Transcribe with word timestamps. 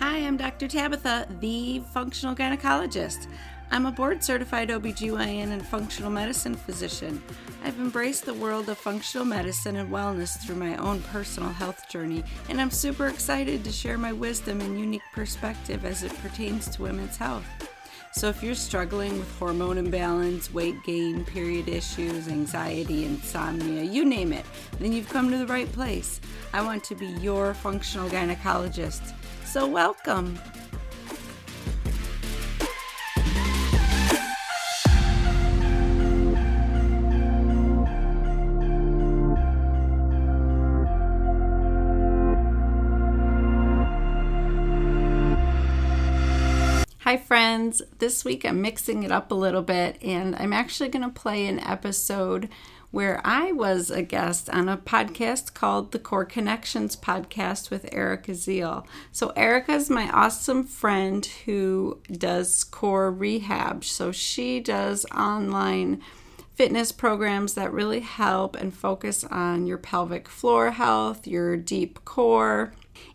Hi, 0.00 0.16
I'm 0.16 0.38
Dr. 0.38 0.66
Tabatha, 0.66 1.26
the 1.40 1.80
functional 1.92 2.34
gynecologist. 2.34 3.26
I'm 3.70 3.84
a 3.84 3.92
board 3.92 4.24
certified 4.24 4.70
OBGYN 4.70 5.52
and 5.52 5.66
functional 5.66 6.10
medicine 6.10 6.54
physician. 6.54 7.22
I've 7.62 7.78
embraced 7.78 8.24
the 8.24 8.32
world 8.32 8.70
of 8.70 8.78
functional 8.78 9.26
medicine 9.26 9.76
and 9.76 9.92
wellness 9.92 10.40
through 10.40 10.56
my 10.56 10.74
own 10.76 11.02
personal 11.02 11.50
health 11.50 11.86
journey, 11.90 12.24
and 12.48 12.62
I'm 12.62 12.70
super 12.70 13.08
excited 13.08 13.62
to 13.62 13.70
share 13.70 13.98
my 13.98 14.10
wisdom 14.10 14.62
and 14.62 14.80
unique 14.80 15.02
perspective 15.12 15.84
as 15.84 16.02
it 16.02 16.18
pertains 16.22 16.70
to 16.70 16.82
women's 16.82 17.18
health. 17.18 17.44
So, 18.12 18.30
if 18.30 18.42
you're 18.42 18.54
struggling 18.54 19.18
with 19.18 19.38
hormone 19.38 19.76
imbalance, 19.76 20.52
weight 20.52 20.82
gain, 20.82 21.26
period 21.26 21.68
issues, 21.68 22.26
anxiety, 22.26 23.04
insomnia, 23.04 23.82
you 23.82 24.06
name 24.06 24.32
it, 24.32 24.46
then 24.78 24.94
you've 24.94 25.10
come 25.10 25.30
to 25.30 25.36
the 25.36 25.46
right 25.46 25.70
place. 25.72 26.22
I 26.54 26.62
want 26.62 26.84
to 26.84 26.94
be 26.94 27.06
your 27.06 27.52
functional 27.52 28.08
gynecologist. 28.08 29.12
So, 29.50 29.66
welcome. 29.66 30.38
Hi, 47.00 47.16
friends. 47.16 47.82
This 47.98 48.24
week 48.24 48.44
I'm 48.44 48.62
mixing 48.62 49.02
it 49.02 49.10
up 49.10 49.32
a 49.32 49.34
little 49.34 49.62
bit, 49.62 50.00
and 50.00 50.36
I'm 50.36 50.52
actually 50.52 50.90
going 50.90 51.02
to 51.02 51.08
play 51.08 51.48
an 51.48 51.58
episode 51.58 52.48
where 52.90 53.20
I 53.24 53.52
was 53.52 53.90
a 53.90 54.02
guest 54.02 54.50
on 54.50 54.68
a 54.68 54.76
podcast 54.76 55.54
called 55.54 55.92
the 55.92 55.98
Core 55.98 56.24
Connections 56.24 56.96
Podcast 56.96 57.70
with 57.70 57.92
Erica 57.92 58.32
Ziel. 58.32 58.84
So, 59.12 59.28
Erica 59.36 59.72
is 59.72 59.90
my 59.90 60.10
awesome 60.10 60.64
friend 60.64 61.24
who 61.44 62.00
does 62.10 62.64
core 62.64 63.10
rehab. 63.12 63.84
So, 63.84 64.12
she 64.12 64.60
does 64.60 65.06
online 65.06 66.02
fitness 66.54 66.92
programs 66.92 67.54
that 67.54 67.72
really 67.72 68.00
help 68.00 68.56
and 68.56 68.74
focus 68.74 69.24
on 69.24 69.66
your 69.66 69.78
pelvic 69.78 70.28
floor 70.28 70.72
health, 70.72 71.26
your 71.26 71.56
deep 71.56 72.04
core 72.04 72.72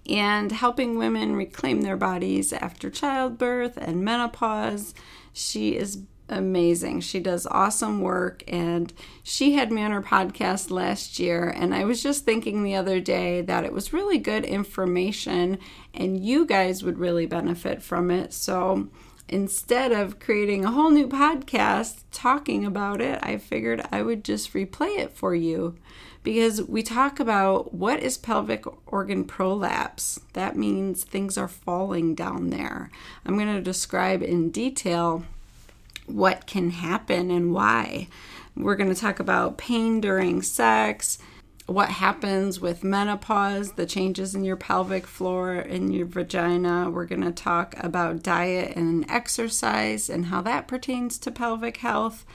and 0.08 0.52
helping 0.52 0.97
women 0.97 1.36
reclaim 1.36 1.81
their 1.81 1.97
bodies 1.97 2.53
after 2.53 2.89
childbirth 2.89 3.77
and 3.77 4.03
menopause. 4.03 4.94
She 5.33 5.75
is 5.75 5.97
amazing. 6.29 7.01
She 7.01 7.19
does 7.19 7.45
awesome 7.47 8.01
work 8.01 8.43
and 8.47 8.91
she 9.23 9.53
had 9.53 9.71
me 9.71 9.81
on 9.83 9.91
her 9.91 10.01
podcast 10.01 10.71
last 10.71 11.19
year 11.19 11.49
and 11.49 11.73
I 11.73 11.83
was 11.85 12.01
just 12.01 12.25
thinking 12.25 12.63
the 12.63 12.75
other 12.75 12.99
day 12.99 13.41
that 13.41 13.63
it 13.63 13.73
was 13.73 13.93
really 13.93 14.17
good 14.17 14.45
information 14.45 15.59
and 15.93 16.23
you 16.23 16.45
guys 16.45 16.83
would 16.83 16.97
really 16.97 17.25
benefit 17.25 17.81
from 17.81 18.09
it. 18.09 18.33
So 18.33 18.89
instead 19.27 19.91
of 19.91 20.19
creating 20.19 20.65
a 20.65 20.71
whole 20.71 20.91
new 20.91 21.07
podcast 21.07 22.03
talking 22.11 22.65
about 22.65 23.01
it, 23.01 23.19
I 23.21 23.37
figured 23.37 23.85
I 23.91 24.01
would 24.01 24.23
just 24.23 24.53
replay 24.53 24.97
it 24.97 25.13
for 25.13 25.35
you 25.35 25.75
because 26.23 26.63
we 26.63 26.81
talk 26.81 27.19
about 27.19 27.73
what 27.73 28.01
is 28.01 28.17
pelvic 28.17 28.65
organ 28.91 29.25
prolapse. 29.25 30.19
That 30.33 30.55
means 30.55 31.03
things 31.03 31.37
are 31.37 31.47
falling 31.47 32.15
down 32.15 32.49
there. 32.49 32.89
I'm 33.25 33.37
going 33.37 33.53
to 33.53 33.61
describe 33.61 34.23
in 34.23 34.49
detail 34.49 35.23
what 36.08 36.45
can 36.45 36.72
happen 36.72 37.31
and 37.31 37.53
why. 37.53 38.08
We're 38.56 38.75
going 38.75 38.94
to 38.94 39.00
talk 39.00 39.20
about 39.20 39.58
pain 39.58 40.00
during 40.00 40.42
sex, 40.42 41.17
what 41.66 41.89
happens 41.89 42.59
with 42.59 42.84
menopause, 42.84 43.73
the 43.73 43.86
changes 43.86 44.36
in 44.36 44.44
your 44.44 44.56
pelvic 44.56 45.08
floor 45.08 45.53
and 45.53 45.94
your 45.94 46.06
vagina. 46.06 46.89
We're 46.89 47.06
going 47.06 47.23
to 47.23 47.31
talk 47.31 47.76
about 47.83 48.23
diet 48.23 48.78
and 48.78 49.09
exercise 49.09 50.09
and 50.09 50.28
how 50.28 50.42
that 50.42 50.67
pertains 50.67 51.17
to 51.20 51.31
pelvic 51.31 51.78
health 51.78 52.26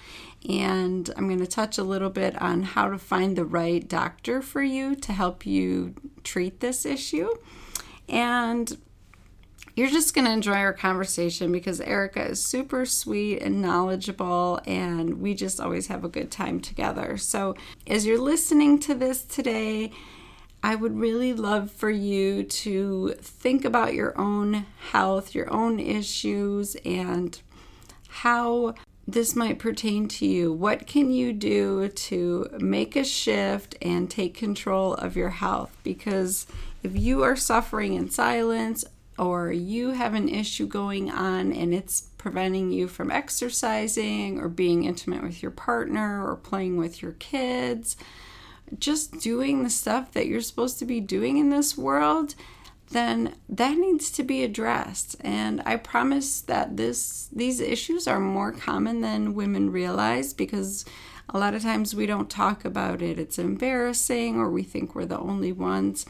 and 0.49 1.11
I'm 1.17 1.27
going 1.27 1.41
to 1.41 1.47
touch 1.47 1.77
a 1.77 1.85
little 1.85 2.11
bit 2.11 2.41
on 2.41 2.63
how 2.63 2.89
to 2.89 2.99
find 2.99 3.37
the 3.37 3.45
right 3.45 3.87
doctor 3.87 4.41
for 4.41 4.63
you 4.63 4.95
to 4.97 5.13
help 5.13 5.45
you 5.45 5.95
treat 6.25 6.61
this 6.61 6.87
issue. 6.87 7.29
And 8.09 8.79
you're 9.77 9.89
just 9.89 10.15
going 10.15 10.27
to 10.27 10.33
enjoy 10.33 10.55
our 10.55 10.73
conversation 10.73 11.53
because 11.53 11.81
Erica 11.81 12.23
is 12.25 12.45
super 12.45 12.85
sweet 12.85 13.41
and 13.41 13.63
knowledgeable, 13.63 14.61
and 14.67 15.21
we 15.21 15.35
just 15.35 15.61
always 15.61 15.87
have 15.87 16.05
a 16.05 16.09
good 16.09 16.31
time 16.31 16.61
together. 16.61 17.17
So, 17.17 17.55
as 17.87 18.07
you're 18.07 18.19
listening 18.19 18.79
to 18.81 18.95
this 18.95 19.23
today, 19.23 19.93
I 20.63 20.75
would 20.75 20.99
really 20.99 21.33
love 21.33 21.71
for 21.71 21.91
you 21.91 22.43
to 22.43 23.15
think 23.21 23.65
about 23.65 23.95
your 23.95 24.19
own 24.21 24.67
health, 24.91 25.35
your 25.35 25.51
own 25.53 25.81
issues, 25.81 26.77
and 26.85 27.41
how 28.09 28.75
this 29.09 29.35
might 29.35 29.59
pertain 29.59 30.07
to 30.07 30.27
you. 30.27 30.53
What 30.53 30.87
can 30.87 31.11
you 31.11 31.33
do 31.33 31.89
to 31.89 32.49
make 32.59 32.95
a 32.97 33.05
shift 33.05 33.77
and 33.81 34.11
take 34.11 34.35
control 34.35 34.95
of 34.95 35.17
your 35.17 35.31
health? 35.31 35.77
Because 35.83 36.47
if 36.83 36.97
you 36.97 37.23
are 37.23 37.37
suffering 37.37 37.95
in 37.95 38.11
silence 38.11 38.85
or 39.21 39.53
you 39.53 39.91
have 39.91 40.15
an 40.15 40.31
issue 40.31 40.67
going 40.67 41.11
on 41.11 41.53
and 41.53 41.75
it's 41.75 42.09
preventing 42.17 42.73
you 42.73 42.89
from 42.89 43.11
exercising 43.11 44.41
or 44.41 44.49
being 44.49 44.85
intimate 44.85 45.23
with 45.23 45.43
your 45.43 45.51
partner 45.51 46.27
or 46.27 46.35
playing 46.35 46.79
with 46.79 47.03
your 47.03 47.13
kids, 47.13 47.99
just 48.79 49.21
doing 49.21 49.63
the 49.63 49.69
stuff 49.69 50.13
that 50.13 50.27
you're 50.27 50.41
supposed 50.41 50.79
to 50.79 50.87
be 50.87 51.01
doing 51.01 51.37
in 51.37 51.51
this 51.51 51.77
world, 51.77 52.35
then 52.93 53.35
that 53.47 53.77
needs 53.77 54.11
to 54.11 54.23
be 54.23 54.43
addressed. 54.43 55.17
And 55.21 55.63
I 55.67 55.77
promise 55.77 56.41
that 56.41 56.79
this 56.79 57.29
these 57.31 57.61
issues 57.61 58.09
are 58.09 58.21
more 58.21 58.53
common 58.53 59.03
than 59.03 59.35
women 59.35 59.71
realize 59.71 60.33
because 60.33 60.87
a 61.29 61.39
lot 61.39 61.53
of 61.53 61.61
times 61.61 61.95
we 61.95 62.07
don't 62.07 62.31
talk 62.31 62.65
about 62.65 63.03
it. 63.03 63.19
It's 63.19 63.39
embarrassing 63.39 64.37
or 64.37 64.49
we 64.49 64.63
think 64.63 64.95
we're 64.95 65.05
the 65.05 65.21
only 65.21 65.53
ones. 65.53 66.07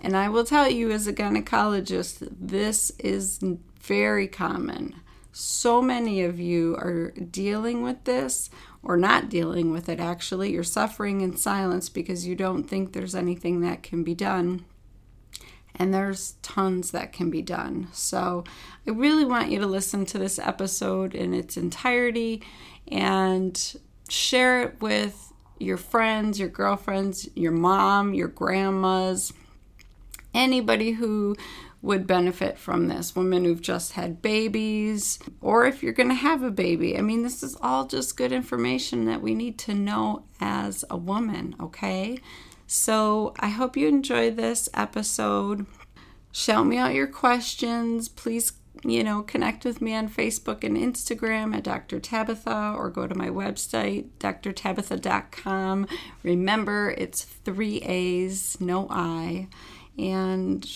And 0.00 0.16
I 0.16 0.28
will 0.28 0.44
tell 0.44 0.68
you 0.68 0.90
as 0.90 1.06
a 1.06 1.12
gynecologist, 1.12 2.26
this 2.40 2.90
is 2.98 3.38
very 3.80 4.28
common. 4.28 4.96
So 5.32 5.80
many 5.80 6.22
of 6.22 6.40
you 6.40 6.74
are 6.76 7.10
dealing 7.10 7.82
with 7.82 8.04
this 8.04 8.50
or 8.82 8.96
not 8.96 9.28
dealing 9.28 9.70
with 9.70 9.88
it 9.88 10.00
actually. 10.00 10.52
You're 10.52 10.64
suffering 10.64 11.20
in 11.20 11.36
silence 11.36 11.88
because 11.88 12.26
you 12.26 12.34
don't 12.34 12.64
think 12.64 12.92
there's 12.92 13.14
anything 13.14 13.60
that 13.60 13.82
can 13.82 14.02
be 14.02 14.14
done 14.14 14.64
and 15.76 15.94
there's 15.94 16.34
tons 16.42 16.90
that 16.90 17.12
can 17.12 17.30
be 17.30 17.42
done. 17.42 17.88
So 17.92 18.44
I 18.86 18.90
really 18.90 19.24
want 19.24 19.50
you 19.50 19.58
to 19.60 19.66
listen 19.66 20.04
to 20.06 20.18
this 20.18 20.38
episode 20.38 21.14
in 21.14 21.32
its 21.32 21.56
entirety 21.56 22.42
and 22.88 23.80
share 24.08 24.62
it 24.62 24.80
with 24.80 25.32
your 25.58 25.76
friends, 25.76 26.40
your 26.40 26.48
girlfriends, 26.48 27.28
your 27.34 27.52
mom, 27.52 28.14
your 28.14 28.28
grandmas, 28.28 29.32
anybody 30.34 30.92
who 30.92 31.36
would 31.82 32.06
benefit 32.06 32.58
from 32.58 32.88
this. 32.88 33.16
Women 33.16 33.44
who've 33.44 33.60
just 33.60 33.92
had 33.92 34.20
babies, 34.20 35.18
or 35.40 35.66
if 35.66 35.82
you're 35.82 35.92
going 35.92 36.10
to 36.10 36.14
have 36.14 36.42
a 36.42 36.50
baby. 36.50 36.96
I 36.98 37.00
mean, 37.00 37.22
this 37.22 37.42
is 37.42 37.56
all 37.60 37.86
just 37.86 38.16
good 38.16 38.32
information 38.32 39.06
that 39.06 39.22
we 39.22 39.34
need 39.34 39.58
to 39.60 39.74
know 39.74 40.24
as 40.40 40.84
a 40.90 40.96
woman, 40.96 41.56
okay? 41.60 42.18
So 42.66 43.34
I 43.40 43.48
hope 43.48 43.76
you 43.76 43.88
enjoyed 43.88 44.36
this 44.36 44.68
episode. 44.74 45.66
Shout 46.32 46.66
me 46.66 46.76
out 46.76 46.94
your 46.94 47.06
questions. 47.06 48.08
Please, 48.08 48.52
you 48.84 49.02
know, 49.02 49.22
connect 49.22 49.64
with 49.64 49.80
me 49.80 49.94
on 49.94 50.08
Facebook 50.08 50.62
and 50.62 50.76
Instagram 50.76 51.56
at 51.56 51.64
Dr. 51.64 51.98
Tabatha 51.98 52.76
or 52.76 52.90
go 52.90 53.06
to 53.06 53.14
my 53.14 53.28
website, 53.28 54.08
drtabatha.com. 54.20 55.88
Remember, 56.22 56.94
it's 56.96 57.24
three 57.24 57.78
A's, 57.78 58.60
no 58.60 58.86
I. 58.90 59.48
And 59.98 60.66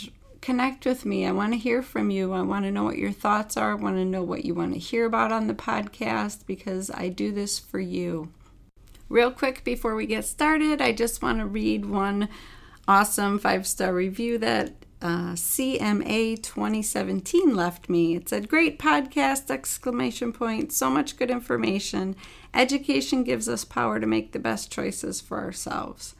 connect 0.45 0.85
with 0.85 1.07
me. 1.07 1.27
I 1.27 1.33
want 1.33 1.55
to 1.55 1.59
hear 1.59 1.83
from 1.83 2.11
you. 2.11 2.35
I 2.35 2.43
want 2.43 2.67
to 2.67 2.71
know 2.71 2.85
what 2.85 2.99
your 2.99 3.13
thoughts 3.13 3.57
are. 3.57 3.73
I 3.73 3.75
want 3.75 3.97
to 3.97 4.05
know 4.05 4.23
what 4.23 4.45
you 4.45 4.55
want 4.55 4.75
to 4.75 4.79
hear 4.79 5.07
about 5.07 5.33
on 5.33 5.47
the 5.47 5.55
podcast 5.55 6.47
because 6.47 6.91
I 6.91 7.09
do 7.09 7.33
this 7.33 7.59
for 7.59 7.81
you. 7.81 8.31
Real 9.09 9.31
quick 9.31 9.65
before 9.65 9.95
we 9.95 10.05
get 10.05 10.27
started, 10.27 10.83
I 10.83 10.93
just 10.93 11.23
want 11.23 11.39
to 11.39 11.47
read 11.47 11.87
one 11.87 12.29
awesome 12.87 13.39
five 13.39 13.67
star 13.67 13.95
review 13.95 14.37
that 14.39 14.75
uh, 15.01 15.33
CMA 15.33 16.43
2017 16.43 17.55
left 17.55 17.89
me. 17.89 18.17
It 18.17 18.29
said, 18.29 18.49
"Great 18.49 18.79
podcast!" 18.79 19.51
Exclamation 19.51 20.33
point. 20.33 20.73
So 20.73 20.91
much 20.91 21.17
good 21.17 21.31
information. 21.31 22.17
Education 22.53 23.25
gives 23.25 23.49
us 23.49 23.65
power 23.65 24.01
to 24.01 24.07
make 24.07 24.33
the 24.33 24.39
best 24.39 24.71
choices 24.71 25.21
for 25.21 25.39
ourselves. 25.41 26.15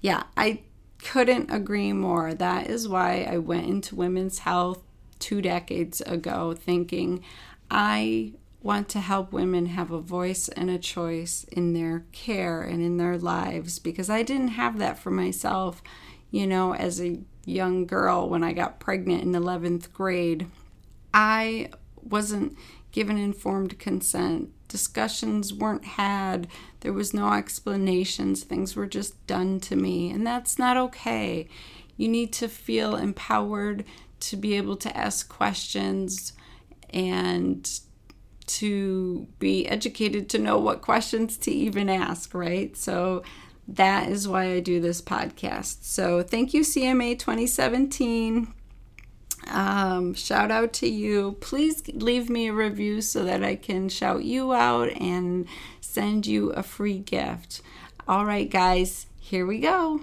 Yeah, 0.00 0.24
I 0.36 0.62
couldn't 1.06 1.52
agree 1.52 1.92
more. 1.92 2.34
That 2.34 2.68
is 2.68 2.88
why 2.88 3.28
I 3.30 3.38
went 3.38 3.66
into 3.66 3.94
women's 3.94 4.40
health 4.40 4.82
two 5.20 5.40
decades 5.40 6.00
ago, 6.00 6.52
thinking 6.52 7.22
I 7.70 8.32
want 8.60 8.88
to 8.90 9.00
help 9.00 9.32
women 9.32 9.66
have 9.66 9.92
a 9.92 10.00
voice 10.00 10.48
and 10.48 10.68
a 10.68 10.78
choice 10.78 11.44
in 11.44 11.72
their 11.72 12.04
care 12.10 12.60
and 12.62 12.82
in 12.82 12.96
their 12.96 13.16
lives 13.16 13.78
because 13.78 14.10
I 14.10 14.24
didn't 14.24 14.48
have 14.48 14.78
that 14.78 14.98
for 14.98 15.10
myself. 15.10 15.80
you 16.32 16.44
know, 16.44 16.74
as 16.74 17.00
a 17.00 17.20
young 17.44 17.86
girl 17.86 18.28
when 18.28 18.42
I 18.42 18.52
got 18.52 18.80
pregnant 18.80 19.22
in 19.22 19.30
11th 19.30 19.92
grade, 19.92 20.48
I 21.14 21.70
wasn't 22.02 22.58
given 22.90 23.16
informed 23.16 23.78
consent. 23.78 24.50
Discussions 24.68 25.54
weren't 25.54 25.84
had. 25.84 26.48
There 26.80 26.92
was 26.92 27.14
no 27.14 27.32
explanations. 27.32 28.42
Things 28.42 28.74
were 28.76 28.86
just 28.86 29.26
done 29.26 29.60
to 29.60 29.76
me. 29.76 30.10
And 30.10 30.26
that's 30.26 30.58
not 30.58 30.76
okay. 30.76 31.48
You 31.96 32.08
need 32.08 32.32
to 32.34 32.48
feel 32.48 32.96
empowered 32.96 33.84
to 34.20 34.36
be 34.36 34.54
able 34.54 34.76
to 34.76 34.96
ask 34.96 35.28
questions 35.28 36.32
and 36.90 37.80
to 38.46 39.26
be 39.38 39.66
educated 39.66 40.28
to 40.30 40.38
know 40.38 40.58
what 40.58 40.82
questions 40.82 41.36
to 41.38 41.50
even 41.50 41.88
ask, 41.88 42.32
right? 42.34 42.76
So 42.76 43.22
that 43.68 44.08
is 44.08 44.28
why 44.28 44.52
I 44.52 44.60
do 44.60 44.80
this 44.80 45.02
podcast. 45.02 45.84
So 45.84 46.22
thank 46.22 46.54
you, 46.54 46.62
CMA 46.62 47.18
2017. 47.18 48.52
Um, 49.46 50.14
shout 50.14 50.50
out 50.50 50.72
to 50.74 50.88
you. 50.88 51.36
Please 51.40 51.86
leave 51.88 52.28
me 52.28 52.48
a 52.48 52.52
review 52.52 53.00
so 53.00 53.24
that 53.24 53.42
I 53.42 53.56
can 53.56 53.88
shout 53.88 54.24
you 54.24 54.52
out 54.52 54.90
and 55.00 55.46
send 55.80 56.26
you 56.26 56.50
a 56.50 56.62
free 56.62 56.98
gift. 56.98 57.62
All 58.08 58.24
right, 58.24 58.50
guys, 58.50 59.06
here 59.18 59.46
we 59.46 59.60
go. 59.60 60.00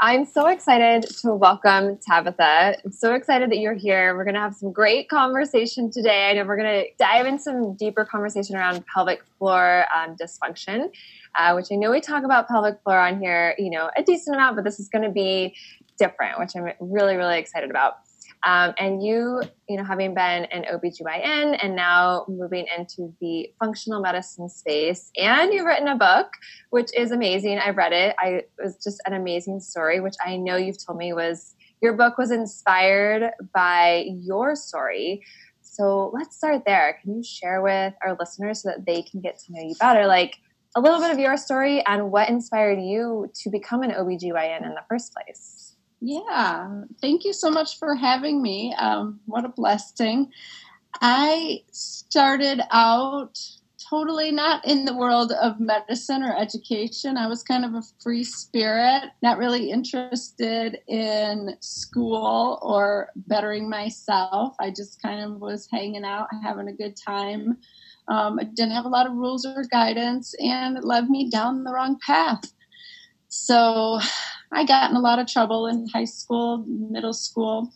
I'm 0.00 0.26
so 0.26 0.46
excited 0.46 1.02
to 1.22 1.34
welcome 1.34 1.96
Tabatha. 1.96 2.76
I'm 2.84 2.92
so 2.92 3.14
excited 3.14 3.50
that 3.50 3.58
you're 3.58 3.74
here. 3.74 4.16
We're 4.16 4.22
going 4.22 4.34
to 4.34 4.40
have 4.40 4.54
some 4.54 4.70
great 4.70 5.08
conversation 5.08 5.90
today. 5.90 6.30
I 6.30 6.34
know 6.34 6.44
we're 6.44 6.56
going 6.56 6.84
to 6.84 6.86
dive 6.98 7.26
in 7.26 7.36
some 7.36 7.74
deeper 7.74 8.04
conversation 8.04 8.54
around 8.54 8.84
pelvic 8.94 9.24
floor 9.38 9.86
um, 9.96 10.14
dysfunction, 10.14 10.90
uh, 11.34 11.52
which 11.54 11.72
I 11.72 11.74
know 11.74 11.90
we 11.90 12.00
talk 12.00 12.22
about 12.22 12.46
pelvic 12.46 12.80
floor 12.84 12.96
on 12.96 13.18
here, 13.20 13.56
you 13.58 13.70
know, 13.70 13.90
a 13.96 14.02
decent 14.04 14.36
amount, 14.36 14.54
but 14.54 14.64
this 14.64 14.78
is 14.78 14.88
going 14.88 15.02
to 15.02 15.10
be 15.10 15.56
different, 15.98 16.38
which 16.38 16.52
I'm 16.54 16.70
really, 16.78 17.16
really 17.16 17.38
excited 17.38 17.68
about. 17.68 17.94
Um, 18.46 18.72
and 18.78 19.02
you, 19.02 19.42
you 19.68 19.76
know, 19.76 19.84
having 19.84 20.14
been 20.14 20.44
an 20.46 20.64
OBGYN 20.72 21.58
and 21.62 21.74
now 21.74 22.24
moving 22.28 22.66
into 22.76 23.12
the 23.20 23.50
functional 23.58 24.00
medicine 24.00 24.48
space, 24.48 25.10
and 25.16 25.52
you've 25.52 25.66
written 25.66 25.88
a 25.88 25.96
book, 25.96 26.28
which 26.70 26.90
is 26.96 27.10
amazing. 27.10 27.58
I 27.58 27.70
read 27.70 27.92
it. 27.92 28.14
I 28.18 28.28
it 28.28 28.50
was 28.62 28.76
just 28.82 29.00
an 29.06 29.14
amazing 29.14 29.60
story, 29.60 30.00
which 30.00 30.14
I 30.24 30.36
know 30.36 30.56
you've 30.56 30.84
told 30.84 30.98
me 30.98 31.12
was 31.12 31.54
your 31.80 31.92
book 31.94 32.18
was 32.18 32.30
inspired 32.30 33.30
by 33.54 34.06
your 34.08 34.54
story. 34.54 35.24
So 35.62 36.10
let's 36.12 36.36
start 36.36 36.64
there. 36.66 36.98
Can 37.02 37.16
you 37.16 37.22
share 37.22 37.62
with 37.62 37.94
our 38.02 38.16
listeners 38.18 38.62
so 38.62 38.70
that 38.70 38.86
they 38.86 39.02
can 39.02 39.20
get 39.20 39.38
to 39.40 39.52
know 39.52 39.62
you 39.62 39.74
better? 39.78 40.06
Like 40.06 40.36
a 40.76 40.80
little 40.80 41.00
bit 41.00 41.10
of 41.10 41.18
your 41.18 41.36
story 41.36 41.84
and 41.86 42.10
what 42.10 42.28
inspired 42.28 42.80
you 42.80 43.30
to 43.42 43.50
become 43.50 43.82
an 43.82 43.90
OBGYN 43.90 44.64
in 44.64 44.70
the 44.70 44.82
first 44.88 45.12
place. 45.12 45.67
Yeah, 46.00 46.82
thank 47.00 47.24
you 47.24 47.32
so 47.32 47.50
much 47.50 47.78
for 47.78 47.94
having 47.94 48.40
me. 48.40 48.74
Um, 48.78 49.20
what 49.26 49.44
a 49.44 49.48
blessing. 49.48 50.30
I 51.00 51.62
started 51.72 52.60
out 52.70 53.38
totally 53.90 54.30
not 54.30 54.64
in 54.66 54.84
the 54.84 54.94
world 54.94 55.32
of 55.32 55.58
medicine 55.58 56.22
or 56.22 56.36
education. 56.36 57.16
I 57.16 57.26
was 57.26 57.42
kind 57.42 57.64
of 57.64 57.74
a 57.74 57.82
free 58.02 58.24
spirit, 58.24 59.04
not 59.22 59.38
really 59.38 59.70
interested 59.70 60.78
in 60.88 61.56
school 61.60 62.58
or 62.62 63.08
bettering 63.16 63.68
myself. 63.68 64.54
I 64.60 64.70
just 64.70 65.00
kind 65.02 65.20
of 65.24 65.40
was 65.40 65.68
hanging 65.70 66.04
out, 66.04 66.28
having 66.42 66.68
a 66.68 66.72
good 66.72 66.96
time. 66.96 67.56
Um, 68.08 68.38
I 68.40 68.44
didn't 68.44 68.72
have 68.72 68.84
a 68.84 68.88
lot 68.90 69.06
of 69.06 69.12
rules 69.14 69.44
or 69.44 69.64
guidance, 69.70 70.34
and 70.40 70.76
it 70.76 70.84
led 70.84 71.08
me 71.08 71.30
down 71.30 71.64
the 71.64 71.72
wrong 71.72 71.98
path. 72.04 72.42
So 73.28 74.00
I 74.52 74.64
got 74.64 74.90
in 74.90 74.96
a 74.96 75.00
lot 75.00 75.18
of 75.18 75.26
trouble 75.26 75.66
in 75.66 75.88
high 75.88 76.04
school, 76.04 76.64
middle 76.66 77.12
school, 77.12 77.72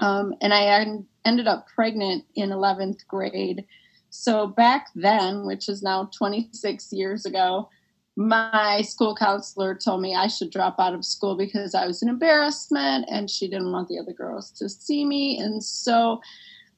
um, 0.00 0.34
and 0.40 0.52
I 0.52 0.84
ended 1.24 1.46
up 1.46 1.66
pregnant 1.68 2.24
in 2.34 2.50
11th 2.50 3.06
grade. 3.06 3.64
So 4.10 4.46
back 4.46 4.88
then, 4.94 5.46
which 5.46 5.68
is 5.68 5.82
now 5.82 6.10
26 6.16 6.92
years 6.92 7.26
ago, 7.26 7.68
my 8.16 8.80
school 8.82 9.14
counselor 9.14 9.74
told 9.74 10.00
me 10.00 10.14
I 10.14 10.26
should 10.26 10.50
drop 10.50 10.76
out 10.78 10.94
of 10.94 11.04
school 11.04 11.36
because 11.36 11.74
I 11.74 11.86
was 11.86 12.02
an 12.02 12.08
embarrassment 12.08 13.06
and 13.10 13.30
she 13.30 13.46
didn't 13.46 13.72
want 13.72 13.88
the 13.88 13.98
other 13.98 14.14
girls 14.14 14.50
to 14.52 14.70
see 14.70 15.04
me. 15.04 15.38
And 15.38 15.62
so, 15.62 16.22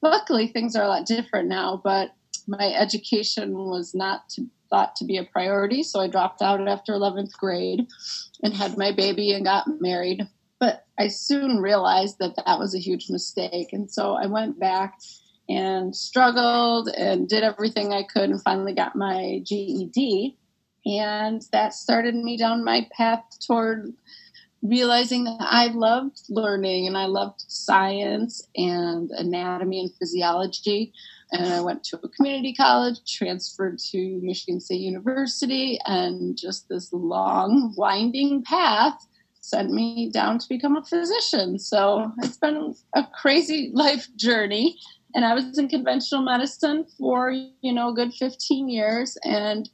luckily, 0.01 0.47
things 0.47 0.75
are 0.75 0.83
a 0.83 0.89
lot 0.89 1.05
different 1.05 1.47
now, 1.47 1.79
but 1.81 2.13
my 2.47 2.73
education 2.73 3.53
was 3.53 3.95
not 3.95 4.27
to 4.29 4.47
thought 4.69 4.95
to 4.97 5.05
be 5.05 5.17
a 5.17 5.23
priority. 5.23 5.83
So 5.83 5.99
I 5.99 6.07
dropped 6.07 6.41
out 6.41 6.65
after 6.67 6.93
11th 6.93 7.33
grade 7.33 7.87
and 8.43 8.53
had 8.53 8.77
my 8.77 8.91
baby 8.91 9.31
and 9.31 9.43
got 9.43 9.67
married. 9.81 10.27
But 10.59 10.85
I 10.97 11.07
soon 11.07 11.57
realized 11.57 12.19
that 12.19 12.35
that 12.35 12.59
was 12.59 12.75
a 12.75 12.79
huge 12.79 13.09
mistake. 13.09 13.69
And 13.71 13.89
so 13.89 14.13
I 14.13 14.27
went 14.27 14.59
back 14.59 14.99
and 15.47 15.95
struggled 15.95 16.89
and 16.89 17.27
did 17.27 17.43
everything 17.43 17.91
I 17.91 18.03
could 18.03 18.29
and 18.29 18.41
finally 18.41 18.73
got 18.73 18.95
my 18.95 19.41
GED. 19.43 20.37
And 20.85 21.41
that 21.51 21.73
started 21.73 22.15
me 22.15 22.37
down 22.37 22.63
my 22.63 22.87
path 22.95 23.23
toward 23.45 23.93
realizing 24.61 25.23
that 25.23 25.37
I 25.39 25.67
loved 25.67 26.21
learning 26.29 26.87
and 26.87 26.97
I 26.97 27.05
loved 27.05 27.45
science 27.47 28.45
and 28.55 29.09
anatomy 29.11 29.79
and 29.79 29.91
physiology 29.97 30.93
and 31.31 31.53
I 31.53 31.61
went 31.61 31.83
to 31.85 31.99
a 32.03 32.09
community 32.09 32.53
college, 32.53 32.99
transferred 33.07 33.79
to 33.91 34.19
Michigan 34.23 34.59
State 34.59 34.81
University, 34.81 35.79
and 35.85 36.37
just 36.37 36.67
this 36.69 36.91
long, 36.91 37.73
winding 37.77 38.43
path 38.43 39.05
sent 39.41 39.71
me 39.71 40.09
down 40.11 40.39
to 40.39 40.49
become 40.49 40.75
a 40.75 40.83
physician. 40.83 41.59
So 41.59 42.11
it's 42.19 42.37
been 42.37 42.75
a 42.95 43.07
crazy 43.21 43.71
life 43.73 44.07
journey. 44.15 44.77
And 45.15 45.25
I 45.25 45.33
was 45.33 45.57
in 45.57 45.67
conventional 45.67 46.21
medicine 46.21 46.85
for, 46.97 47.31
you 47.31 47.73
know, 47.73 47.89
a 47.89 47.93
good 47.93 48.13
15 48.13 48.69
years. 48.69 49.17
And 49.23 49.69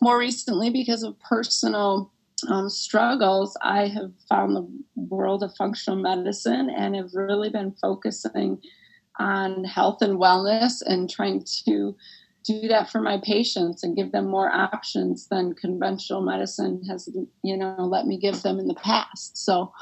more 0.00 0.18
recently, 0.18 0.70
because 0.70 1.02
of 1.02 1.18
personal 1.20 2.12
um, 2.48 2.68
struggles, 2.68 3.56
I 3.62 3.88
have 3.88 4.12
found 4.28 4.54
the 4.54 4.68
world 4.96 5.42
of 5.42 5.56
functional 5.56 5.98
medicine 5.98 6.68
and 6.70 6.94
have 6.94 7.14
really 7.14 7.48
been 7.48 7.74
focusing 7.80 8.60
on 9.18 9.64
health 9.64 10.02
and 10.02 10.18
wellness 10.18 10.82
and 10.84 11.08
trying 11.08 11.44
to 11.64 11.96
do 12.46 12.68
that 12.68 12.90
for 12.90 13.00
my 13.00 13.18
patients 13.18 13.82
and 13.82 13.96
give 13.96 14.12
them 14.12 14.28
more 14.28 14.50
options 14.52 15.26
than 15.28 15.54
conventional 15.54 16.22
medicine 16.22 16.82
has 16.88 17.08
you 17.42 17.56
know 17.56 17.76
let 17.78 18.06
me 18.06 18.16
give 18.16 18.42
them 18.42 18.58
in 18.58 18.68
the 18.68 18.74
past. 18.74 19.36
So 19.36 19.72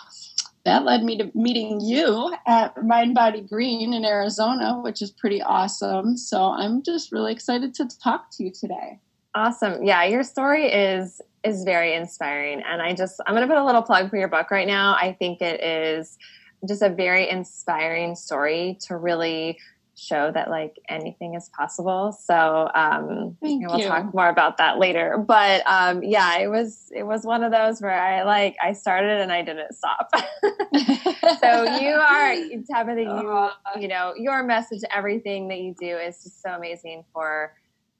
that 0.64 0.84
led 0.84 1.04
me 1.04 1.18
to 1.18 1.30
meeting 1.34 1.80
you 1.80 2.34
at 2.46 2.82
mind 2.82 3.14
body 3.14 3.42
green 3.42 3.92
in 3.92 4.04
arizona 4.06 4.80
which 4.80 5.02
is 5.02 5.10
pretty 5.10 5.42
awesome. 5.42 6.16
So 6.16 6.42
i'm 6.42 6.82
just 6.82 7.12
really 7.12 7.32
excited 7.32 7.74
to 7.74 7.88
talk 8.02 8.30
to 8.32 8.44
you 8.44 8.50
today. 8.50 8.98
Awesome. 9.34 9.82
Yeah 9.82 10.04
your 10.04 10.22
story 10.22 10.66
is 10.66 11.20
is 11.44 11.64
very 11.64 11.94
inspiring. 11.94 12.62
And 12.62 12.80
i 12.80 12.94
just 12.94 13.20
i'm 13.26 13.34
going 13.34 13.46
to 13.46 13.52
put 13.52 13.60
a 13.60 13.66
little 13.66 13.82
plug 13.82 14.08
for 14.08 14.16
your 14.16 14.28
book 14.28 14.50
right 14.50 14.66
now. 14.66 14.96
I 14.98 15.12
think 15.12 15.42
it 15.42 15.62
is 15.62 16.16
just 16.66 16.82
a 16.82 16.88
very 16.88 17.28
inspiring 17.28 18.14
story 18.14 18.78
to 18.82 18.96
really 18.96 19.58
show 19.96 20.30
that 20.32 20.50
like 20.50 20.78
anything 20.88 21.34
is 21.34 21.48
possible. 21.56 22.12
So 22.12 22.68
um, 22.74 23.36
we'll 23.40 23.78
you. 23.78 23.86
talk 23.86 24.12
more 24.12 24.28
about 24.28 24.58
that 24.58 24.78
later. 24.78 25.18
But 25.18 25.62
um, 25.66 26.02
yeah, 26.02 26.38
it 26.38 26.48
was 26.48 26.90
it 26.94 27.04
was 27.04 27.24
one 27.24 27.44
of 27.44 27.52
those 27.52 27.80
where 27.80 27.98
I 27.98 28.22
like 28.22 28.56
I 28.62 28.72
started 28.72 29.20
and 29.20 29.32
I 29.32 29.42
didn't 29.42 29.72
stop. 29.74 30.10
so 31.40 31.78
you 31.78 31.94
are 31.94 32.34
Tabatha, 32.70 33.02
you 33.02 33.28
uh, 33.30 33.50
you 33.78 33.88
know 33.88 34.14
your 34.16 34.42
message, 34.42 34.82
everything 34.94 35.48
that 35.48 35.60
you 35.60 35.74
do 35.78 35.96
is 35.96 36.22
just 36.22 36.42
so 36.42 36.50
amazing 36.50 37.04
for 37.12 37.54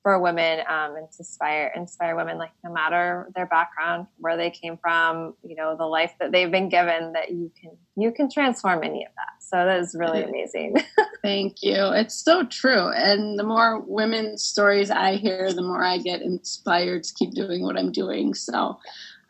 for 0.05 0.21
women 0.21 0.61
um, 0.69 0.97
and 0.97 1.11
to 1.11 1.17
inspire 1.21 1.73
inspire 1.75 2.15
women 2.15 2.37
like 2.37 2.51
no 2.63 2.71
matter 2.71 3.27
their 3.35 3.47
background 3.47 4.07
where 4.19 4.37
they 4.37 4.51
came 4.51 4.77
from 4.77 5.35
you 5.43 5.57
know 5.57 5.75
the 5.77 5.87
life 5.87 6.13
that 6.21 6.31
they've 6.31 6.51
been 6.51 6.69
given 6.69 7.15
that 7.15 7.31
you 7.31 7.51
can 7.59 7.71
you 7.97 8.13
can 8.13 8.31
transform 8.31 8.85
any 8.85 9.05
of 9.05 9.13
that. 9.17 9.43
So 9.43 9.57
that 9.57 9.81
is 9.81 9.97
really 9.99 10.23
amazing. 10.23 10.77
Thank 11.23 11.63
you. 11.63 11.91
It's 11.93 12.23
so 12.23 12.45
true. 12.45 12.91
And 12.91 13.39
the 13.39 13.45
more 13.45 13.81
women's 13.81 14.45
stories 14.45 14.91
i 14.91 15.17
hear 15.17 15.53
the 15.53 15.63
more 15.63 15.83
i 15.83 15.97
get 15.97 16.21
inspired 16.21 17.05
to 17.05 17.15
keep 17.15 17.33
doing 17.33 17.63
what 17.63 17.79
i'm 17.79 17.91
doing. 17.91 18.35
So 18.35 18.79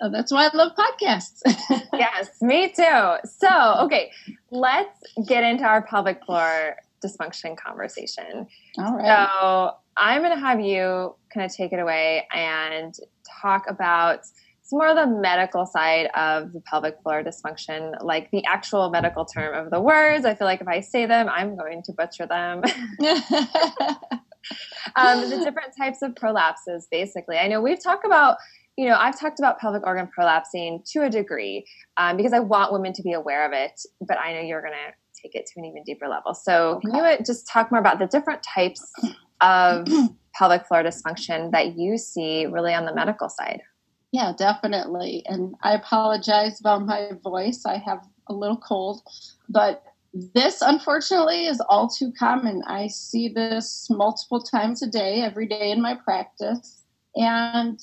uh, 0.01 0.09
that's 0.09 0.33
why 0.33 0.51
I 0.53 0.57
love 0.57 0.73
podcasts. 0.77 1.41
yes, 1.93 2.43
me 2.43 2.69
too. 2.69 3.15
So, 3.25 3.75
okay, 3.85 4.11
let's 4.51 4.99
get 5.27 5.45
into 5.45 5.65
our 5.65 5.83
pelvic 5.83 6.25
floor 6.25 6.77
dysfunction 7.05 7.57
conversation. 7.57 8.47
All 8.79 8.97
right. 8.97 9.29
So, 9.29 9.77
I'm 9.97 10.23
going 10.23 10.35
to 10.35 10.41
have 10.41 10.61
you 10.61 11.15
kind 11.33 11.47
of 11.47 11.55
take 11.55 11.73
it 11.73 11.79
away 11.79 12.27
and 12.33 12.95
talk 13.43 13.65
about 13.69 14.25
some 14.63 14.79
more 14.79 14.89
of 14.89 14.97
the 14.97 15.07
medical 15.07 15.67
side 15.67 16.07
of 16.17 16.53
the 16.53 16.61
pelvic 16.61 16.97
floor 17.03 17.23
dysfunction, 17.23 18.03
like 18.03 18.31
the 18.31 18.45
actual 18.47 18.91
medical 18.91 19.25
term 19.25 19.55
of 19.55 19.71
the 19.71 19.81
words. 19.81 20.25
I 20.25 20.35
feel 20.35 20.47
like 20.47 20.61
if 20.63 20.69
I 20.69 20.81
say 20.81 21.07
them, 21.07 21.29
I'm 21.29 21.55
going 21.57 21.83
to 21.85 21.93
butcher 21.93 22.27
them. 22.27 22.63
um, 24.97 25.29
the 25.31 25.41
different 25.45 25.77
types 25.79 26.03
of 26.03 26.15
prolapses, 26.15 26.85
basically. 26.91 27.37
I 27.37 27.47
know 27.47 27.61
we've 27.61 27.83
talked 27.83 28.07
about 28.07 28.39
you 28.77 28.89
know, 28.89 28.97
I've 28.97 29.19
talked 29.19 29.39
about 29.39 29.61
pelvic 29.61 29.87
organ 29.87 30.09
prolapsing 30.19 30.85
to 30.91 31.05
a 31.05 31.11
degree 31.11 31.65
um, 31.97 32.17
because 32.17 32.33
I 32.33 32.41
want 32.41 32.73
women 32.73 32.93
to 32.95 33.03
be 33.03 33.13
aware 33.13 33.47
of 33.47 33.53
it, 33.53 33.81
but 34.01 34.19
I 34.19 34.33
know 34.33 34.41
you're 34.41 34.63
going 34.63 34.73
to 34.73 34.95
take 35.25 35.35
it 35.35 35.47
to 35.47 35.53
an 35.57 35.65
even 35.65 35.83
deeper 35.85 36.09
level. 36.09 36.35
So, 36.35 36.77
okay. 36.77 36.89
can 36.89 36.95
you 36.95 37.03
uh, 37.03 37.17
just 37.25 37.49
talk 37.49 37.71
more 37.71 37.81
about 37.81 37.99
the 37.99 38.07
different 38.07 38.43
types 38.43 38.85
of 39.41 39.89
pelvic 40.35 40.67
floor 40.67 40.83
dysfunction 40.83 41.51
that 41.53 41.79
you 41.79 41.97
see 41.97 42.47
really 42.47 42.75
on 42.75 42.85
the 42.85 42.95
medical 42.95 43.29
side? 43.29 43.61
Yeah, 44.13 44.33
definitely. 44.37 45.25
And 45.27 45.55
I 45.63 45.75
apologize 45.75 46.61
about 46.61 46.87
my 46.87 47.11
voice. 47.23 47.65
I 47.67 47.79
have 47.79 48.07
a 48.29 48.33
little 48.33 48.57
cold, 48.57 49.03
but 49.49 49.83
this 50.33 50.63
unfortunately 50.63 51.47
is 51.47 51.61
all 51.69 51.89
too 51.89 52.13
common. 52.17 52.63
I 52.67 52.87
see 52.87 53.29
this 53.29 53.89
multiple 53.91 54.41
times 54.41 54.83
a 54.83 54.87
day, 54.87 55.23
every 55.23 55.49
day 55.49 55.73
in 55.73 55.83
my 55.83 55.97
practice. 55.97 56.85
And 57.17 57.81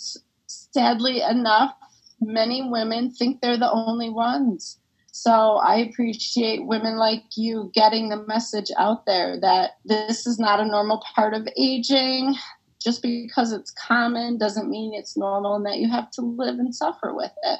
sadly 0.47 1.21
enough, 1.21 1.73
many 2.21 2.69
women 2.69 3.11
think 3.11 3.41
they're 3.41 3.57
the 3.57 3.71
only 3.71 4.09
ones. 4.09 4.77
So 5.11 5.57
I 5.57 5.77
appreciate 5.77 6.65
women 6.65 6.95
like 6.97 7.23
you 7.35 7.69
getting 7.73 8.09
the 8.09 8.23
message 8.27 8.71
out 8.77 9.05
there 9.05 9.39
that 9.41 9.71
this 9.83 10.25
is 10.25 10.39
not 10.39 10.61
a 10.61 10.65
normal 10.65 11.03
part 11.15 11.33
of 11.33 11.47
aging. 11.57 12.35
Just 12.81 13.03
because 13.03 13.51
it's 13.51 13.71
common 13.71 14.39
doesn't 14.39 14.69
mean 14.69 14.93
it's 14.95 15.15
normal 15.15 15.55
and 15.55 15.65
that 15.65 15.77
you 15.77 15.89
have 15.89 16.09
to 16.11 16.21
live 16.21 16.57
and 16.57 16.73
suffer 16.73 17.13
with 17.13 17.31
it. 17.43 17.59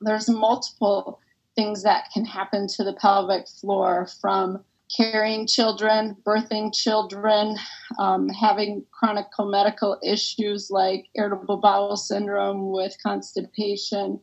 There's 0.00 0.28
multiple 0.28 1.18
things 1.56 1.82
that 1.82 2.10
can 2.12 2.24
happen 2.24 2.68
to 2.68 2.84
the 2.84 2.92
pelvic 2.92 3.48
floor 3.48 4.06
from 4.20 4.62
carrying 4.94 5.46
children, 5.46 6.16
birthing 6.24 6.72
children, 6.72 7.56
um, 7.98 8.28
having 8.28 8.84
chronic 8.92 9.26
medical 9.40 9.98
issues 10.04 10.70
like 10.70 11.06
irritable 11.14 11.56
bowel 11.56 11.96
syndrome 11.96 12.70
with 12.70 12.96
constipation, 13.02 14.20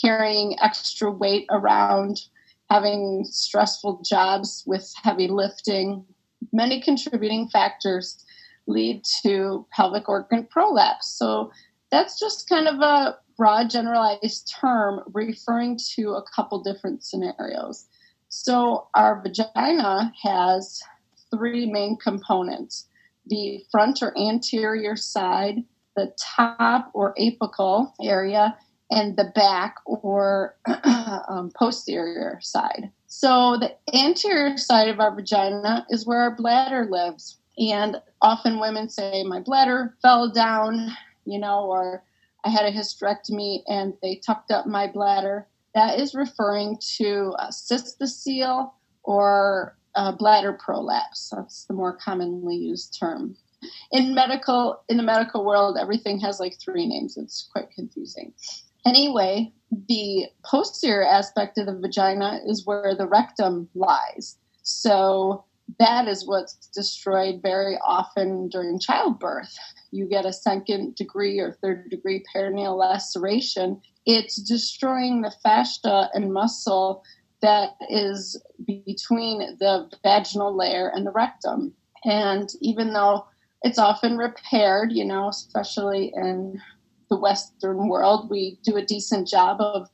carrying 0.00 0.58
extra 0.60 1.10
weight 1.10 1.46
around, 1.50 2.20
having 2.70 3.24
stressful 3.24 4.02
jobs 4.04 4.64
with 4.66 4.92
heavy 5.02 5.28
lifting. 5.28 6.04
Many 6.52 6.80
contributing 6.80 7.48
factors 7.48 8.24
lead 8.66 9.04
to 9.22 9.66
pelvic 9.72 10.08
organ 10.08 10.44
prolapse. 10.44 11.08
So 11.08 11.50
that's 11.90 12.18
just 12.18 12.48
kind 12.48 12.66
of 12.66 12.80
a 12.80 13.18
broad 13.36 13.70
generalized 13.70 14.52
term 14.60 15.00
referring 15.12 15.78
to 15.94 16.12
a 16.12 16.24
couple 16.34 16.62
different 16.62 17.04
scenarios. 17.04 17.86
So, 18.28 18.88
our 18.94 19.22
vagina 19.22 20.12
has 20.22 20.80
three 21.30 21.70
main 21.70 21.96
components 21.96 22.88
the 23.28 23.64
front 23.72 24.02
or 24.02 24.16
anterior 24.16 24.94
side, 24.94 25.64
the 25.96 26.12
top 26.36 26.90
or 26.94 27.14
apical 27.14 27.92
area, 28.00 28.56
and 28.90 29.16
the 29.16 29.32
back 29.34 29.76
or 29.84 30.56
um, 31.28 31.50
posterior 31.58 32.38
side. 32.42 32.90
So, 33.06 33.56
the 33.58 33.74
anterior 33.94 34.56
side 34.56 34.88
of 34.88 35.00
our 35.00 35.14
vagina 35.14 35.86
is 35.90 36.06
where 36.06 36.20
our 36.20 36.34
bladder 36.34 36.86
lives. 36.90 37.38
And 37.58 38.00
often 38.20 38.60
women 38.60 38.88
say, 38.88 39.24
My 39.24 39.40
bladder 39.40 39.96
fell 40.02 40.30
down, 40.30 40.90
you 41.24 41.38
know, 41.38 41.64
or 41.64 42.04
I 42.44 42.50
had 42.50 42.66
a 42.66 42.72
hysterectomy 42.72 43.62
and 43.66 43.94
they 44.02 44.16
tucked 44.16 44.50
up 44.50 44.66
my 44.66 44.86
bladder. 44.86 45.46
That 45.74 45.98
is 45.98 46.14
referring 46.14 46.78
to 46.96 47.34
a 47.38 47.48
cystocele 47.48 48.70
or 49.02 49.76
bladder 50.18 50.52
prolapse. 50.52 51.32
That's 51.34 51.64
the 51.64 51.74
more 51.74 51.96
commonly 51.96 52.56
used 52.56 52.98
term. 52.98 53.36
In 53.90 54.14
medical, 54.14 54.82
in 54.88 54.96
the 54.96 55.02
medical 55.02 55.44
world, 55.44 55.78
everything 55.80 56.20
has 56.20 56.38
like 56.38 56.58
three 56.60 56.86
names. 56.86 57.16
It's 57.16 57.48
quite 57.50 57.70
confusing. 57.70 58.32
Anyway, 58.86 59.52
the 59.88 60.26
posterior 60.44 61.04
aspect 61.04 61.58
of 61.58 61.66
the 61.66 61.76
vagina 61.76 62.40
is 62.46 62.64
where 62.64 62.94
the 62.94 63.08
rectum 63.08 63.68
lies. 63.74 64.38
So 64.62 65.44
that 65.80 66.06
is 66.06 66.26
what's 66.26 66.54
destroyed 66.68 67.40
very 67.42 67.76
often 67.84 68.48
during 68.48 68.78
childbirth. 68.78 69.54
You 69.90 70.06
get 70.06 70.24
a 70.24 70.32
second 70.32 70.94
degree 70.94 71.40
or 71.40 71.52
third 71.52 71.90
degree 71.90 72.24
perineal 72.34 72.78
laceration. 72.78 73.80
It's 74.06 74.36
destroying 74.36 75.22
the 75.22 75.34
fascia 75.42 76.08
and 76.14 76.32
muscle 76.32 77.02
that 77.42 77.70
is 77.90 78.40
between 78.64 79.56
the 79.58 79.90
vaginal 80.04 80.56
layer 80.56 80.88
and 80.94 81.04
the 81.04 81.10
rectum. 81.10 81.74
And 82.04 82.48
even 82.60 82.92
though 82.92 83.26
it's 83.62 83.78
often 83.78 84.16
repaired, 84.16 84.92
you 84.92 85.04
know, 85.04 85.28
especially 85.28 86.12
in 86.14 86.60
the 87.08 87.18
Western 87.18 87.88
world, 87.88 88.30
we 88.30 88.58
do 88.62 88.76
a 88.76 88.84
decent 88.84 89.28
job 89.28 89.60
of 89.60 89.88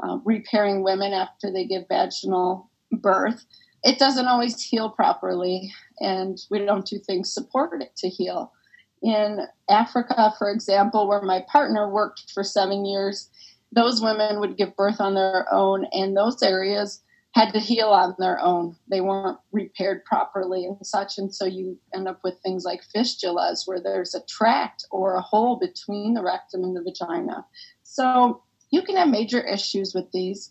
uh, 0.00 0.18
repairing 0.24 0.82
women 0.82 1.12
after 1.12 1.50
they 1.50 1.64
give 1.64 1.88
vaginal 1.88 2.70
birth 2.92 3.44
it 3.86 4.00
doesn't 4.00 4.26
always 4.26 4.60
heal 4.60 4.90
properly, 4.90 5.72
and 6.00 6.38
we 6.50 6.58
don't 6.58 6.84
do 6.84 6.98
things 6.98 7.32
support 7.32 7.80
it 7.80 7.94
to 7.98 8.08
heal. 8.08 8.52
In 9.00 9.46
Africa, 9.70 10.34
for 10.38 10.50
example, 10.50 11.06
where 11.06 11.22
my 11.22 11.44
partner 11.50 11.88
worked 11.88 12.32
for 12.32 12.42
seven 12.42 12.84
years, 12.84 13.30
those 13.70 14.02
women 14.02 14.40
would 14.40 14.56
give 14.56 14.74
birth 14.76 15.00
on 15.00 15.14
their 15.14 15.46
own, 15.54 15.86
and 15.92 16.16
those 16.16 16.42
areas 16.42 17.00
had 17.36 17.52
to 17.52 17.60
heal 17.60 17.88
on 17.88 18.14
their 18.18 18.40
own. 18.40 18.74
They 18.88 19.02
weren't 19.02 19.38
repaired 19.52 20.06
properly 20.06 20.64
and 20.64 20.78
such. 20.86 21.18
And 21.18 21.34
so 21.34 21.44
you 21.44 21.78
end 21.94 22.08
up 22.08 22.20
with 22.24 22.38
things 22.42 22.64
like 22.64 22.80
fistulas, 22.96 23.66
where 23.66 23.78
there's 23.78 24.14
a 24.14 24.24
tract 24.24 24.86
or 24.90 25.16
a 25.16 25.20
hole 25.20 25.56
between 25.56 26.14
the 26.14 26.22
rectum 26.22 26.64
and 26.64 26.74
the 26.74 26.82
vagina. 26.82 27.44
So 27.82 28.42
you 28.70 28.80
can 28.80 28.96
have 28.96 29.08
major 29.08 29.46
issues 29.46 29.94
with 29.94 30.10
these 30.12 30.50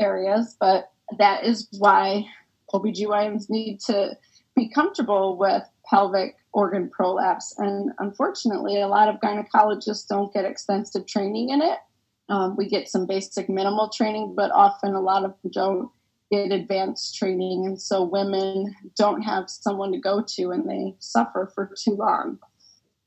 areas, 0.00 0.56
but 0.58 0.90
that 1.18 1.44
is 1.44 1.68
why 1.78 2.24
OBGYNs 2.72 3.50
need 3.50 3.80
to 3.80 4.16
be 4.56 4.70
comfortable 4.70 5.36
with 5.36 5.62
pelvic 5.90 6.36
organ 6.54 6.88
prolapse. 6.88 7.54
And 7.58 7.92
unfortunately, 7.98 8.80
a 8.80 8.88
lot 8.88 9.10
of 9.10 9.20
gynecologists 9.20 10.08
don't 10.08 10.32
get 10.32 10.46
extensive 10.46 11.06
training 11.06 11.50
in 11.50 11.60
it. 11.60 11.80
Um, 12.30 12.56
we 12.56 12.66
get 12.66 12.88
some 12.88 13.06
basic 13.06 13.50
minimal 13.50 13.90
training, 13.90 14.32
but 14.34 14.50
often 14.52 14.94
a 14.94 15.02
lot 15.02 15.26
of 15.26 15.34
them 15.42 15.50
don't 15.52 15.90
get 16.34 16.52
advanced 16.52 17.16
training. 17.16 17.66
And 17.66 17.80
so 17.80 18.02
women 18.02 18.74
don't 18.96 19.22
have 19.22 19.48
someone 19.48 19.92
to 19.92 19.98
go 19.98 20.22
to 20.36 20.50
and 20.50 20.68
they 20.68 20.94
suffer 20.98 21.50
for 21.54 21.70
too 21.76 21.92
long. 21.92 22.38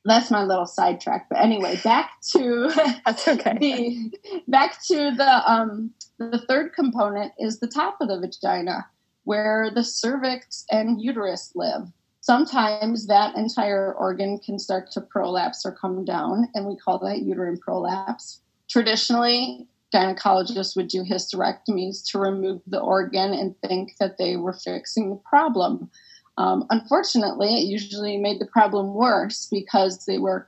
That's 0.05 0.31
my 0.31 0.43
little 0.43 0.65
sidetrack. 0.65 1.27
But 1.29 1.39
anyway, 1.39 1.79
back 1.83 2.11
to 2.31 2.71
that's 3.05 3.27
okay. 3.27 3.57
the 3.59 4.11
back 4.47 4.81
to 4.87 5.11
the 5.15 5.51
um, 5.51 5.91
the 6.17 6.43
third 6.47 6.73
component 6.73 7.33
is 7.37 7.59
the 7.59 7.67
top 7.67 7.97
of 7.99 8.07
the 8.07 8.19
vagina 8.19 8.87
where 9.25 9.69
the 9.75 9.83
cervix 9.83 10.65
and 10.71 11.01
uterus 11.01 11.51
live. 11.53 11.91
Sometimes 12.21 13.07
that 13.07 13.35
entire 13.35 13.93
organ 13.93 14.39
can 14.39 14.57
start 14.57 14.89
to 14.91 15.01
prolapse 15.01 15.65
or 15.65 15.73
come 15.73 16.05
down, 16.05 16.47
and 16.53 16.65
we 16.65 16.77
call 16.77 16.99
that 16.99 17.19
uterine 17.19 17.57
prolapse. 17.57 18.41
Traditionally, 18.69 19.67
gynecologists 19.93 20.75
would 20.75 20.87
do 20.87 21.03
hysterectomies 21.03 22.03
to 22.11 22.19
remove 22.19 22.61
the 22.67 22.79
organ 22.79 23.33
and 23.33 23.55
think 23.61 23.93
that 23.99 24.17
they 24.17 24.35
were 24.35 24.53
fixing 24.53 25.09
the 25.09 25.21
problem. 25.29 25.89
Um, 26.37 26.65
unfortunately, 26.69 27.55
it 27.55 27.67
usually 27.67 28.17
made 28.17 28.39
the 28.39 28.45
problem 28.45 28.93
worse 28.93 29.47
because 29.51 30.05
they 30.05 30.17
were 30.17 30.47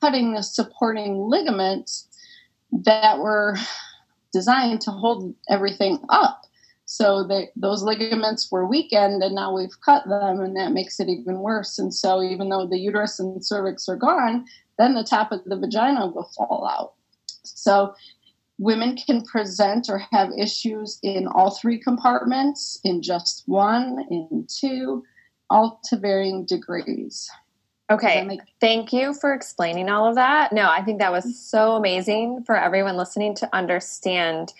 cutting 0.00 0.34
the 0.34 0.42
supporting 0.42 1.28
ligaments 1.28 2.08
that 2.84 3.18
were 3.18 3.56
designed 4.32 4.80
to 4.82 4.90
hold 4.90 5.34
everything 5.48 5.98
up. 6.08 6.42
So 6.86 7.26
they, 7.26 7.48
those 7.56 7.82
ligaments 7.82 8.52
were 8.52 8.66
weakened, 8.66 9.22
and 9.22 9.34
now 9.34 9.54
we've 9.56 9.80
cut 9.84 10.06
them, 10.06 10.40
and 10.40 10.54
that 10.56 10.72
makes 10.72 11.00
it 11.00 11.08
even 11.08 11.38
worse. 11.38 11.78
And 11.78 11.94
so, 11.94 12.22
even 12.22 12.50
though 12.50 12.66
the 12.66 12.78
uterus 12.78 13.18
and 13.18 13.44
cervix 13.44 13.88
are 13.88 13.96
gone, 13.96 14.44
then 14.78 14.94
the 14.94 15.02
top 15.02 15.32
of 15.32 15.42
the 15.46 15.56
vagina 15.56 16.08
will 16.08 16.30
fall 16.36 16.68
out. 16.70 16.92
So, 17.42 17.94
women 18.58 18.96
can 18.96 19.22
present 19.22 19.88
or 19.88 19.98
have 20.12 20.30
issues 20.38 20.98
in 21.02 21.26
all 21.26 21.50
three 21.50 21.78
compartments, 21.78 22.78
in 22.84 23.02
just 23.02 23.42
one, 23.46 24.06
in 24.10 24.46
two, 24.48 25.02
all 25.50 25.80
to 25.84 25.96
varying 25.96 26.44
degrees. 26.46 27.28
Okay. 27.90 28.24
Make- 28.24 28.40
Thank 28.60 28.92
you 28.92 29.12
for 29.12 29.34
explaining 29.34 29.88
all 29.90 30.08
of 30.08 30.14
that. 30.14 30.52
No, 30.52 30.68
I 30.70 30.82
think 30.82 31.00
that 31.00 31.12
was 31.12 31.38
so 31.38 31.72
amazing 31.72 32.44
for 32.44 32.56
everyone 32.56 32.96
listening 32.96 33.34
to 33.36 33.48
understand 33.54 34.52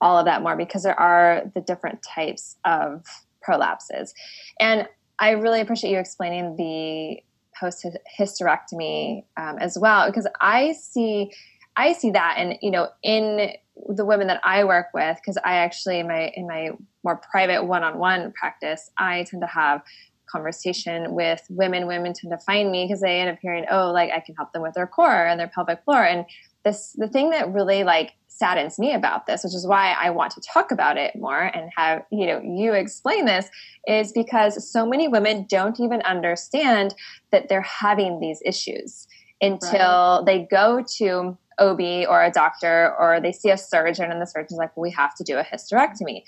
all 0.00 0.18
of 0.18 0.24
that 0.24 0.42
more 0.42 0.56
because 0.56 0.82
there 0.82 0.98
are 0.98 1.42
the 1.54 1.60
different 1.60 2.02
types 2.02 2.56
of 2.64 3.04
prolapses. 3.46 4.12
And 4.58 4.88
I 5.18 5.30
really 5.30 5.60
appreciate 5.60 5.92
you 5.92 5.98
explaining 5.98 6.56
the 6.56 7.22
post 7.58 7.86
hysterectomy 8.18 9.24
um, 9.36 9.58
as 9.58 9.78
well 9.78 10.08
because 10.08 10.26
I 10.40 10.72
see 10.72 11.30
I 11.76 11.92
see 11.92 12.10
that 12.10 12.36
and 12.38 12.58
you 12.62 12.70
know 12.70 12.88
in 13.02 13.52
the 13.88 14.04
women 14.04 14.26
that 14.26 14.40
I 14.44 14.64
work 14.64 14.88
with 14.92 15.16
because 15.16 15.38
I 15.44 15.54
actually 15.54 15.98
in 16.00 16.08
my 16.08 16.32
in 16.34 16.46
my 16.46 16.70
more 17.04 17.16
private 17.16 17.64
one-on-one 17.64 18.32
practice 18.32 18.90
I 18.98 19.24
tend 19.24 19.42
to 19.42 19.46
have 19.46 19.82
conversation 20.26 21.14
with 21.14 21.44
women 21.50 21.86
women 21.86 22.12
tend 22.12 22.30
to 22.30 22.38
find 22.38 22.70
me 22.70 22.84
because 22.84 23.00
they 23.00 23.20
end 23.20 23.30
up 23.30 23.38
hearing 23.40 23.66
oh 23.70 23.90
like 23.90 24.10
I 24.10 24.20
can 24.20 24.34
help 24.34 24.52
them 24.52 24.62
with 24.62 24.74
their 24.74 24.86
core 24.86 25.26
and 25.26 25.38
their 25.38 25.48
pelvic 25.48 25.82
floor 25.84 26.04
and 26.04 26.24
this 26.64 26.92
the 26.92 27.08
thing 27.08 27.30
that 27.30 27.52
really 27.52 27.84
like 27.84 28.12
saddens 28.42 28.78
me 28.78 28.92
about 28.94 29.26
this, 29.26 29.44
which 29.44 29.54
is 29.54 29.66
why 29.66 29.92
I 29.92 30.10
want 30.10 30.32
to 30.32 30.40
talk 30.40 30.70
about 30.70 30.96
it 30.96 31.14
more 31.16 31.42
and 31.42 31.70
have 31.76 32.04
you 32.10 32.26
know 32.26 32.40
you 32.42 32.72
explain 32.72 33.24
this, 33.24 33.48
is 33.86 34.12
because 34.12 34.70
so 34.70 34.86
many 34.86 35.08
women 35.08 35.46
don't 35.48 35.78
even 35.80 36.02
understand 36.02 36.94
that 37.30 37.48
they're 37.48 37.60
having 37.60 38.20
these 38.20 38.42
issues 38.44 39.06
until 39.40 40.18
right. 40.18 40.22
they 40.26 40.48
go 40.50 40.84
to 40.98 41.36
OB 41.62 42.08
or 42.08 42.22
a 42.22 42.30
doctor 42.30 42.94
or 42.98 43.20
they 43.20 43.32
see 43.32 43.50
a 43.50 43.56
surgeon 43.56 44.10
and 44.10 44.20
the 44.20 44.26
surgeon's 44.26 44.58
like, 44.58 44.76
we 44.76 44.90
have 44.90 45.14
to 45.16 45.24
do 45.24 45.38
a 45.38 45.44
hysterectomy. 45.44 46.22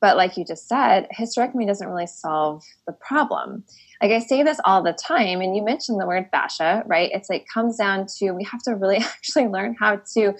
But 0.00 0.16
like 0.16 0.36
you 0.36 0.44
just 0.44 0.68
said, 0.68 1.06
hysterectomy 1.16 1.66
doesn't 1.66 1.88
really 1.88 2.08
solve 2.08 2.64
the 2.86 2.92
problem. 2.92 3.62
Like 4.02 4.10
I 4.10 4.18
say 4.18 4.42
this 4.42 4.58
all 4.64 4.82
the 4.82 4.94
time, 4.94 5.40
and 5.40 5.54
you 5.54 5.62
mentioned 5.62 6.00
the 6.00 6.06
word 6.06 6.26
fascia, 6.32 6.82
right? 6.86 7.08
It's 7.14 7.30
like 7.30 7.46
comes 7.46 7.76
down 7.76 8.06
to 8.18 8.32
we 8.32 8.42
have 8.42 8.62
to 8.64 8.74
really 8.74 8.96
actually 9.00 9.46
learn 9.46 9.76
how 9.78 10.00
to 10.14 10.34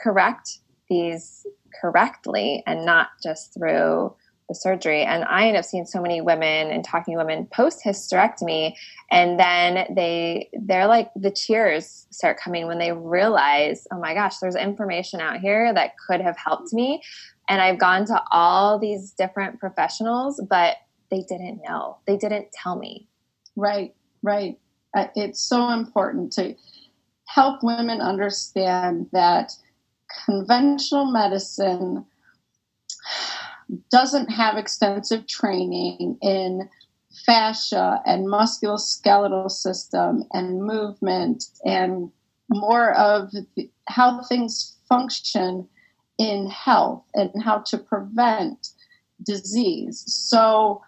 correct 0.00 0.58
these 0.88 1.44
correctly 1.80 2.62
and 2.66 2.86
not 2.86 3.08
just 3.22 3.52
through 3.52 4.14
the 4.50 4.54
surgery. 4.56 5.02
And 5.02 5.24
I 5.24 5.46
end 5.46 5.56
up 5.56 5.64
seeing 5.64 5.86
so 5.86 6.02
many 6.02 6.20
women 6.20 6.70
and 6.70 6.84
talking 6.84 7.14
to 7.14 7.18
women 7.18 7.46
post 7.46 7.80
hysterectomy, 7.84 8.74
and 9.10 9.38
then 9.38 9.94
they 9.94 10.50
they're 10.52 10.88
like 10.88 11.10
the 11.14 11.30
tears 11.30 12.06
start 12.10 12.38
coming 12.38 12.66
when 12.66 12.78
they 12.78 12.92
realize, 12.92 13.86
oh 13.92 13.98
my 13.98 14.12
gosh, 14.12 14.38
there's 14.38 14.56
information 14.56 15.20
out 15.20 15.38
here 15.38 15.72
that 15.72 15.92
could 16.06 16.20
have 16.20 16.36
helped 16.36 16.72
me. 16.72 17.00
And 17.48 17.62
I've 17.62 17.78
gone 17.78 18.04
to 18.06 18.22
all 18.30 18.78
these 18.78 19.12
different 19.12 19.60
professionals, 19.60 20.42
but 20.50 20.76
they 21.10 21.22
didn't 21.22 21.62
know. 21.66 21.98
They 22.06 22.16
didn't 22.16 22.48
tell 22.52 22.76
me. 22.76 23.08
Right, 23.56 23.94
right. 24.22 24.58
Uh, 24.96 25.06
it's 25.14 25.40
so 25.40 25.70
important 25.70 26.32
to 26.32 26.56
help 27.26 27.62
women 27.62 28.00
understand 28.00 29.06
that 29.12 29.52
conventional 30.26 31.06
medicine 31.06 32.04
doesn't 33.90 34.28
have 34.28 34.56
extensive 34.56 35.26
training 35.26 36.18
in 36.22 36.68
fascia 37.26 38.00
and 38.06 38.26
musculoskeletal 38.26 39.50
system 39.50 40.24
and 40.32 40.62
movement 40.62 41.44
and 41.64 42.10
more 42.48 42.92
of 42.94 43.30
how 43.88 44.22
things 44.22 44.76
function 44.88 45.68
in 46.18 46.48
health 46.48 47.04
and 47.14 47.30
how 47.42 47.58
to 47.58 47.78
prevent 47.78 48.68
disease. 49.24 50.04
So 50.06 50.82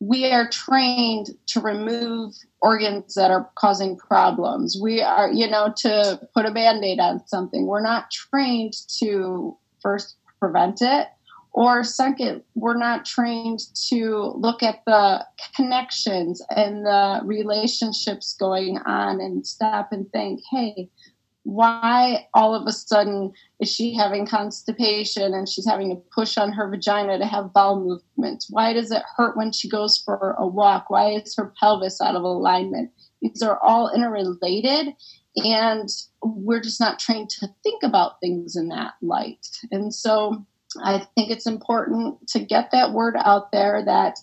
we 0.00 0.30
are 0.30 0.48
trained 0.48 1.28
to 1.46 1.60
remove 1.60 2.34
organs 2.60 3.14
that 3.14 3.30
are 3.30 3.50
causing 3.54 3.96
problems. 3.96 4.78
We 4.80 5.00
are, 5.00 5.30
you 5.30 5.48
know, 5.48 5.72
to 5.78 6.20
put 6.34 6.46
a 6.46 6.50
band 6.50 6.84
aid 6.84 7.00
on 7.00 7.26
something. 7.26 7.66
We're 7.66 7.80
not 7.80 8.10
trained 8.10 8.74
to 8.98 9.56
first 9.80 10.16
prevent 10.38 10.82
it 10.82 11.08
or 11.54 11.84
second, 11.84 12.42
we're 12.56 12.76
not 12.76 13.04
trained 13.04 13.60
to 13.88 14.32
look 14.34 14.64
at 14.64 14.84
the 14.86 15.24
connections 15.54 16.42
and 16.50 16.84
the 16.84 17.20
relationships 17.24 18.34
going 18.38 18.78
on 18.78 19.20
and 19.20 19.46
stop 19.46 19.92
and 19.92 20.10
think, 20.10 20.40
hey, 20.50 20.90
why 21.44 22.26
all 22.34 22.56
of 22.56 22.66
a 22.66 22.72
sudden 22.72 23.32
is 23.60 23.70
she 23.70 23.94
having 23.94 24.26
constipation 24.26 25.32
and 25.32 25.48
she's 25.48 25.68
having 25.68 25.90
to 25.90 26.02
push 26.12 26.36
on 26.36 26.50
her 26.50 26.68
vagina 26.68 27.18
to 27.18 27.26
have 27.26 27.52
bowel 27.52 27.78
movements? 27.78 28.48
Why 28.50 28.72
does 28.72 28.90
it 28.90 29.02
hurt 29.16 29.36
when 29.36 29.52
she 29.52 29.68
goes 29.68 29.96
for 29.96 30.34
a 30.36 30.46
walk? 30.46 30.90
Why 30.90 31.12
is 31.12 31.36
her 31.36 31.52
pelvis 31.60 32.00
out 32.00 32.16
of 32.16 32.24
alignment? 32.24 32.90
These 33.22 33.42
are 33.42 33.60
all 33.62 33.94
interrelated, 33.94 34.94
and 35.36 35.88
we're 36.20 36.60
just 36.60 36.80
not 36.80 36.98
trained 36.98 37.30
to 37.30 37.48
think 37.62 37.84
about 37.84 38.18
things 38.20 38.56
in 38.56 38.68
that 38.70 38.94
light. 39.00 39.46
And 39.70 39.94
so 39.94 40.44
I 40.82 41.06
think 41.14 41.30
it's 41.30 41.46
important 41.46 42.26
to 42.28 42.40
get 42.40 42.70
that 42.72 42.92
word 42.92 43.16
out 43.18 43.52
there 43.52 43.84
that 43.84 44.18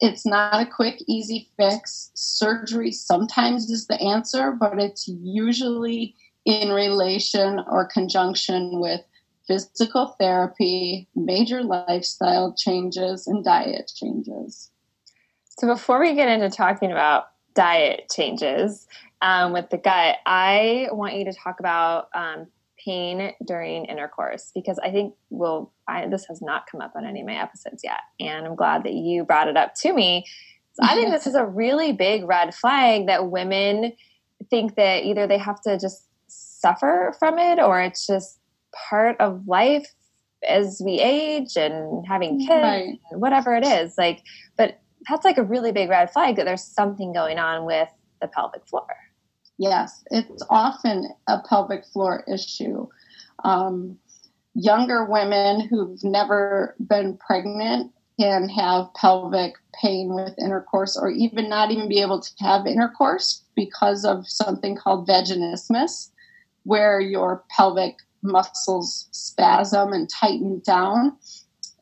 it's 0.00 0.26
not 0.26 0.60
a 0.60 0.70
quick, 0.70 1.02
easy 1.06 1.48
fix. 1.56 2.10
Surgery 2.14 2.92
sometimes 2.92 3.70
is 3.70 3.86
the 3.86 4.00
answer, 4.00 4.52
but 4.52 4.78
it's 4.78 5.08
usually 5.08 6.14
in 6.44 6.70
relation 6.70 7.60
or 7.68 7.86
conjunction 7.86 8.78
with 8.80 9.00
physical 9.46 10.14
therapy, 10.18 11.08
major 11.14 11.62
lifestyle 11.62 12.54
changes, 12.54 13.26
and 13.26 13.44
diet 13.44 13.90
changes. 13.94 14.70
So, 15.58 15.66
before 15.66 16.00
we 16.00 16.14
get 16.14 16.28
into 16.28 16.50
talking 16.50 16.92
about 16.92 17.28
diet 17.54 18.10
changes 18.14 18.86
um, 19.22 19.52
with 19.52 19.70
the 19.70 19.78
gut, 19.78 20.16
I 20.26 20.88
want 20.92 21.14
you 21.14 21.24
to 21.24 21.32
talk 21.32 21.60
about 21.60 22.08
um, 22.14 22.48
pain 22.86 23.32
during 23.46 23.84
intercourse 23.86 24.50
because 24.54 24.78
I 24.78 24.90
think 24.90 25.14
well 25.30 25.72
I, 25.88 26.06
this 26.06 26.26
has 26.26 26.40
not 26.40 26.66
come 26.70 26.80
up 26.80 26.92
on 26.96 27.04
any 27.04 27.20
of 27.20 27.26
my 27.26 27.40
episodes 27.40 27.82
yet, 27.84 28.00
and 28.20 28.46
I'm 28.46 28.56
glad 28.56 28.84
that 28.84 28.94
you 28.94 29.24
brought 29.24 29.48
it 29.48 29.56
up 29.56 29.74
to 29.82 29.92
me. 29.92 30.24
So 30.74 30.86
I 30.88 30.94
think 30.94 31.10
this 31.12 31.26
is 31.26 31.34
a 31.34 31.44
really 31.44 31.92
big 31.92 32.24
red 32.24 32.54
flag 32.54 33.06
that 33.06 33.30
women 33.30 33.92
think 34.50 34.76
that 34.76 35.04
either 35.04 35.26
they 35.26 35.38
have 35.38 35.60
to 35.62 35.78
just 35.78 36.06
suffer 36.28 37.14
from 37.18 37.38
it 37.38 37.58
or 37.58 37.80
it's 37.80 38.06
just 38.06 38.38
part 38.88 39.16
of 39.20 39.46
life 39.46 39.94
as 40.46 40.80
we 40.84 41.00
age 41.00 41.56
and 41.56 42.06
having 42.06 42.38
kids, 42.38 42.50
right. 42.50 42.98
whatever 43.12 43.56
it 43.56 43.64
is. 43.64 43.94
Like, 43.96 44.22
but 44.56 44.80
that's 45.08 45.24
like 45.24 45.38
a 45.38 45.42
really 45.42 45.72
big 45.72 45.88
red 45.88 46.10
flag 46.10 46.36
that 46.36 46.44
there's 46.44 46.64
something 46.64 47.12
going 47.12 47.38
on 47.38 47.64
with 47.64 47.88
the 48.20 48.28
pelvic 48.28 48.66
floor. 48.66 48.86
Yes, 49.58 50.04
it's 50.10 50.42
often 50.50 51.08
a 51.26 51.38
pelvic 51.48 51.84
floor 51.86 52.24
issue. 52.32 52.86
Um, 53.44 53.98
younger 54.54 55.04
women 55.04 55.60
who've 55.60 56.02
never 56.04 56.74
been 56.78 57.16
pregnant 57.18 57.92
can 58.18 58.48
have 58.48 58.92
pelvic 58.94 59.54
pain 59.80 60.14
with 60.14 60.34
intercourse 60.38 60.96
or 60.96 61.10
even 61.10 61.48
not 61.48 61.70
even 61.70 61.88
be 61.88 62.00
able 62.00 62.20
to 62.20 62.30
have 62.40 62.66
intercourse 62.66 63.44
because 63.54 64.04
of 64.04 64.28
something 64.28 64.76
called 64.76 65.06
vaginismus, 65.06 66.10
where 66.64 67.00
your 67.00 67.44
pelvic 67.50 67.96
muscles 68.22 69.08
spasm 69.12 69.92
and 69.92 70.08
tighten 70.08 70.60
down. 70.60 71.16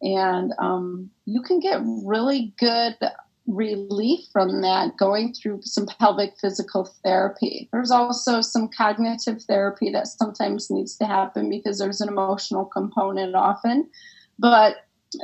And 0.02 0.52
um, 0.58 1.10
you 1.24 1.40
can 1.40 1.60
get 1.60 1.80
really 1.84 2.52
good 2.58 2.96
relief 3.46 4.20
from 4.32 4.62
that 4.62 4.96
going 4.96 5.32
through 5.32 5.60
some 5.62 5.86
pelvic 5.86 6.34
physical 6.40 6.84
therapy. 7.04 7.68
There's 7.72 7.90
also 7.90 8.40
some 8.40 8.68
cognitive 8.68 9.42
therapy 9.42 9.90
that 9.90 10.06
sometimes 10.06 10.70
needs 10.70 10.96
to 10.96 11.06
happen 11.06 11.50
because 11.50 11.78
there's 11.78 12.00
an 12.00 12.08
emotional 12.08 12.64
component 12.64 13.34
often. 13.34 13.90
But 14.38 14.76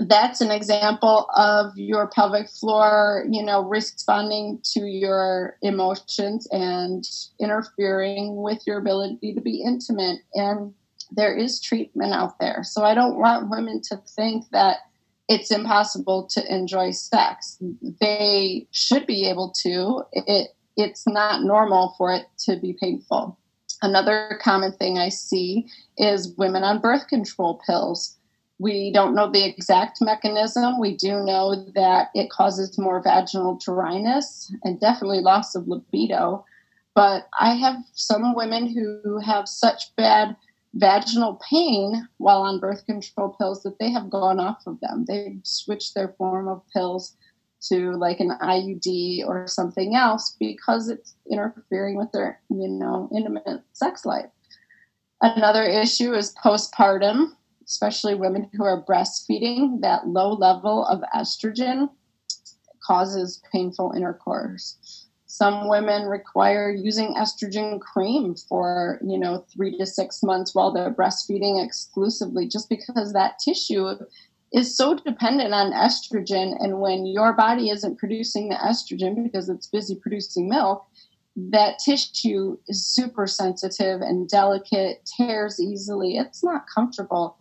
that's 0.07 0.41
an 0.41 0.51
example 0.51 1.29
of 1.35 1.77
your 1.77 2.09
pelvic 2.09 2.49
floor, 2.49 3.27
you 3.29 3.43
know, 3.43 3.63
responding 3.63 4.61
to 4.75 4.81
your 4.81 5.57
emotions 5.63 6.47
and 6.53 7.05
interfering 7.41 8.37
with 8.37 8.67
your 8.67 8.79
ability 8.79 9.35
to 9.35 9.41
be 9.41 9.63
intimate. 9.63 10.21
And 10.35 10.75
there 11.11 11.35
is 11.35 11.61
treatment 11.61 12.13
out 12.13 12.39
there. 12.39 12.63
So 12.63 12.85
I 12.85 12.95
don't 12.95 13.19
want 13.19 13.51
women 13.51 13.81
to 13.89 13.97
think 13.97 14.45
that 14.53 14.79
it's 15.31 15.53
impossible 15.53 16.27
to 16.33 16.55
enjoy 16.55 16.91
sex. 16.91 17.57
They 18.01 18.67
should 18.73 19.07
be 19.07 19.29
able 19.29 19.55
to. 19.63 20.03
It 20.13 20.49
it's 20.77 21.07
not 21.07 21.43
normal 21.43 21.95
for 21.97 22.13
it 22.13 22.27
to 22.47 22.57
be 22.57 22.77
painful. 22.81 23.39
Another 23.81 24.39
common 24.43 24.73
thing 24.73 24.99
I 24.99 25.09
see 25.09 25.67
is 25.97 26.35
women 26.37 26.65
on 26.65 26.81
birth 26.81 27.07
control 27.07 27.61
pills. 27.67 28.17
We 28.59 28.93
don't 28.93 29.15
know 29.15 29.31
the 29.31 29.45
exact 29.45 30.01
mechanism. 30.01 30.81
We 30.81 30.97
do 30.97 31.23
know 31.23 31.55
that 31.75 32.09
it 32.15 32.31
causes 32.31 32.79
more 32.79 33.03
vaginal 33.03 33.57
dryness 33.65 34.53
and 34.65 34.81
definitely 34.81 35.21
loss 35.21 35.55
of 35.55 35.69
libido. 35.69 36.45
But 36.95 37.29
I 37.39 37.55
have 37.55 37.77
some 37.95 38.35
women 38.35 38.67
who 38.69 39.19
have 39.21 39.49
such 39.49 39.95
bad 39.97 40.37
vaginal 40.75 41.41
pain 41.49 42.09
while 42.19 42.43
on 42.43 42.61
birth 42.61 42.87
control 42.87 43.31
pills 43.31 43.63
that 43.63 43.79
they 43.79 43.91
have 43.91 44.11
gone 44.11 44.39
off 44.39 44.63
of 44.67 44.79
them. 44.81 45.05
They've 45.07 45.41
switched 45.43 45.95
their 45.95 46.15
form 46.17 46.49
of 46.49 46.63
pills 46.73 47.17
to 47.69 47.93
like 47.93 48.21
an 48.21 48.33
IUD 48.41 49.27
or 49.27 49.47
something 49.47 49.95
else 49.95 50.37
because 50.39 50.89
it's 50.89 51.15
interfering 51.31 51.97
with 51.97 52.11
their, 52.13 52.41
you 52.49 52.69
know, 52.69 53.09
intimate 53.15 53.63
sex 53.73 54.05
life. 54.05 54.31
Another 55.21 55.65
issue 55.65 56.15
is 56.15 56.35
postpartum, 56.43 57.33
especially 57.67 58.15
women 58.15 58.49
who 58.55 58.65
are 58.65 58.83
breastfeeding. 58.85 59.83
That 59.83 60.09
low 60.09 60.33
level 60.33 60.87
of 60.87 61.03
estrogen 61.15 61.91
causes 62.87 63.43
painful 63.53 63.93
intercourse. 63.95 65.00
Some 65.31 65.69
women 65.69 66.09
require 66.09 66.73
using 66.73 67.15
estrogen 67.15 67.81
cream 67.81 68.35
for, 68.35 68.99
you 69.01 69.17
know, 69.17 69.45
three 69.55 69.79
to 69.79 69.87
six 69.87 70.25
months 70.25 70.57
while 70.57 70.73
they're 70.73 70.93
breastfeeding 70.93 71.65
exclusively, 71.65 72.49
just 72.49 72.69
because 72.69 73.13
that 73.13 73.39
tissue 73.39 73.95
is 74.53 74.77
so 74.77 74.97
dependent 74.97 75.55
on 75.55 75.71
estrogen. 75.71 76.57
And 76.59 76.81
when 76.81 77.07
your 77.07 77.33
body 77.33 77.71
isn't 77.71 77.97
producing 77.97 78.49
the 78.49 78.57
estrogen 78.57 79.23
because 79.23 79.49
it's 79.49 79.69
busy 79.69 79.95
producing 79.95 80.49
milk, 80.49 80.85
that 81.37 81.79
tissue 81.79 82.59
is 82.67 82.85
super 82.85 83.29
sensitive 83.29 84.01
and 84.01 84.29
delicate, 84.29 85.09
tears 85.17 85.61
easily. 85.61 86.17
It's 86.17 86.43
not 86.43 86.65
comfortable. 86.75 87.37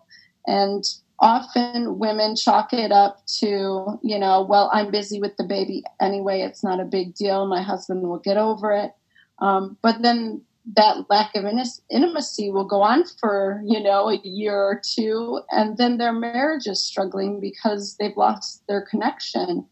And 0.45 0.84
often 1.21 1.99
women 1.99 2.36
chalk 2.36 2.73
it 2.73 2.91
up 2.91 3.25
to, 3.39 3.99
you 4.01 4.19
know, 4.19 4.41
well, 4.41 4.69
I'm 4.73 4.91
busy 4.91 5.19
with 5.19 5.36
the 5.38 5.43
baby 5.43 5.84
anyway. 6.01 6.41
It's 6.41 6.63
not 6.63 6.79
a 6.79 6.86
big 6.86 7.15
deal. 7.15 7.45
My 7.45 7.62
husband 7.62 8.03
will 8.03 8.19
get 8.19 8.38
over 8.38 8.71
it. 8.71 8.91
Um, 9.39 9.77
but 9.82 10.01
then 10.01 10.41
that 10.75 11.10
lack 11.10 11.36
of 11.36 11.45
intimacy 11.89 12.51
will 12.51 12.65
go 12.65 12.82
on 12.82 13.03
for, 13.19 13.62
you 13.65 13.82
know, 13.82 14.10
a 14.10 14.19
year 14.23 14.55
or 14.55 14.82
two. 14.84 15.41
And 15.51 15.77
then 15.77 15.97
their 15.97 16.13
marriage 16.13 16.67
is 16.67 16.84
struggling 16.84 17.39
because 17.39 17.95
they've 17.99 18.15
lost 18.15 18.63
their 18.67 18.86
connection. 18.89 19.65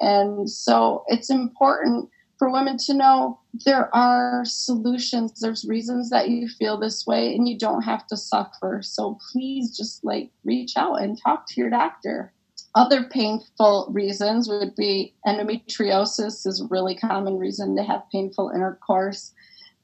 And 0.00 0.48
so 0.48 1.04
it's 1.08 1.30
important 1.30 2.08
for 2.38 2.50
women 2.50 2.76
to 2.78 2.94
know 2.94 3.38
there 3.64 3.94
are 3.94 4.44
solutions. 4.44 5.40
There's 5.40 5.64
reasons 5.64 6.10
that 6.10 6.30
you 6.30 6.48
feel 6.48 6.78
this 6.78 7.06
way 7.06 7.34
and 7.34 7.48
you 7.48 7.58
don't 7.58 7.82
have 7.82 8.06
to 8.08 8.16
suffer. 8.16 8.80
So 8.82 9.18
please 9.32 9.76
just 9.76 10.04
like 10.04 10.30
reach 10.44 10.76
out 10.76 11.00
and 11.00 11.18
talk 11.20 11.46
to 11.48 11.60
your 11.60 11.70
doctor. 11.70 12.32
Other 12.74 13.04
painful 13.04 13.88
reasons 13.92 14.48
would 14.48 14.74
be 14.74 15.14
endometriosis 15.26 16.44
is 16.46 16.60
a 16.60 16.66
really 16.68 16.96
common 16.96 17.38
reason 17.38 17.76
to 17.76 17.84
have 17.84 18.02
painful 18.10 18.50
intercourse. 18.52 19.32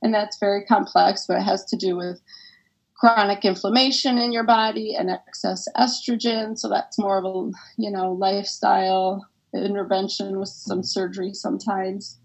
And 0.03 0.13
that's 0.13 0.39
very 0.39 0.65
complex, 0.65 1.27
but 1.29 1.39
it 1.39 1.43
has 1.43 1.65
to 1.67 1.77
do 1.77 1.97
with 1.97 2.21
chronic 2.97 3.45
inflammation 3.45 4.19
in 4.19 4.33
your 4.33 4.45
body 4.45 4.97
and 4.97 5.09
excess 5.09 5.69
estrogen. 5.77 6.59
So 6.59 6.69
that's 6.69 6.99
more 6.99 7.19
of 7.19 7.25
a, 7.25 7.51
you 7.79 7.91
know, 7.91 8.13
lifestyle 8.13 9.25
intervention 9.55 10.39
with 10.39 10.49
some 10.49 10.83
surgery 10.83 11.33
sometimes 11.33 12.20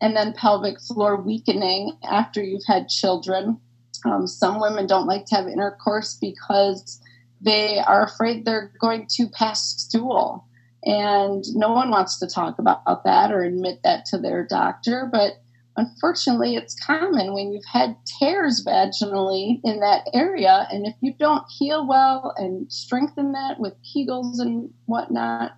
and 0.00 0.16
then 0.16 0.32
pelvic 0.32 0.80
floor 0.80 1.20
weakening 1.20 1.96
after 2.08 2.42
you've 2.42 2.66
had 2.66 2.88
children. 2.88 3.60
Um, 4.04 4.26
some 4.26 4.60
women 4.60 4.86
don't 4.86 5.06
like 5.06 5.26
to 5.26 5.34
have 5.34 5.48
intercourse 5.48 6.16
because 6.20 7.00
they 7.40 7.78
are 7.78 8.04
afraid 8.04 8.44
they're 8.44 8.72
going 8.80 9.06
to 9.16 9.28
pass 9.28 9.74
stool. 9.78 10.44
And 10.84 11.44
no 11.54 11.72
one 11.72 11.90
wants 11.90 12.18
to 12.20 12.26
talk 12.26 12.58
about 12.58 13.04
that 13.04 13.32
or 13.32 13.42
admit 13.42 13.80
that 13.82 14.04
to 14.06 14.18
their 14.18 14.46
doctor. 14.46 15.08
But 15.10 15.32
unfortunately, 15.76 16.54
it's 16.54 16.76
common 16.84 17.34
when 17.34 17.52
you've 17.52 17.64
had 17.70 17.96
tears 18.18 18.64
vaginally 18.64 19.60
in 19.64 19.80
that 19.80 20.08
area. 20.14 20.68
And 20.70 20.86
if 20.86 20.94
you 21.00 21.14
don't 21.18 21.44
heal 21.48 21.86
well 21.86 22.32
and 22.36 22.70
strengthen 22.72 23.32
that 23.32 23.58
with 23.58 23.74
Kegels 23.82 24.38
and 24.38 24.70
whatnot, 24.86 25.56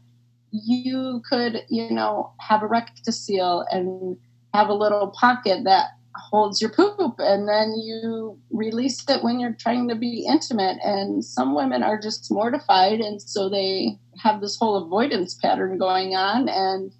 you 0.53 1.22
could, 1.29 1.64
you 1.68 1.90
know, 1.90 2.33
have 2.40 2.62
a 2.62 2.68
rectocele 2.68 3.64
and 3.70 4.16
have 4.54 4.68
a 4.68 4.74
little 4.74 5.08
pocket 5.08 5.64
that 5.64 5.88
holds 6.16 6.60
your 6.60 6.70
poop 6.70 7.14
and 7.18 7.48
then 7.48 7.72
you 7.78 8.38
release 8.50 9.04
it 9.08 9.22
when 9.22 9.38
you're 9.38 9.56
trying 9.58 9.88
to 9.88 9.94
be 9.94 10.26
intimate. 10.28 10.78
And 10.84 11.24
some 11.24 11.54
women 11.54 11.82
are 11.82 12.00
just 12.00 12.30
mortified 12.30 13.00
and 13.00 13.20
so 13.20 13.48
they 13.48 13.98
have 14.22 14.40
this 14.40 14.56
whole 14.56 14.76
avoidance 14.76 15.34
pattern 15.34 15.78
going 15.78 16.14
on 16.14 16.48
and 16.48 16.92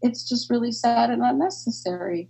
it's 0.00 0.28
just 0.28 0.50
really 0.50 0.72
sad 0.72 1.10
and 1.10 1.22
unnecessary 1.22 2.28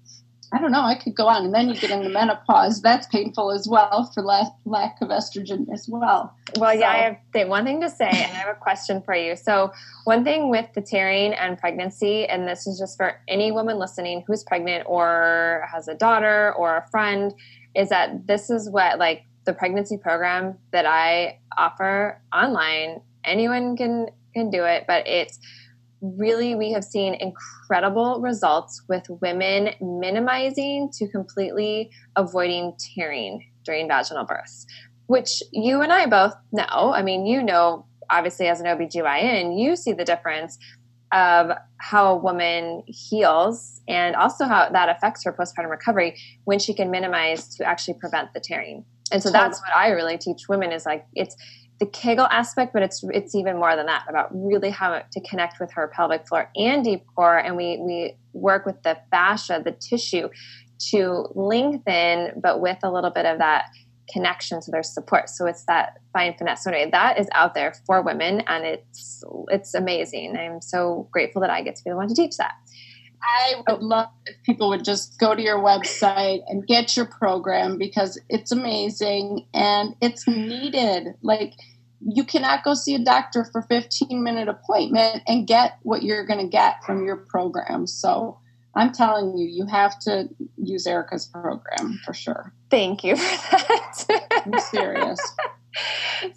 I 0.55 0.59
don't 0.59 0.71
know. 0.71 0.83
I 0.83 0.97
could 0.97 1.15
go 1.15 1.29
on, 1.29 1.47
and 1.47 1.55
then 1.55 1.69
you 1.69 1.75
get 1.75 1.91
into 1.91 2.11
menopause. 2.11 2.83
That's 2.83 3.07
painful 3.07 3.51
as 3.53 3.67
well 3.67 4.11
for 4.13 4.23
lack, 4.23 4.49
lack 4.67 5.01
of 5.01 5.09
estrogen 5.09 5.73
as 5.73 5.89
well. 5.89 6.37
Well, 6.59 6.75
so. 6.75 6.79
yeah, 6.79 6.91
I 6.91 6.97
have 6.99 7.17
th- 7.33 7.47
one 7.47 7.65
thing 7.65 7.81
to 7.81 7.89
say, 7.89 8.09
and 8.09 8.33
I 8.33 8.41
have 8.41 8.55
a 8.55 8.61
question 8.61 9.01
for 9.01 9.15
you. 9.15 9.35
So, 9.35 9.73
one 10.05 10.25
thing 10.25 10.51
with 10.51 10.67
the 10.75 10.83
tearing 10.83 11.33
and 11.33 11.57
pregnancy, 11.57 12.27
and 12.27 12.47
this 12.47 12.67
is 12.67 12.79
just 12.79 12.99
for 12.99 13.19
any 13.29 13.51
woman 13.51 13.79
listening 13.79 14.25
who's 14.27 14.45
pregnant 14.45 14.85
or 14.87 15.67
has 15.73 15.89
a 15.89 15.95
daughter 15.95 16.53
or 16.55 16.77
a 16.77 16.87
friend, 16.91 17.33
is 17.75 17.89
that 17.89 18.27
this 18.27 18.51
is 18.51 18.69
what 18.69 18.99
like 18.99 19.25
the 19.45 19.55
pregnancy 19.55 19.97
program 19.97 20.59
that 20.71 20.85
I 20.85 21.39
offer 21.57 22.21
online. 22.33 23.01
Anyone 23.25 23.77
can 23.77 24.09
can 24.35 24.51
do 24.51 24.65
it, 24.65 24.85
but 24.87 25.07
it's 25.07 25.39
really 26.03 26.55
we 26.55 26.73
have 26.73 26.85
seen 26.85 27.15
incredible 27.15 28.21
results 28.21 28.83
with 28.89 29.05
women 29.21 29.71
minimizing 29.81 30.91
to 30.93 31.09
completely 31.09 31.91
avoiding 32.17 32.75
tearing 32.95 33.49
during 33.65 33.89
vaginal 33.89 34.25
births 34.25 34.67
which 35.07 35.43
you 35.53 35.83
and 35.83 35.93
I 35.93 36.07
both 36.07 36.35
know. 36.53 36.93
I 36.95 37.03
mean 37.03 37.27
you 37.27 37.43
know 37.43 37.87
obviously 38.11 38.49
as 38.49 38.61
an 38.61 38.67
OBGYN 38.67 39.59
you 39.59 39.77
see 39.77 39.93
the 39.93 40.05
difference 40.05 40.59
of 41.13 41.51
how 41.77 42.15
a 42.15 42.17
woman 42.17 42.83
heals 42.87 43.83
and 43.87 44.17
also 44.17 44.47
how 44.47 44.69
that 44.71 44.89
affects 44.89 45.25
her 45.25 45.33
postpartum 45.33 45.71
recovery 45.71 46.19
when 46.45 46.59
she 46.59 46.73
can 46.73 46.91
minimize 46.91 47.55
to 47.57 47.65
actually 47.65 47.95
prevent 47.95 48.33
the 48.33 48.41
tearing. 48.41 48.85
And 49.13 49.23
so 49.23 49.31
that's 49.31 49.61
what 49.61 49.77
I 49.77 49.91
really 49.91 50.17
teach 50.17 50.49
women 50.49 50.73
is 50.73 50.87
like 50.87 51.05
it's 51.15 51.37
the 51.83 51.91
Kegel 51.91 52.27
aspect, 52.31 52.73
but 52.73 52.83
it's 52.85 53.03
it's 53.13 53.35
even 53.35 53.57
more 53.57 53.75
than 53.75 53.87
that 53.87 54.05
about 54.09 54.29
really 54.33 54.71
how 54.71 55.03
to 55.11 55.21
connect 55.23 55.59
with 55.59 55.73
her 55.73 55.89
pelvic 55.89 56.29
floor 56.29 56.49
and 56.55 56.85
deep 56.85 57.05
core, 57.17 57.39
and 57.39 57.57
we 57.57 57.77
we 57.79 58.15
work 58.33 58.65
with 58.65 58.81
the 58.85 58.97
fascia, 59.11 59.61
the 59.65 59.73
tissue, 59.73 60.29
to 60.91 61.27
lengthen, 61.35 62.41
but 62.41 62.61
with 62.61 62.79
a 62.85 62.91
little 62.93 63.11
bit 63.11 63.27
of 63.27 63.39
that 63.39 63.65
connection. 64.13 64.61
to 64.61 64.71
their 64.71 64.85
support. 64.85 65.29
So 65.29 65.47
it's 65.47 65.65
that 65.65 65.97
fine 66.13 66.35
finesse. 66.39 66.63
So 66.63 66.71
anyway, 66.71 66.91
that 66.93 67.19
is 67.19 67.27
out 67.33 67.55
there 67.55 67.75
for 67.85 68.01
women, 68.01 68.43
and 68.47 68.65
it's 68.65 69.25
it's 69.49 69.75
amazing. 69.75 70.37
I'm 70.37 70.61
so 70.61 71.09
grateful 71.11 71.41
that 71.41 71.51
I 71.51 71.63
get 71.63 71.75
to 71.75 71.83
be 71.83 71.91
the 71.91 71.97
one 71.97 72.07
to 72.07 72.15
teach 72.15 72.37
that. 72.37 72.53
I 73.23 73.63
would 73.69 73.83
love 73.83 74.09
if 74.27 74.37
people 74.45 74.69
would 74.71 74.85
just 74.85 75.19
go 75.19 75.35
to 75.35 75.43
your 75.43 75.59
website 75.59 76.43
and 76.49 76.67
get 76.67 76.97
your 76.97 77.07
program 77.07 77.79
because 77.79 78.21
it's 78.29 78.53
amazing 78.53 79.47
and 79.55 79.95
it's 80.01 80.27
needed. 80.27 81.15
Like 81.23 81.55
you 82.05 82.25
cannot 82.25 82.65
go 82.65 82.75
see 82.75 82.95
a 82.95 82.99
doctor 82.99 83.45
for 83.45 83.63
15 83.63 84.23
minute 84.23 84.49
appointment 84.49 85.23
and 85.27 85.47
get 85.47 85.79
what 85.83 86.03
you're 86.03 86.27
going 86.27 86.41
to 86.41 86.49
get 86.49 86.83
from 86.85 87.05
your 87.05 87.17
program. 87.17 87.87
So 87.87 88.39
i'm 88.75 88.91
telling 88.91 89.37
you 89.37 89.47
you 89.47 89.67
have 89.67 89.99
to 90.01 90.29
use 90.57 90.87
erica's 90.87 91.27
program 91.27 92.01
for 92.05 92.15
sure. 92.15 92.53
Thank 92.71 93.05
you 93.05 93.17
for 93.17 93.51
that. 93.51 94.43
I'm 94.47 94.59
serious. 94.61 95.21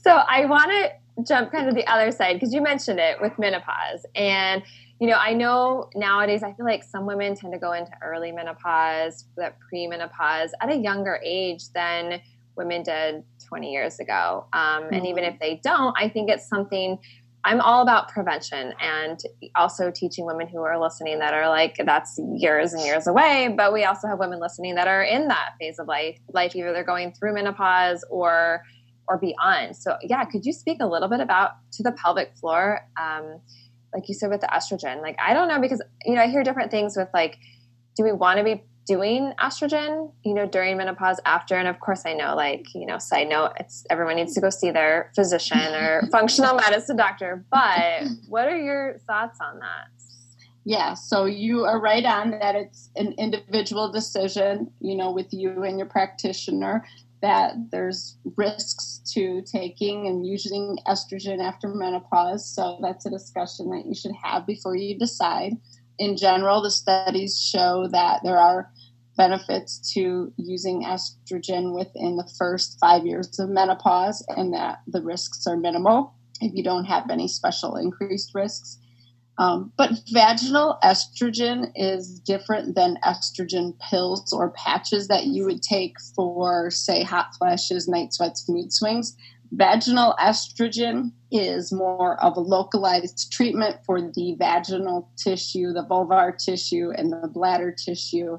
So 0.01 0.11
i 0.29 0.45
want 0.45 0.71
to 0.71 1.23
jump 1.27 1.51
kind 1.51 1.67
of 1.67 1.75
the 1.75 1.85
other 1.87 2.11
side 2.11 2.33
because 2.33 2.53
you 2.53 2.61
mentioned 2.61 2.99
it 2.99 3.17
with 3.21 3.37
menopause 3.37 4.05
and 4.15 4.63
you 4.99 5.07
know 5.07 5.17
i 5.17 5.33
know 5.33 5.89
nowadays 5.95 6.43
i 6.43 6.53
feel 6.53 6.65
like 6.65 6.83
some 6.83 7.05
women 7.05 7.35
tend 7.35 7.51
to 7.51 7.59
go 7.59 7.73
into 7.73 7.91
early 8.01 8.31
menopause 8.31 9.25
that 9.35 9.57
pre-menopause 9.59 10.51
at 10.61 10.71
a 10.71 10.75
younger 10.75 11.19
age 11.23 11.69
than 11.73 12.21
women 12.55 12.83
did 12.83 13.23
20 13.47 13.71
years 13.71 13.99
ago. 13.99 14.45
Um, 14.53 14.83
mm-hmm. 14.83 14.93
And 14.93 15.07
even 15.07 15.23
if 15.23 15.39
they 15.39 15.59
don't, 15.63 15.95
I 15.99 16.09
think 16.09 16.29
it's 16.29 16.47
something 16.47 16.97
I'm 17.43 17.61
all 17.61 17.83
about 17.83 18.09
prevention 18.09 18.73
and 18.81 19.19
also 19.55 19.91
teaching 19.91 20.25
women 20.25 20.47
who 20.47 20.61
are 20.61 20.81
listening 20.81 21.19
that 21.19 21.35
are 21.35 21.47
like, 21.47 21.75
that's 21.85 22.19
years 22.33 22.73
and 22.73 22.81
years 22.83 23.05
away. 23.05 23.53
But 23.55 23.71
we 23.71 23.83
also 23.83 24.07
have 24.07 24.17
women 24.17 24.39
listening 24.39 24.73
that 24.75 24.87
are 24.87 25.03
in 25.03 25.27
that 25.27 25.51
phase 25.59 25.77
of 25.77 25.87
life, 25.87 26.17
life 26.33 26.55
either 26.55 26.73
they're 26.73 26.83
going 26.83 27.13
through 27.13 27.33
menopause 27.35 28.03
or 28.09 28.63
or 29.07 29.19
beyond. 29.19 29.75
So 29.75 29.97
yeah, 30.01 30.25
could 30.25 30.43
you 30.43 30.51
speak 30.51 30.77
a 30.81 30.87
little 30.87 31.07
bit 31.07 31.19
about 31.19 31.51
to 31.73 31.83
the 31.83 31.91
pelvic 31.91 32.35
floor? 32.35 32.79
Um, 32.99 33.39
like 33.95 34.09
you 34.09 34.13
said 34.13 34.29
with 34.29 34.41
the 34.41 34.47
estrogen, 34.47 35.01
like 35.01 35.15
I 35.19 35.33
don't 35.33 35.47
know 35.47 35.59
because 35.59 35.81
you 36.05 36.15
know 36.15 36.21
I 36.21 36.27
hear 36.27 36.43
different 36.43 36.69
things 36.69 36.95
with 36.95 37.07
like, 37.13 37.37
do 37.95 38.03
we 38.03 38.11
want 38.11 38.37
to 38.37 38.43
be 38.43 38.63
doing 38.85 39.33
estrogen, 39.39 40.11
you 40.23 40.33
know, 40.33 40.45
during 40.45 40.77
menopause, 40.77 41.19
after, 41.25 41.55
and 41.55 41.67
of 41.67 41.79
course, 41.79 42.03
I 42.05 42.13
know, 42.13 42.35
like, 42.35 42.67
you 42.75 42.85
know, 42.85 42.99
side 42.99 43.29
note, 43.29 43.53
it's 43.59 43.85
everyone 43.89 44.15
needs 44.15 44.33
to 44.35 44.41
go 44.41 44.49
see 44.49 44.71
their 44.71 45.11
physician 45.15 45.57
or 45.57 46.07
functional 46.11 46.55
medicine 46.55 46.95
doctor. 46.95 47.43
But 47.49 48.03
what 48.27 48.47
are 48.47 48.57
your 48.57 48.99
thoughts 49.07 49.39
on 49.41 49.59
that? 49.59 49.87
Yeah, 50.67 50.95
so 50.95 51.25
you 51.25 51.63
are 51.65 51.79
right 51.79 52.05
on 52.05 52.31
that 52.31 52.55
it's 52.55 52.89
an 52.95 53.13
individual 53.19 53.91
decision, 53.91 54.71
you 54.79 54.95
know, 54.95 55.11
with 55.11 55.31
you 55.31 55.63
and 55.63 55.77
your 55.77 55.87
practitioner 55.87 56.83
that 57.25 57.71
there's 57.71 58.19
risks 58.37 59.01
to 59.13 59.41
taking 59.51 60.05
and 60.05 60.27
using 60.27 60.77
estrogen 60.87 61.43
after 61.43 61.69
menopause. 61.69 62.47
So 62.47 62.77
that's 62.83 63.07
a 63.07 63.09
discussion 63.09 63.71
that 63.71 63.87
you 63.87 63.95
should 63.95 64.11
have 64.23 64.45
before 64.45 64.75
you 64.75 64.95
decide. 64.97 65.53
In 65.97 66.17
general, 66.17 66.61
the 66.61 66.69
studies 66.69 67.39
show 67.39 67.87
that 67.91 68.19
there 68.23 68.37
are 68.37 68.69
benefits 69.17 69.93
to 69.93 70.31
using 70.37 70.83
estrogen 70.83 71.73
within 71.73 72.15
the 72.15 72.29
first 72.37 72.77
five 72.79 73.07
years 73.07 73.39
of 73.39 73.49
menopause 73.49 74.23
and 74.37 74.53
that 74.53 74.81
the 74.85 75.01
risks 75.01 75.47
are 75.47 75.57
minimal 75.57 76.13
if 76.41 76.53
you 76.53 76.63
don't 76.63 76.85
have 76.85 77.09
any 77.09 77.27
special 77.27 77.75
increased 77.75 78.35
risks. 78.35 78.77
Um, 79.37 79.73
but 79.77 79.91
vaginal 80.13 80.77
estrogen 80.83 81.71
is 81.75 82.19
different 82.21 82.75
than 82.75 82.97
estrogen 83.03 83.73
pills 83.89 84.31
or 84.31 84.51
patches 84.51 85.07
that 85.09 85.25
you 85.25 85.45
would 85.45 85.61
take 85.61 85.95
for, 86.15 86.71
say, 86.71 87.03
hot 87.03 87.35
flashes, 87.37 87.87
night 87.87 88.13
sweats, 88.13 88.47
mood 88.47 88.71
swings. 88.71 89.15
Vaginal 89.51 90.15
estrogen 90.19 91.11
is 91.31 91.73
more 91.73 92.21
of 92.23 92.37
a 92.37 92.41
localized 92.41 93.31
treatment 93.31 93.77
for 93.85 94.01
the 94.01 94.35
vaginal 94.39 95.09
tissue, 95.17 95.73
the 95.73 95.85
vulvar 95.85 96.37
tissue, 96.37 96.91
and 96.95 97.11
the 97.11 97.27
bladder 97.27 97.71
tissue 97.73 98.37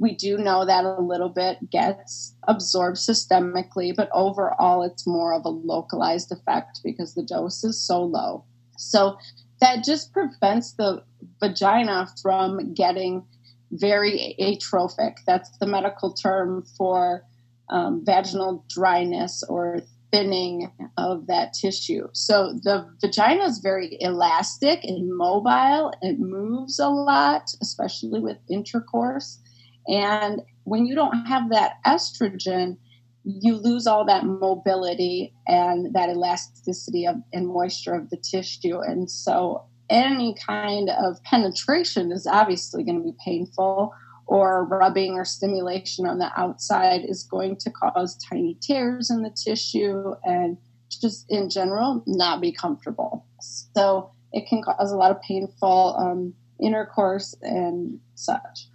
we 0.00 0.14
do 0.14 0.38
know 0.38 0.64
that 0.64 0.84
a 0.84 1.00
little 1.00 1.28
bit 1.28 1.70
gets 1.70 2.34
absorbed 2.48 2.96
systemically, 2.96 3.94
but 3.94 4.08
overall, 4.12 4.82
it's 4.82 5.06
more 5.06 5.34
of 5.34 5.44
a 5.44 5.50
localized 5.50 6.32
effect 6.32 6.80
because 6.82 7.14
the 7.14 7.22
dose 7.22 7.62
is 7.64 7.80
so 7.80 8.02
low. 8.02 8.44
So 8.78 9.18
that 9.60 9.84
just 9.84 10.12
prevents 10.12 10.72
the 10.72 11.02
vagina 11.40 12.08
from 12.22 12.74
getting 12.74 13.24
very 13.72 14.34
atrophic. 14.40 15.18
That's 15.26 15.50
the 15.58 15.66
medical 15.66 16.12
term 16.12 16.64
for 16.76 17.24
um, 17.68 18.04
vaginal 18.04 18.64
dryness 18.68 19.44
or 19.48 19.82
thinning 20.10 20.72
of 20.96 21.26
that 21.28 21.52
tissue. 21.52 22.08
So 22.12 22.58
the 22.62 22.90
vagina 23.00 23.44
is 23.44 23.58
very 23.58 23.96
elastic 24.00 24.82
and 24.82 25.16
mobile. 25.16 25.92
It 26.02 26.18
moves 26.18 26.80
a 26.80 26.88
lot, 26.88 27.50
especially 27.62 28.20
with 28.20 28.38
intercourse. 28.48 29.38
And 29.86 30.42
when 30.64 30.86
you 30.86 30.94
don't 30.94 31.26
have 31.26 31.50
that 31.50 31.74
estrogen, 31.86 32.76
you 33.24 33.56
lose 33.56 33.86
all 33.86 34.04
that 34.06 34.24
mobility 34.24 35.34
and 35.46 35.94
that 35.94 36.08
elasticity 36.08 37.06
of, 37.06 37.16
and 37.32 37.48
moisture 37.48 37.94
of 37.94 38.10
the 38.10 38.16
tissue. 38.16 38.80
And 38.80 39.10
so 39.10 39.64
any 39.90 40.34
kind 40.46 40.88
of 40.90 41.22
penetration 41.24 42.12
is 42.12 42.26
obviously 42.26 42.84
going 42.84 42.98
to 42.98 43.04
be 43.04 43.16
painful 43.24 43.92
or 44.26 44.64
rubbing 44.64 45.14
or 45.14 45.24
stimulation 45.24 46.06
on 46.06 46.18
the 46.18 46.30
outside 46.36 47.04
is 47.04 47.24
going 47.24 47.56
to 47.56 47.70
cause 47.70 48.16
tiny 48.30 48.56
tears 48.62 49.10
in 49.10 49.22
the 49.22 49.30
tissue 49.30 50.14
and 50.24 50.56
just 50.88 51.26
in 51.28 51.50
general 51.50 52.02
not 52.06 52.40
be 52.40 52.52
comfortable. 52.52 53.26
So 53.40 54.12
it 54.32 54.48
can 54.48 54.62
cause 54.62 54.92
a 54.92 54.96
lot 54.96 55.10
of 55.10 55.20
painful 55.22 55.96
um, 55.98 56.34
intercourse 56.60 57.34
and 57.42 57.98
such. 58.14 58.68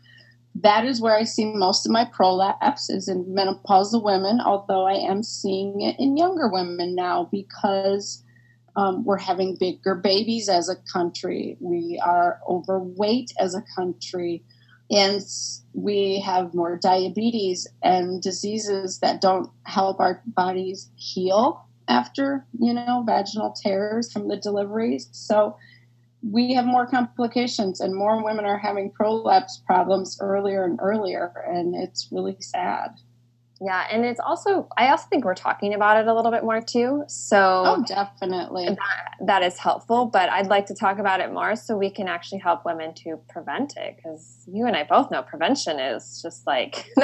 That 0.55 0.85
is 0.85 1.01
where 1.01 1.15
I 1.15 1.23
see 1.23 1.53
most 1.53 1.85
of 1.85 1.91
my 1.91 2.05
prolapse 2.05 2.89
is 2.89 3.07
in 3.07 3.25
menopausal 3.25 4.03
women, 4.03 4.39
although 4.39 4.87
I 4.87 4.93
am 4.93 5.21
seeing 5.21 5.81
it 5.81 5.97
in 5.99 6.17
younger 6.17 6.47
women 6.47 6.95
now 6.95 7.27
because 7.31 8.23
um, 8.77 9.03
we're 9.03 9.17
having 9.17 9.57
bigger 9.59 9.95
babies 9.95 10.47
as 10.49 10.69
a 10.69 10.77
country. 10.91 11.57
We 11.59 11.99
are 12.03 12.39
overweight 12.47 13.33
as 13.39 13.53
a 13.53 13.63
country 13.75 14.43
and 14.91 15.21
we 15.73 16.21
have 16.21 16.53
more 16.53 16.77
diabetes 16.77 17.67
and 17.83 18.21
diseases 18.21 18.99
that 18.99 19.21
don't 19.21 19.49
help 19.63 19.99
our 19.99 20.21
bodies 20.27 20.89
heal 20.95 21.65
after 21.87 22.45
you 22.59 22.73
know 22.73 23.03
vaginal 23.05 23.51
tears 23.51 24.11
from 24.11 24.27
the 24.27 24.37
deliveries 24.37 25.07
so 25.11 25.55
we 26.31 26.53
have 26.53 26.65
more 26.65 26.87
complications 26.87 27.79
and 27.79 27.95
more 27.95 28.23
women 28.23 28.45
are 28.45 28.57
having 28.57 28.91
prolapse 28.91 29.61
problems 29.65 30.17
earlier 30.21 30.63
and 30.63 30.79
earlier 30.81 31.31
and 31.47 31.75
it's 31.75 32.09
really 32.11 32.35
sad 32.39 32.91
yeah, 33.61 33.87
and 33.89 34.03
it's 34.03 34.19
also 34.19 34.67
I 34.77 34.89
also 34.89 35.07
think 35.09 35.23
we're 35.23 35.33
talking 35.33 35.73
about 35.73 35.97
it 35.97 36.07
a 36.07 36.13
little 36.13 36.31
bit 36.31 36.43
more 36.43 36.59
too. 36.59 37.03
So 37.07 37.63
Oh, 37.65 37.83
definitely. 37.87 38.65
That, 38.67 39.25
that 39.25 39.43
is 39.43 39.57
helpful, 39.57 40.07
but 40.07 40.29
I'd 40.29 40.47
like 40.47 40.65
to 40.67 40.75
talk 40.75 40.99
about 40.99 41.21
it 41.21 41.31
more 41.31 41.55
so 41.55 41.77
we 41.77 41.89
can 41.89 42.09
actually 42.09 42.39
help 42.39 42.65
women 42.65 42.93
to 43.05 43.17
prevent 43.29 43.77
it 43.77 43.97
cuz 44.03 44.43
you 44.47 44.65
and 44.65 44.75
I 44.75 44.83
both 44.83 45.09
know 45.09 45.21
prevention 45.23 45.79
is 45.79 46.21
just 46.21 46.45
like 46.45 46.85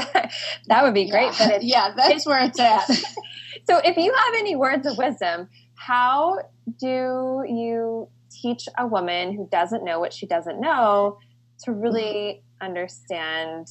that 0.68 0.84
would 0.84 0.94
be 0.94 1.10
great, 1.10 1.40
yeah. 1.40 1.48
but 1.48 1.64
yeah, 1.64 1.94
that's 1.96 2.26
where 2.26 2.44
it's 2.44 2.60
at. 2.60 2.86
so 3.70 3.78
if 3.86 3.96
you 3.96 4.14
have 4.14 4.34
any 4.38 4.56
words 4.58 4.86
of 4.86 4.98
wisdom, 4.98 5.48
how 5.76 6.38
do 6.80 7.46
you 7.48 8.10
teach 8.42 8.68
a 8.78 8.86
woman 8.88 9.34
who 9.36 9.48
doesn't 9.52 9.84
know 9.84 10.00
what 10.00 10.14
she 10.14 10.26
doesn't 10.26 10.60
know 10.60 11.18
to 11.64 11.72
really 11.72 12.44
understand 12.62 13.68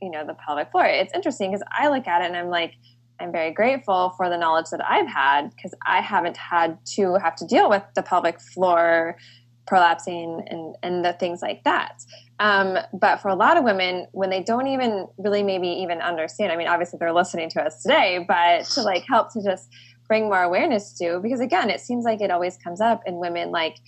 you 0.00 0.10
know 0.10 0.24
the 0.24 0.34
pelvic 0.34 0.70
floor. 0.70 0.86
It's 0.86 1.12
interesting 1.14 1.50
because 1.50 1.66
i 1.76 1.88
look 1.88 2.06
at 2.06 2.22
it 2.22 2.26
and 2.26 2.36
i'm 2.36 2.50
like 2.50 2.74
i'm 3.20 3.32
very 3.32 3.50
grateful 3.50 4.14
for 4.16 4.28
the 4.28 4.36
knowledge 4.36 4.66
that 4.70 4.80
i've 4.88 5.08
had 5.08 5.50
because 5.50 5.74
i 5.86 6.00
haven't 6.00 6.36
had 6.36 6.78
to 6.94 7.14
have 7.14 7.34
to 7.36 7.46
deal 7.46 7.68
with 7.68 7.82
the 7.94 8.02
pelvic 8.02 8.40
floor 8.40 9.16
prolapsing 9.68 10.42
and 10.50 10.76
and 10.82 11.04
the 11.04 11.12
things 11.14 11.42
like 11.42 11.62
that. 11.64 12.02
Um, 12.40 12.78
but 12.92 13.16
for 13.18 13.28
a 13.28 13.34
lot 13.34 13.56
of 13.56 13.64
women 13.64 14.06
when 14.12 14.30
they 14.30 14.42
don't 14.42 14.66
even 14.68 15.08
really 15.18 15.42
maybe 15.42 15.68
even 15.68 16.00
understand 16.00 16.52
i 16.52 16.56
mean 16.56 16.68
obviously 16.68 16.98
they're 16.98 17.12
listening 17.12 17.50
to 17.50 17.62
us 17.62 17.82
today 17.82 18.24
but 18.26 18.64
to 18.66 18.82
like 18.82 19.04
help 19.08 19.32
to 19.32 19.42
just 19.42 19.68
bring 20.06 20.24
more 20.24 20.42
awareness 20.42 20.92
to 20.98 21.18
because 21.20 21.40
again 21.40 21.68
it 21.68 21.80
seems 21.80 22.04
like 22.04 22.20
it 22.20 22.30
always 22.30 22.56
comes 22.56 22.80
up 22.80 23.02
in 23.06 23.16
women 23.16 23.50
like 23.50 23.78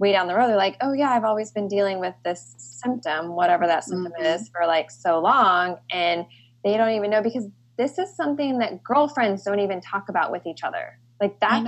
way 0.00 0.10
down 0.12 0.26
the 0.26 0.34
road, 0.34 0.48
they're 0.48 0.56
like, 0.56 0.76
oh, 0.80 0.92
yeah, 0.92 1.10
I've 1.10 1.24
always 1.24 1.52
been 1.52 1.68
dealing 1.68 2.00
with 2.00 2.14
this 2.24 2.54
symptom, 2.56 3.36
whatever 3.36 3.66
that 3.66 3.84
symptom 3.84 4.12
mm-hmm. 4.12 4.24
is, 4.24 4.48
for 4.48 4.66
like 4.66 4.90
so 4.90 5.20
long. 5.20 5.76
And 5.92 6.26
they 6.64 6.76
don't 6.76 6.90
even 6.92 7.10
know 7.10 7.22
because 7.22 7.46
this 7.76 7.98
is 7.98 8.14
something 8.16 8.58
that 8.58 8.82
girlfriends 8.82 9.44
don't 9.44 9.60
even 9.60 9.80
talk 9.80 10.08
about 10.08 10.32
with 10.32 10.46
each 10.46 10.64
other. 10.64 10.98
Like, 11.20 11.38
that's 11.38 11.64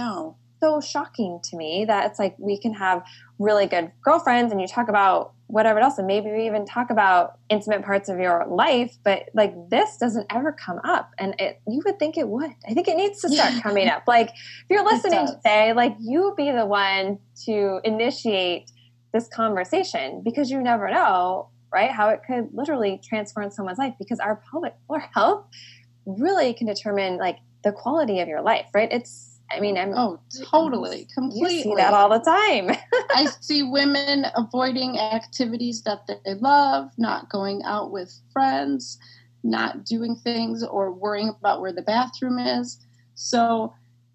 so 0.63 0.81
shocking 0.81 1.41
to 1.43 1.57
me 1.57 1.85
that 1.85 2.09
it's 2.09 2.21
like 2.21 2.37
we 2.39 2.57
can 2.57 2.73
have 2.73 3.05
really 3.41 3.67
good 3.67 3.91
girlfriends 4.01 4.53
and 4.53 4.61
you 4.61 4.69
talk 4.69 4.89
about 4.89 5.33
whatever 5.49 5.81
else 5.81 5.99
and 5.99 6.07
maybe 6.07 6.31
we 6.31 6.47
even 6.47 6.65
talk 6.65 6.89
about 6.89 7.37
intimate 7.49 7.85
parts 7.85 8.09
of 8.09 8.21
your 8.21 8.47
life 8.47 8.97
but 9.05 9.25
like 9.35 9.53
this 9.71 9.97
doesn't 9.97 10.25
ever 10.31 10.53
come 10.53 10.79
up 10.85 11.11
and 11.19 11.35
it, 11.41 11.61
you 11.67 11.83
would 11.85 11.99
think 11.99 12.17
it 12.17 12.29
would. 12.29 12.53
I 12.69 12.75
think 12.75 12.87
it 12.87 12.97
needs 12.97 13.21
to 13.23 13.29
start 13.29 13.53
coming 13.63 13.89
up. 13.89 14.05
Like 14.07 14.29
if 14.29 14.67
you're 14.71 14.85
listening 14.85 15.27
today 15.27 15.73
like 15.73 15.97
you 15.99 16.33
be 16.37 16.53
the 16.53 16.65
one 16.65 17.19
to 17.45 17.81
initiate 17.83 18.71
this 19.13 19.27
conversation 19.29 20.23
because 20.25 20.49
you 20.49 20.63
never 20.63 20.89
know 20.91 21.49
right 21.73 21.91
how 21.91 22.09
it 22.09 22.21
could 22.25 22.51
literally 22.53 23.01
transform 23.03 23.51
someone's 23.51 23.79
life 23.79 23.95
because 23.99 24.21
our 24.21 24.41
pelvic 24.49 24.75
floor 24.87 25.03
health 25.13 25.45
really 26.07 26.55
can 26.55 26.69
determine 26.69 27.19
like 27.19 27.39
the 27.65 27.73
quality 27.73 28.21
of 28.21 28.29
your 28.29 28.43
life 28.43 28.67
right? 28.75 28.91
It's 28.93 29.32
I 29.55 29.61
mean, 29.61 29.77
I'm 29.77 29.93
oh, 29.95 30.21
totally, 30.51 31.07
completely. 31.15 31.57
You 31.57 31.63
see 31.63 31.75
that 31.75 31.93
all 31.93 32.09
the 32.09 32.19
time. 32.19 32.71
I 33.11 33.27
see 33.41 33.63
women 33.63 34.27
avoiding 34.35 34.99
activities 34.99 35.83
that 35.83 36.07
they 36.07 36.35
love, 36.35 36.91
not 36.97 37.29
going 37.29 37.63
out 37.65 37.91
with 37.91 38.15
friends, 38.33 38.99
not 39.43 39.85
doing 39.85 40.17
things, 40.17 40.65
or 40.65 40.91
worrying 40.93 41.29
about 41.29 41.61
where 41.61 41.73
the 41.73 41.83
bathroom 41.83 42.39
is. 42.39 42.79
So, 43.15 43.75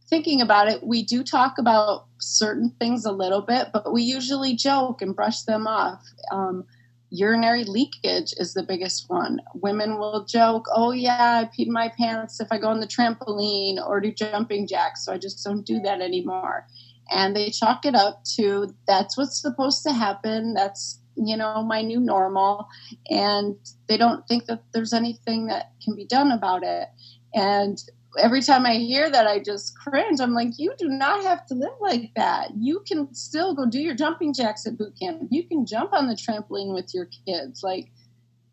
thinking 0.09 0.41
about 0.41 0.69
it, 0.69 0.83
we 0.83 1.03
do 1.03 1.23
talk 1.23 1.57
about 1.59 2.05
certain 2.19 2.73
things 2.79 3.05
a 3.05 3.11
little 3.11 3.41
bit, 3.41 3.67
but 3.71 3.93
we 3.93 4.01
usually 4.01 4.55
joke 4.55 5.01
and 5.01 5.15
brush 5.15 5.43
them 5.43 5.67
off. 5.67 6.03
Um, 6.31 6.65
urinary 7.09 7.63
leakage 7.63 8.33
is 8.37 8.53
the 8.53 8.63
biggest 8.63 9.09
one. 9.09 9.39
Women 9.53 9.97
will 9.97 10.25
joke, 10.25 10.65
oh, 10.73 10.91
yeah, 10.91 11.43
I 11.43 11.49
peed 11.57 11.67
my 11.67 11.91
pants 11.97 12.39
if 12.39 12.47
I 12.51 12.57
go 12.57 12.67
on 12.67 12.79
the 12.79 12.87
trampoline 12.87 13.77
or 13.85 13.99
do 13.99 14.11
jumping 14.11 14.67
jacks, 14.67 15.05
so 15.05 15.13
I 15.13 15.17
just 15.17 15.43
don't 15.43 15.65
do 15.65 15.79
that 15.81 16.01
anymore. 16.01 16.67
And 17.09 17.35
they 17.35 17.49
chalk 17.49 17.85
it 17.85 17.95
up 17.95 18.23
to 18.35 18.73
that's 18.85 19.17
what's 19.17 19.41
supposed 19.41 19.83
to 19.83 19.93
happen. 19.93 20.53
That's, 20.53 20.99
you 21.15 21.37
know, 21.37 21.63
my 21.63 21.81
new 21.81 21.99
normal. 21.99 22.67
And 23.09 23.55
they 23.87 23.95
don't 23.95 24.27
think 24.27 24.45
that 24.45 24.63
there's 24.73 24.93
anything 24.93 25.47
that 25.47 25.71
can 25.81 25.95
be 25.95 26.05
done 26.05 26.31
about 26.31 26.63
it. 26.63 26.89
And 27.33 27.81
every 28.17 28.41
time 28.41 28.65
I 28.65 28.75
hear 28.75 29.09
that, 29.09 29.27
I 29.27 29.39
just 29.39 29.77
cringe. 29.77 30.19
I'm 30.19 30.33
like, 30.33 30.57
you 30.57 30.73
do 30.77 30.87
not 30.87 31.23
have 31.23 31.45
to 31.47 31.53
live 31.53 31.73
like 31.79 32.11
that. 32.15 32.51
You 32.59 32.83
can 32.87 33.13
still 33.13 33.53
go 33.53 33.65
do 33.65 33.79
your 33.79 33.95
jumping 33.95 34.33
jacks 34.33 34.65
at 34.65 34.77
boot 34.77 34.93
camp. 34.99 35.23
You 35.29 35.47
can 35.47 35.65
jump 35.65 35.93
on 35.93 36.07
the 36.07 36.15
trampoline 36.15 36.73
with 36.73 36.93
your 36.93 37.09
kids. 37.25 37.63
Like, 37.63 37.91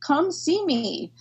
come 0.05 0.31
see 0.31 0.65
me. 0.65 1.13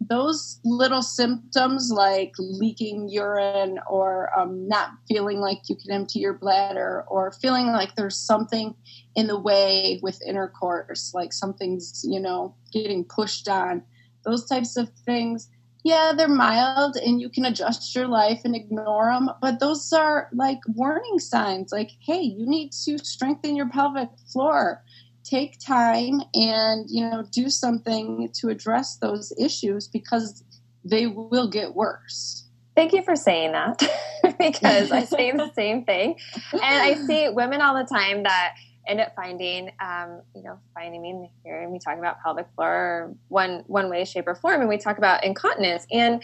Those 0.00 0.58
little 0.64 1.02
symptoms 1.02 1.92
like 1.92 2.32
leaking 2.38 3.08
urine 3.08 3.78
or 3.88 4.36
um, 4.36 4.66
not 4.66 4.90
feeling 5.06 5.38
like 5.38 5.58
you 5.68 5.76
can 5.76 5.92
empty 5.92 6.18
your 6.18 6.34
bladder 6.34 7.04
or 7.06 7.30
feeling 7.40 7.68
like 7.68 7.94
there's 7.94 8.16
something 8.16 8.74
in 9.14 9.28
the 9.28 9.38
way 9.38 10.00
with 10.02 10.20
intercourse, 10.26 11.12
like 11.14 11.32
something's, 11.32 12.04
you 12.04 12.18
know, 12.18 12.56
getting 12.72 13.04
pushed 13.04 13.48
on, 13.48 13.84
those 14.24 14.44
types 14.48 14.76
of 14.76 14.90
things 15.06 15.48
yeah, 15.84 16.12
they're 16.16 16.28
mild 16.28 16.96
and 16.96 17.20
you 17.20 17.28
can 17.28 17.44
adjust 17.44 17.94
your 17.94 18.06
life 18.06 18.42
and 18.44 18.54
ignore 18.54 19.12
them. 19.12 19.30
But 19.40 19.58
those 19.58 19.92
are 19.92 20.28
like 20.32 20.60
warning 20.68 21.18
signs 21.18 21.72
like, 21.72 21.90
hey, 22.00 22.20
you 22.20 22.46
need 22.46 22.72
to 22.84 22.98
strengthen 22.98 23.56
your 23.56 23.68
pelvic 23.68 24.08
floor. 24.32 24.82
Take 25.24 25.58
time 25.58 26.20
and, 26.34 26.86
you 26.88 27.02
know, 27.08 27.24
do 27.32 27.48
something 27.50 28.30
to 28.34 28.48
address 28.48 28.96
those 28.98 29.32
issues 29.38 29.88
because 29.88 30.44
they 30.84 31.06
will 31.06 31.48
get 31.48 31.74
worse. 31.74 32.46
Thank 32.74 32.92
you 32.92 33.02
for 33.02 33.16
saying 33.16 33.52
that 33.52 33.82
because 34.38 34.92
I 34.92 35.04
say 35.04 35.32
the 35.32 35.52
same 35.54 35.84
thing. 35.84 36.16
And 36.52 36.62
I 36.62 36.94
see 36.94 37.28
women 37.28 37.60
all 37.60 37.76
the 37.76 37.84
time 37.84 38.22
that 38.22 38.54
end 38.86 39.00
up 39.00 39.14
finding, 39.14 39.70
um, 39.80 40.22
you 40.34 40.42
know, 40.42 40.58
finding 40.74 41.02
me 41.02 41.30
here 41.44 41.62
and 41.62 41.72
we 41.72 41.78
talk 41.78 41.98
about 41.98 42.20
pelvic 42.22 42.46
floor 42.54 43.14
one 43.28 43.64
one 43.66 43.88
way, 43.88 44.04
shape, 44.04 44.26
or 44.26 44.34
form, 44.34 44.60
and 44.60 44.68
we 44.68 44.78
talk 44.78 44.98
about 44.98 45.24
incontinence. 45.24 45.86
And 45.90 46.22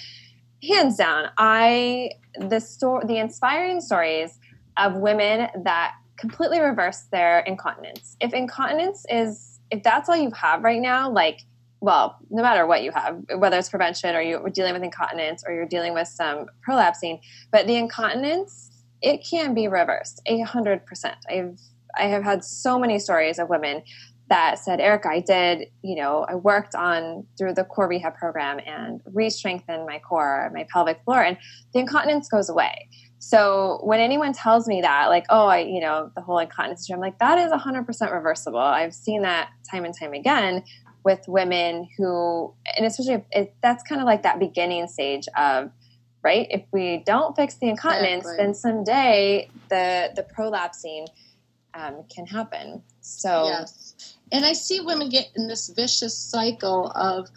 hands 0.66 0.96
down, 0.96 1.30
I 1.38 2.10
the 2.38 2.60
story, 2.60 3.04
the 3.06 3.18
inspiring 3.18 3.80
stories 3.80 4.38
of 4.76 4.96
women 4.96 5.48
that 5.64 5.94
completely 6.18 6.60
reverse 6.60 7.06
their 7.12 7.40
incontinence. 7.40 8.16
If 8.20 8.32
incontinence 8.32 9.06
is 9.08 9.60
if 9.70 9.82
that's 9.82 10.08
all 10.08 10.16
you 10.16 10.30
have 10.32 10.62
right 10.62 10.80
now, 10.80 11.10
like 11.10 11.40
well, 11.80 12.18
no 12.30 12.42
matter 12.42 12.66
what 12.66 12.82
you 12.82 12.90
have, 12.90 13.22
whether 13.36 13.56
it's 13.56 13.68
prevention 13.68 14.16
or 14.16 14.20
you're 14.20 14.48
dealing 14.50 14.74
with 14.74 14.82
incontinence 14.82 15.44
or 15.46 15.54
you're 15.54 15.66
dealing 15.66 15.94
with 15.94 16.08
some 16.08 16.46
prolapsing, 16.68 17.20
but 17.52 17.68
the 17.68 17.76
incontinence, 17.76 18.70
it 19.00 19.24
can 19.24 19.54
be 19.54 19.68
reversed 19.68 20.20
a 20.26 20.40
hundred 20.40 20.84
percent. 20.86 21.16
I've 21.30 21.60
I 21.98 22.04
have 22.04 22.22
had 22.22 22.44
so 22.44 22.78
many 22.78 22.98
stories 22.98 23.38
of 23.38 23.48
women 23.48 23.82
that 24.28 24.58
said, 24.58 24.80
Erica, 24.80 25.08
I 25.08 25.20
did, 25.20 25.68
you 25.82 25.96
know, 25.96 26.26
I 26.28 26.34
worked 26.34 26.74
on 26.74 27.26
through 27.38 27.54
the 27.54 27.64
core 27.64 27.88
rehab 27.88 28.14
program 28.14 28.60
and 28.66 29.00
re-strengthened 29.06 29.86
my 29.86 29.98
core, 29.98 30.50
my 30.54 30.66
pelvic 30.70 31.02
floor, 31.04 31.22
and 31.22 31.38
the 31.72 31.80
incontinence 31.80 32.28
goes 32.28 32.50
away. 32.50 32.88
So 33.20 33.80
when 33.82 34.00
anyone 34.00 34.32
tells 34.32 34.68
me 34.68 34.80
that, 34.82 35.08
like, 35.08 35.24
oh, 35.30 35.46
I, 35.46 35.60
you 35.60 35.80
know, 35.80 36.10
the 36.14 36.20
whole 36.20 36.38
incontinence 36.38 36.88
I'm 36.90 37.00
like, 37.00 37.18
that 37.18 37.38
is 37.38 37.50
100% 37.50 38.12
reversible. 38.12 38.58
I've 38.58 38.94
seen 38.94 39.22
that 39.22 39.50
time 39.70 39.84
and 39.84 39.94
time 39.98 40.12
again 40.12 40.62
with 41.04 41.20
women 41.26 41.88
who, 41.96 42.52
and 42.76 42.86
especially 42.86 43.14
if 43.14 43.22
it, 43.32 43.54
that's 43.62 43.82
kind 43.82 44.00
of 44.00 44.06
like 44.06 44.22
that 44.22 44.38
beginning 44.38 44.86
stage 44.88 45.26
of, 45.36 45.70
right? 46.22 46.46
If 46.50 46.62
we 46.72 47.02
don't 47.06 47.34
fix 47.34 47.54
the 47.54 47.68
incontinence, 47.68 48.24
exactly. 48.24 48.44
then 48.44 48.54
someday 48.54 49.48
the 49.68 50.10
the 50.14 50.26
prolapsing 50.36 51.06
um, 51.78 52.04
can 52.14 52.26
happen. 52.26 52.82
So 53.00 53.44
yes, 53.44 54.18
and 54.32 54.44
I 54.44 54.52
see 54.52 54.80
women 54.80 55.08
get 55.08 55.28
in 55.36 55.48
this 55.48 55.68
vicious 55.68 56.16
cycle 56.16 56.92
of 56.94 57.28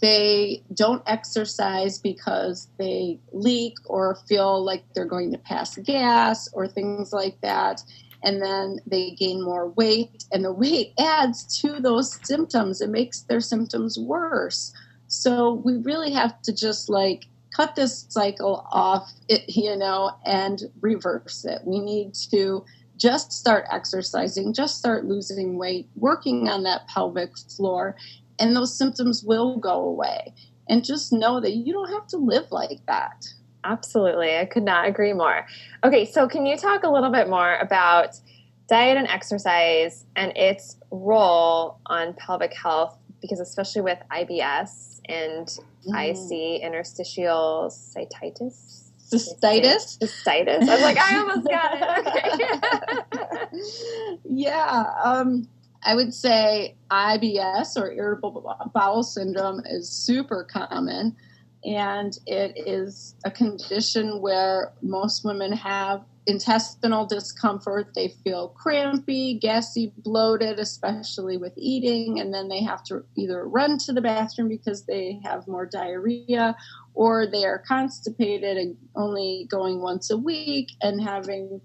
they 0.00 0.62
don't 0.72 1.02
exercise 1.06 1.98
because 1.98 2.68
they 2.78 3.18
leak 3.32 3.74
or 3.84 4.16
feel 4.26 4.64
like 4.64 4.82
they're 4.94 5.04
going 5.04 5.30
to 5.32 5.38
pass 5.38 5.76
gas 5.76 6.48
or 6.54 6.66
things 6.66 7.12
like 7.12 7.38
that. 7.42 7.82
And 8.22 8.42
then 8.42 8.78
they 8.86 9.12
gain 9.12 9.42
more 9.42 9.68
weight, 9.70 10.24
and 10.32 10.44
the 10.44 10.52
weight 10.52 10.92
adds 10.98 11.60
to 11.60 11.80
those 11.80 12.18
symptoms. 12.26 12.80
It 12.80 12.90
makes 12.90 13.22
their 13.22 13.40
symptoms 13.40 13.98
worse. 13.98 14.72
So 15.06 15.54
we 15.54 15.76
really 15.78 16.12
have 16.12 16.40
to 16.42 16.54
just 16.54 16.88
like 16.88 17.24
cut 17.54 17.74
this 17.74 18.06
cycle 18.08 18.66
off, 18.70 19.10
it, 19.28 19.44
you 19.48 19.76
know, 19.76 20.12
and 20.24 20.62
reverse 20.80 21.44
it. 21.44 21.62
We 21.64 21.80
need 21.80 22.14
to 22.30 22.64
just 23.00 23.32
start 23.32 23.64
exercising, 23.72 24.52
just 24.52 24.76
start 24.76 25.06
losing 25.06 25.56
weight, 25.56 25.88
working 25.96 26.48
on 26.48 26.62
that 26.64 26.86
pelvic 26.86 27.36
floor, 27.38 27.96
and 28.38 28.54
those 28.54 28.76
symptoms 28.76 29.24
will 29.24 29.56
go 29.56 29.80
away. 29.80 30.34
And 30.68 30.84
just 30.84 31.12
know 31.12 31.40
that 31.40 31.52
you 31.52 31.72
don't 31.72 31.90
have 31.90 32.06
to 32.08 32.16
live 32.16 32.52
like 32.52 32.86
that. 32.86 33.24
Absolutely. 33.64 34.38
I 34.38 34.44
could 34.44 34.62
not 34.62 34.86
agree 34.86 35.12
more. 35.12 35.46
Okay, 35.82 36.04
so 36.04 36.28
can 36.28 36.46
you 36.46 36.56
talk 36.56 36.84
a 36.84 36.90
little 36.90 37.10
bit 37.10 37.28
more 37.28 37.56
about 37.56 38.20
diet 38.68 38.96
and 38.96 39.08
exercise 39.08 40.04
and 40.14 40.32
its 40.36 40.76
role 40.92 41.80
on 41.86 42.14
pelvic 42.14 42.54
health? 42.54 42.96
Because, 43.20 43.40
especially 43.40 43.82
with 43.82 43.98
IBS 44.12 45.00
and 45.06 45.48
mm. 45.88 46.56
IC, 46.56 46.62
interstitial 46.62 47.68
cystitis. 47.70 48.79
Cystitis? 49.12 49.98
Cystitis. 49.98 50.68
I 50.68 50.74
was 50.74 50.82
like, 50.82 50.98
I 50.98 51.18
almost 51.18 51.48
got 51.48 51.72
it. 51.74 53.26
Okay. 53.52 54.18
yeah. 54.24 54.84
Um, 55.02 55.48
I 55.82 55.94
would 55.94 56.12
say 56.12 56.76
IBS 56.90 57.76
or 57.76 57.90
irritable 57.90 58.54
bowel 58.74 59.02
syndrome 59.02 59.62
is 59.66 59.88
super 59.88 60.44
common, 60.44 61.16
and 61.64 62.18
it 62.26 62.54
is 62.66 63.14
a 63.24 63.30
condition 63.30 64.20
where 64.20 64.72
most 64.82 65.24
women 65.24 65.52
have 65.52 66.04
intestinal 66.26 67.06
discomfort. 67.06 67.88
They 67.94 68.08
feel 68.22 68.48
crampy, 68.48 69.34
gassy, 69.34 69.92
bloated, 69.98 70.58
especially 70.58 71.36
with 71.36 71.52
eating, 71.56 72.20
and 72.20 72.32
then 72.32 72.48
they 72.48 72.62
have 72.62 72.82
to 72.84 73.04
either 73.16 73.48
run 73.48 73.78
to 73.78 73.92
the 73.92 74.00
bathroom 74.00 74.48
because 74.48 74.84
they 74.84 75.20
have 75.24 75.48
more 75.48 75.66
diarrhea, 75.66 76.56
or 76.94 77.26
they 77.26 77.44
are 77.44 77.62
constipated 77.66 78.56
and 78.56 78.76
only 78.96 79.46
going 79.50 79.80
once 79.80 80.10
a 80.10 80.16
week 80.16 80.70
and 80.82 81.00
having 81.00 81.60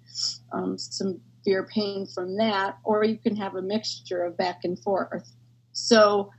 um, 0.52 0.78
some 0.78 1.20
severe 1.46 1.64
pain 1.64 2.08
from 2.08 2.38
that, 2.38 2.78
or 2.84 3.04
you 3.04 3.18
can 3.18 3.36
have 3.36 3.56
a 3.56 3.62
mixture 3.62 4.24
of 4.24 4.38
back 4.38 4.62
and 4.64 4.80
forth. 4.80 5.32
So, 5.74 6.32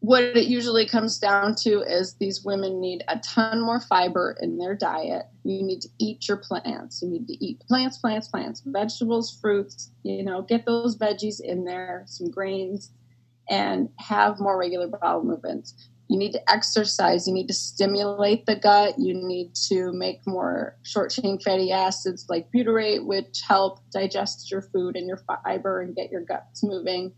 what 0.00 0.22
it 0.22 0.46
usually 0.46 0.86
comes 0.86 1.18
down 1.18 1.54
to 1.62 1.80
is 1.80 2.14
these 2.14 2.44
women 2.44 2.80
need 2.80 3.02
a 3.08 3.18
ton 3.18 3.60
more 3.60 3.80
fiber 3.80 4.36
in 4.40 4.58
their 4.58 4.74
diet. 4.74 5.24
You 5.42 5.62
need 5.62 5.80
to 5.82 5.88
eat 5.98 6.28
your 6.28 6.36
plants. 6.36 7.02
You 7.02 7.08
need 7.08 7.26
to 7.28 7.44
eat 7.44 7.60
plants, 7.60 7.98
plants, 7.98 8.28
plants, 8.28 8.62
vegetables, 8.64 9.38
fruits, 9.40 9.90
you 10.02 10.22
know, 10.22 10.42
get 10.42 10.66
those 10.66 10.96
veggies 10.96 11.40
in 11.40 11.64
there, 11.64 12.04
some 12.06 12.30
grains, 12.30 12.92
and 13.48 13.88
have 13.98 14.38
more 14.38 14.58
regular 14.58 14.88
bowel 14.88 15.24
movements 15.24 15.88
you 16.08 16.18
need 16.18 16.32
to 16.32 16.50
exercise 16.50 17.26
you 17.26 17.34
need 17.34 17.48
to 17.48 17.54
stimulate 17.54 18.46
the 18.46 18.56
gut 18.56 18.94
you 18.98 19.14
need 19.14 19.54
to 19.54 19.92
make 19.92 20.20
more 20.26 20.76
short 20.82 21.10
chain 21.10 21.38
fatty 21.38 21.72
acids 21.72 22.26
like 22.28 22.50
butyrate 22.52 23.04
which 23.04 23.40
help 23.46 23.80
digest 23.92 24.50
your 24.50 24.62
food 24.62 24.96
and 24.96 25.06
your 25.06 25.18
fiber 25.18 25.80
and 25.80 25.96
get 25.96 26.10
your 26.10 26.22
guts 26.22 26.62
moving 26.62 27.12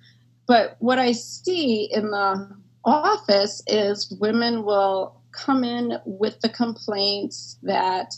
but 0.46 0.76
what 0.78 0.98
i 0.98 1.12
see 1.12 1.88
in 1.92 2.10
the 2.10 2.56
office 2.88 3.62
is 3.66 4.14
women 4.20 4.64
will 4.64 5.20
come 5.32 5.64
in 5.64 5.98
with 6.04 6.40
the 6.40 6.48
complaints 6.48 7.58
that 7.62 8.14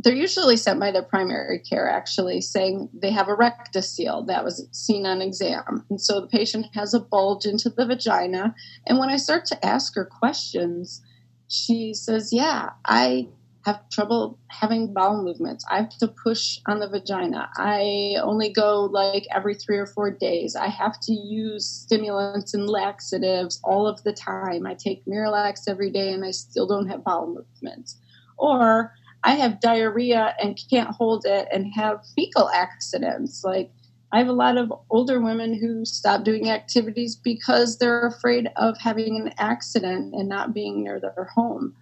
they're 0.00 0.14
usually 0.14 0.56
sent 0.56 0.78
by 0.78 0.92
their 0.92 1.02
primary 1.02 1.58
care 1.58 1.88
actually 1.88 2.40
saying 2.40 2.88
they 2.92 3.10
have 3.10 3.28
a 3.28 3.34
rectocele 3.34 4.26
that 4.28 4.44
was 4.44 4.66
seen 4.70 5.06
on 5.06 5.20
exam. 5.20 5.84
And 5.90 6.00
so 6.00 6.20
the 6.20 6.28
patient 6.28 6.66
has 6.74 6.94
a 6.94 7.00
bulge 7.00 7.46
into 7.46 7.68
the 7.70 7.86
vagina. 7.86 8.54
And 8.86 8.98
when 8.98 9.08
i 9.08 9.16
start 9.16 9.44
to 9.46 9.66
ask 9.66 9.94
her 9.94 10.04
questions 10.04 11.02
she 11.48 11.94
says 11.94 12.30
yeah 12.32 12.70
i 12.84 13.26
have 13.64 13.88
trouble 13.90 14.38
having 14.48 14.92
bowel 14.92 15.22
movements. 15.22 15.64
I 15.70 15.78
have 15.78 15.98
to 15.98 16.08
push 16.08 16.58
on 16.66 16.78
the 16.78 16.88
vagina. 16.88 17.50
I 17.56 18.16
only 18.22 18.50
go 18.50 18.84
like 18.84 19.26
every 19.34 19.54
three 19.54 19.78
or 19.78 19.86
four 19.86 20.10
days. 20.10 20.56
I 20.56 20.68
have 20.68 21.00
to 21.00 21.12
use 21.12 21.66
stimulants 21.66 22.54
and 22.54 22.68
laxatives 22.68 23.60
all 23.64 23.86
of 23.86 24.02
the 24.04 24.12
time. 24.12 24.66
I 24.66 24.74
take 24.74 25.04
miralax 25.06 25.68
every 25.68 25.90
day 25.90 26.12
and 26.12 26.24
i 26.24 26.30
still 26.30 26.66
don't 26.66 26.88
have 26.88 27.04
bowel 27.04 27.26
movements. 27.26 27.98
Or 28.38 28.92
I 29.24 29.34
have 29.34 29.60
diarrhea 29.60 30.34
and 30.40 30.58
can't 30.70 30.90
hold 30.90 31.26
it 31.26 31.48
and 31.52 31.72
have 31.74 32.04
fecal 32.14 32.48
accidents. 32.50 33.42
Like, 33.44 33.70
I 34.12 34.18
have 34.18 34.28
a 34.28 34.32
lot 34.32 34.56
of 34.56 34.72
older 34.90 35.20
women 35.20 35.52
who 35.52 35.84
stop 35.84 36.24
doing 36.24 36.48
activities 36.48 37.14
because 37.14 37.76
they're 37.76 38.06
afraid 38.06 38.48
of 38.56 38.78
having 38.78 39.16
an 39.16 39.34
accident 39.38 40.14
and 40.14 40.28
not 40.28 40.54
being 40.54 40.82
near 40.82 40.98
their 40.98 41.28
home. 41.34 41.74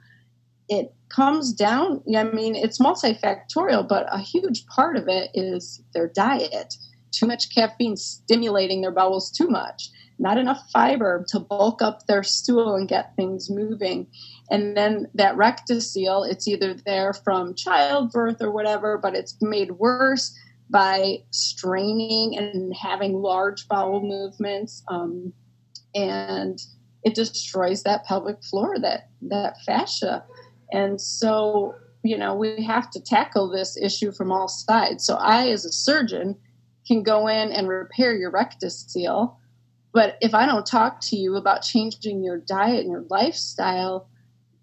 It 0.68 0.92
comes 1.08 1.52
down, 1.52 2.02
I 2.16 2.24
mean, 2.24 2.56
it's 2.56 2.78
multifactorial, 2.80 3.88
but 3.88 4.06
a 4.10 4.18
huge 4.18 4.66
part 4.66 4.96
of 4.96 5.08
it 5.08 5.30
is 5.34 5.82
their 5.94 6.08
diet. 6.08 6.74
Too 7.12 7.26
much 7.26 7.54
caffeine 7.54 7.96
stimulating 7.96 8.80
their 8.80 8.90
bowels 8.90 9.30
too 9.30 9.48
much, 9.48 9.90
not 10.18 10.38
enough 10.38 10.60
fiber 10.72 11.24
to 11.28 11.40
bulk 11.40 11.80
up 11.82 12.06
their 12.06 12.22
stool 12.22 12.74
and 12.74 12.88
get 12.88 13.14
things 13.16 13.48
moving. 13.48 14.08
And 14.50 14.76
then 14.76 15.06
that 15.14 15.36
rectocele, 15.36 16.28
it's 16.28 16.48
either 16.48 16.74
there 16.74 17.12
from 17.12 17.54
childbirth 17.54 18.42
or 18.42 18.50
whatever, 18.50 18.98
but 18.98 19.14
it's 19.14 19.36
made 19.40 19.72
worse 19.72 20.36
by 20.68 21.18
straining 21.30 22.36
and 22.36 22.74
having 22.74 23.14
large 23.14 23.68
bowel 23.68 24.00
movements. 24.02 24.82
Um, 24.88 25.32
and 25.94 26.58
it 27.04 27.14
destroys 27.14 27.84
that 27.84 28.04
pelvic 28.04 28.42
floor, 28.42 28.78
that, 28.80 29.08
that 29.22 29.56
fascia. 29.64 30.24
And 30.72 31.00
so, 31.00 31.74
you 32.02 32.18
know, 32.18 32.34
we 32.34 32.62
have 32.64 32.90
to 32.90 33.00
tackle 33.00 33.50
this 33.50 33.76
issue 33.76 34.12
from 34.12 34.32
all 34.32 34.48
sides. 34.48 35.04
So 35.04 35.16
I, 35.16 35.48
as 35.48 35.64
a 35.64 35.72
surgeon, 35.72 36.36
can 36.86 37.02
go 37.02 37.26
in 37.26 37.52
and 37.52 37.68
repair 37.68 38.14
your 38.16 38.32
rectocele. 38.32 39.34
But 39.92 40.18
if 40.20 40.34
I 40.34 40.46
don't 40.46 40.66
talk 40.66 41.00
to 41.02 41.16
you 41.16 41.36
about 41.36 41.62
changing 41.62 42.22
your 42.22 42.38
diet 42.38 42.80
and 42.80 42.90
your 42.90 43.04
lifestyle, 43.08 44.08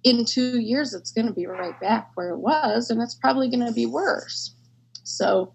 in 0.04 0.26
two 0.26 0.60
years 0.60 0.94
it's 0.94 1.12
going 1.12 1.28
to 1.28 1.34
be 1.34 1.46
right 1.46 1.80
back 1.80 2.12
where 2.16 2.30
it 2.30 2.40
was 2.40 2.90
and 2.90 3.02
it's 3.02 3.16
probably 3.16 3.50
going 3.50 3.66
to 3.66 3.74
be 3.74 3.86
worse 3.86 4.54
so 5.04 5.54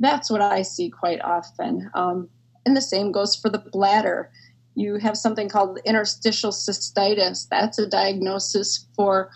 that's 0.00 0.30
what 0.30 0.40
i 0.40 0.62
see 0.62 0.90
quite 0.90 1.20
often 1.20 1.90
um, 1.94 2.28
and 2.64 2.76
the 2.76 2.80
same 2.80 3.12
goes 3.12 3.36
for 3.36 3.50
the 3.50 3.58
bladder 3.58 4.30
you 4.74 4.96
have 4.96 5.16
something 5.16 5.48
called 5.48 5.78
interstitial 5.84 6.50
cystitis 6.50 7.46
that's 7.50 7.78
a 7.78 7.86
diagnosis 7.86 8.86
for 8.96 9.30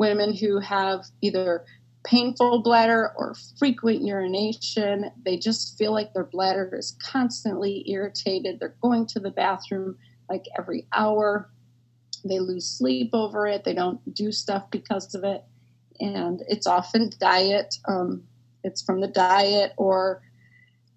women 0.00 0.34
who 0.34 0.58
have 0.58 1.04
either 1.20 1.64
painful 2.04 2.62
bladder 2.62 3.12
or 3.16 3.34
frequent 3.58 4.02
urination 4.02 5.10
they 5.24 5.36
just 5.36 5.76
feel 5.76 5.92
like 5.92 6.12
their 6.14 6.24
bladder 6.24 6.74
is 6.76 6.96
constantly 7.02 7.84
irritated 7.86 8.58
they're 8.58 8.74
going 8.80 9.06
to 9.06 9.20
the 9.20 9.30
bathroom 9.30 9.96
like 10.30 10.46
every 10.58 10.86
hour 10.94 11.50
they 12.24 12.38
lose 12.38 12.66
sleep 12.66 13.10
over 13.12 13.46
it. 13.46 13.64
They 13.64 13.74
don't 13.74 14.14
do 14.14 14.32
stuff 14.32 14.70
because 14.70 15.14
of 15.14 15.24
it. 15.24 15.44
And 16.00 16.42
it's 16.48 16.66
often 16.66 17.10
diet. 17.18 17.74
Um, 17.86 18.24
it's 18.64 18.82
from 18.82 19.00
the 19.00 19.08
diet 19.08 19.72
or 19.76 20.22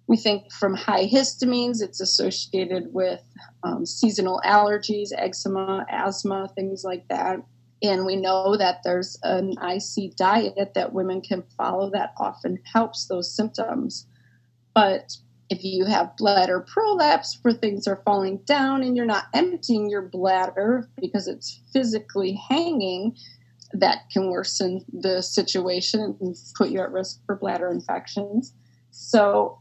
we 0.06 0.18
think 0.18 0.52
from 0.52 0.74
high 0.74 1.06
histamines, 1.06 1.80
it's 1.80 2.00
associated 2.00 2.92
with 2.92 3.22
um, 3.62 3.86
seasonal 3.86 4.40
allergies, 4.44 5.08
eczema, 5.16 5.86
asthma, 5.88 6.48
things 6.54 6.84
like 6.84 7.08
that. 7.08 7.38
And 7.84 8.06
we 8.06 8.16
know 8.16 8.56
that 8.56 8.82
there's 8.82 9.18
an 9.22 9.56
IC 9.62 10.16
diet 10.16 10.72
that 10.74 10.94
women 10.94 11.20
can 11.20 11.44
follow 11.56 11.90
that 11.90 12.14
often 12.18 12.58
helps 12.72 13.06
those 13.06 13.36
symptoms. 13.36 14.06
But 14.74 15.12
if 15.50 15.62
you 15.62 15.84
have 15.84 16.16
bladder 16.16 16.60
prolapse 16.60 17.38
where 17.42 17.52
things 17.52 17.86
are 17.86 18.00
falling 18.06 18.38
down 18.46 18.82
and 18.82 18.96
you're 18.96 19.04
not 19.04 19.26
emptying 19.34 19.90
your 19.90 20.00
bladder 20.00 20.88
because 20.98 21.28
it's 21.28 21.60
physically 21.74 22.40
hanging, 22.48 23.14
that 23.74 24.08
can 24.10 24.30
worsen 24.30 24.82
the 24.90 25.20
situation 25.20 26.16
and 26.20 26.34
put 26.56 26.70
you 26.70 26.80
at 26.80 26.90
risk 26.90 27.20
for 27.26 27.36
bladder 27.36 27.68
infections. 27.68 28.54
So 28.92 29.58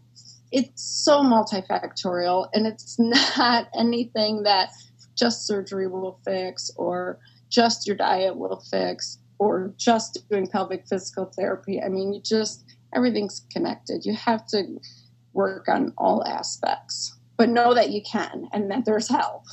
it's 0.54 0.82
so 0.82 1.24
multifactorial 1.24 2.48
and 2.54 2.68
it's 2.68 2.98
not 3.00 3.68
anything 3.78 4.44
that 4.44 4.70
just 5.18 5.46
surgery 5.46 5.88
will 5.88 6.22
fix 6.24 6.72
or 6.78 7.20
just 7.54 7.86
your 7.86 7.96
diet 7.96 8.36
will 8.36 8.64
fix 8.72 9.20
or 9.38 9.74
just 9.78 10.26
doing 10.30 10.48
pelvic 10.48 10.88
physical 10.88 11.32
therapy. 11.38 11.82
I 11.82 11.90
mean, 11.90 12.14
you 12.14 12.22
just, 12.22 12.66
everything's 12.96 13.46
connected. 13.52 14.06
You 14.06 14.16
have 14.16 14.46
to 14.48 14.80
work 15.34 15.68
on 15.68 15.94
all 15.98 16.26
aspects, 16.26 17.16
but 17.38 17.50
know 17.50 17.74
that 17.74 17.92
you 17.92 18.02
can 18.02 18.48
and 18.52 18.72
that 18.72 18.86
there's 18.86 19.08
help. 19.08 19.44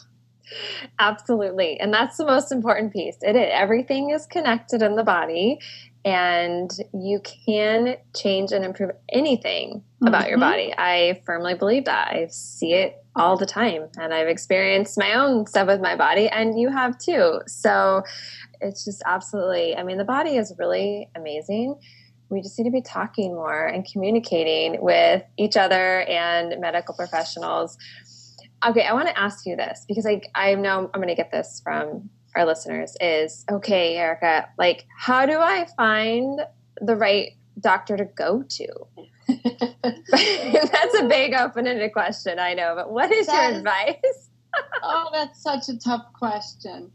Absolutely. 0.98 1.78
And 1.78 1.92
that's 1.92 2.16
the 2.16 2.26
most 2.26 2.50
important 2.50 2.92
piece. 2.92 3.16
It 3.22 3.36
is, 3.36 3.50
everything 3.52 4.10
is 4.10 4.26
connected 4.26 4.82
in 4.82 4.96
the 4.96 5.04
body 5.04 5.58
and 6.04 6.70
you 6.94 7.20
can 7.46 7.96
change 8.16 8.52
and 8.52 8.64
improve 8.64 8.90
anything 9.10 9.84
about 10.04 10.22
mm-hmm. 10.22 10.30
your 10.30 10.38
body. 10.38 10.74
I 10.76 11.20
firmly 11.26 11.54
believe 11.54 11.84
that. 11.84 12.08
I 12.08 12.26
see 12.30 12.72
it 12.72 12.99
all 13.20 13.36
the 13.36 13.46
time 13.46 13.86
and 13.98 14.14
I've 14.14 14.28
experienced 14.28 14.98
my 14.98 15.12
own 15.12 15.46
stuff 15.46 15.66
with 15.66 15.80
my 15.80 15.94
body 15.94 16.28
and 16.28 16.58
you 16.58 16.70
have 16.70 16.98
too. 16.98 17.40
So 17.46 18.02
it's 18.62 18.82
just 18.84 19.02
absolutely, 19.04 19.76
I 19.76 19.82
mean, 19.82 19.98
the 19.98 20.04
body 20.04 20.36
is 20.36 20.54
really 20.58 21.08
amazing. 21.14 21.78
We 22.30 22.40
just 22.40 22.58
need 22.58 22.64
to 22.64 22.70
be 22.70 22.80
talking 22.80 23.34
more 23.34 23.66
and 23.66 23.86
communicating 23.90 24.80
with 24.80 25.22
each 25.36 25.58
other 25.58 26.02
and 26.02 26.58
medical 26.60 26.94
professionals. 26.94 27.76
Okay, 28.66 28.84
I 28.84 28.94
want 28.94 29.08
to 29.08 29.18
ask 29.18 29.44
you 29.44 29.54
this 29.54 29.84
because 29.86 30.06
I, 30.06 30.22
I 30.34 30.54
know 30.54 30.90
I'm 30.94 31.00
going 31.00 31.08
to 31.08 31.14
get 31.14 31.30
this 31.30 31.60
from 31.62 32.08
our 32.34 32.46
listeners 32.46 32.96
is 33.00 33.44
okay, 33.50 33.96
Erica, 33.96 34.48
like, 34.56 34.86
how 34.96 35.26
do 35.26 35.38
I 35.38 35.66
find 35.76 36.40
the 36.80 36.96
right 36.96 37.32
doctor 37.60 37.96
to 37.96 38.04
go 38.04 38.44
to? 38.48 38.66
that's 40.12 40.98
a 40.98 41.06
big 41.08 41.34
open 41.34 41.66
ended 41.66 41.92
question, 41.92 42.38
I 42.38 42.54
know, 42.54 42.74
but 42.74 42.90
what 42.90 43.10
is 43.10 43.26
that 43.26 43.50
your 43.50 43.58
advice? 43.58 44.30
oh, 44.82 45.08
that's 45.12 45.42
such 45.42 45.68
a 45.68 45.78
tough 45.78 46.06
question. 46.14 46.90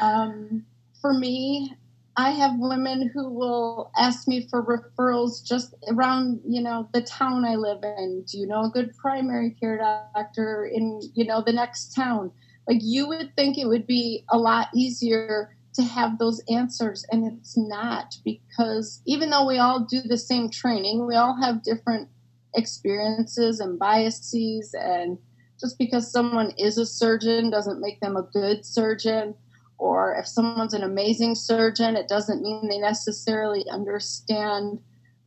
Um, 0.00 0.64
for 1.00 1.12
me, 1.12 1.74
I 2.16 2.30
have 2.30 2.52
women 2.58 3.10
who 3.14 3.30
will 3.30 3.90
ask 3.96 4.28
me 4.28 4.46
for 4.50 4.62
referrals 4.62 5.46
just 5.46 5.74
around, 5.88 6.40
you 6.46 6.60
know, 6.60 6.88
the 6.92 7.02
town 7.02 7.44
I 7.44 7.54
live 7.54 7.82
in. 7.82 8.24
Do 8.26 8.38
you 8.38 8.46
know 8.46 8.64
a 8.64 8.70
good 8.70 8.94
primary 8.96 9.50
care 9.58 9.78
doctor 10.14 10.66
in, 10.66 11.00
you 11.14 11.24
know, 11.24 11.42
the 11.44 11.52
next 11.52 11.94
town? 11.94 12.30
Like 12.68 12.78
you 12.82 13.08
would 13.08 13.34
think 13.34 13.56
it 13.56 13.66
would 13.66 13.86
be 13.86 14.24
a 14.30 14.36
lot 14.36 14.68
easier 14.74 15.56
to 15.74 15.82
have 15.82 16.18
those 16.18 16.42
answers, 16.50 17.04
and 17.10 17.32
it's 17.32 17.56
not 17.56 18.14
because 18.24 19.02
even 19.06 19.30
though 19.30 19.46
we 19.46 19.58
all 19.58 19.80
do 19.80 20.02
the 20.02 20.18
same 20.18 20.50
training, 20.50 21.06
we 21.06 21.14
all 21.14 21.40
have 21.40 21.62
different 21.62 22.08
experiences 22.54 23.60
and 23.60 23.78
biases 23.78 24.74
and 24.74 25.18
just 25.58 25.78
because 25.78 26.10
someone 26.10 26.52
is 26.58 26.76
a 26.76 26.84
surgeon 26.84 27.50
doesn't 27.50 27.80
make 27.80 28.00
them 28.00 28.16
a 28.16 28.22
good 28.22 28.64
surgeon 28.64 29.34
or 29.78 30.16
if 30.16 30.26
someone's 30.26 30.74
an 30.74 30.82
amazing 30.82 31.34
surgeon 31.34 31.96
it 31.96 32.08
doesn't 32.08 32.42
mean 32.42 32.68
they 32.68 32.78
necessarily 32.78 33.64
understand 33.70 34.78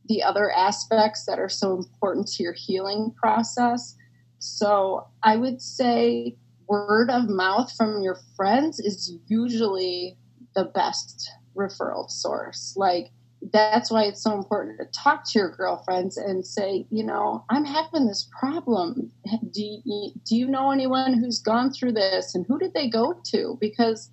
the 0.08 0.22
other 0.22 0.52
aspects 0.52 1.24
that 1.26 1.38
are 1.38 1.48
so 1.48 1.76
important 1.76 2.28
to 2.28 2.42
your 2.42 2.52
healing 2.52 3.12
process. 3.16 3.96
So 4.38 5.06
i 5.22 5.36
would 5.36 5.60
say 5.60 6.36
word 6.68 7.10
of 7.10 7.28
mouth 7.28 7.72
from 7.76 8.02
your 8.02 8.18
friends 8.36 8.78
is 8.78 9.16
usually 9.26 10.16
the 10.56 10.64
best 10.64 11.30
referral 11.56 12.10
source. 12.10 12.74
Like, 12.76 13.10
that's 13.52 13.90
why 13.90 14.04
it's 14.04 14.22
so 14.22 14.32
important 14.32 14.78
to 14.80 14.86
talk 14.98 15.22
to 15.30 15.38
your 15.38 15.50
girlfriends 15.50 16.16
and 16.16 16.44
say, 16.44 16.86
you 16.90 17.04
know, 17.04 17.44
I'm 17.50 17.64
having 17.64 18.06
this 18.06 18.28
problem. 18.40 19.12
Do 19.52 19.62
you, 19.62 20.10
do 20.24 20.34
you 20.34 20.48
know 20.48 20.72
anyone 20.72 21.14
who's 21.14 21.38
gone 21.38 21.70
through 21.70 21.92
this 21.92 22.34
and 22.34 22.44
who 22.48 22.58
did 22.58 22.74
they 22.74 22.88
go 22.88 23.20
to? 23.26 23.56
Because 23.60 24.10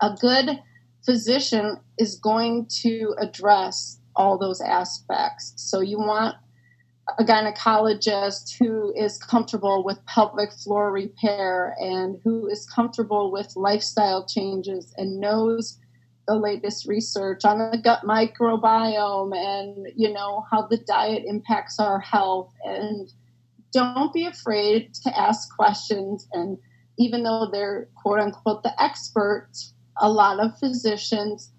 a 0.00 0.16
good 0.18 0.58
physician 1.04 1.78
is 1.98 2.18
going 2.18 2.66
to 2.82 3.14
address 3.18 4.00
all 4.16 4.38
those 4.38 4.60
aspects. 4.60 5.52
So 5.56 5.80
you 5.80 5.98
want 5.98 6.36
a 7.18 7.24
gynecologist 7.24 8.56
who 8.58 8.92
is 8.96 9.18
comfortable 9.18 9.84
with 9.84 10.04
pelvic 10.06 10.52
floor 10.52 10.92
repair 10.92 11.74
and 11.78 12.20
who 12.24 12.48
is 12.48 12.66
comfortable 12.66 13.30
with 13.30 13.56
lifestyle 13.56 14.26
changes 14.26 14.94
and 14.96 15.20
knows 15.20 15.78
the 16.26 16.34
latest 16.36 16.86
research 16.86 17.44
on 17.44 17.58
the 17.58 17.78
gut 17.78 18.02
microbiome 18.04 19.36
and 19.36 19.88
you 19.96 20.12
know 20.12 20.44
how 20.50 20.62
the 20.62 20.76
diet 20.76 21.24
impacts 21.26 21.80
our 21.80 21.98
health. 21.98 22.52
And 22.64 23.12
don't 23.72 24.12
be 24.12 24.26
afraid 24.26 24.94
to 25.04 25.18
ask 25.18 25.54
questions. 25.54 26.28
And 26.32 26.58
even 26.98 27.22
though 27.22 27.48
they're 27.52 27.88
quote 27.96 28.20
unquote 28.20 28.62
the 28.62 28.80
experts 28.80 29.74
a 30.00 30.10
lot 30.10 30.40
of 30.40 30.58
physicians 30.58 31.52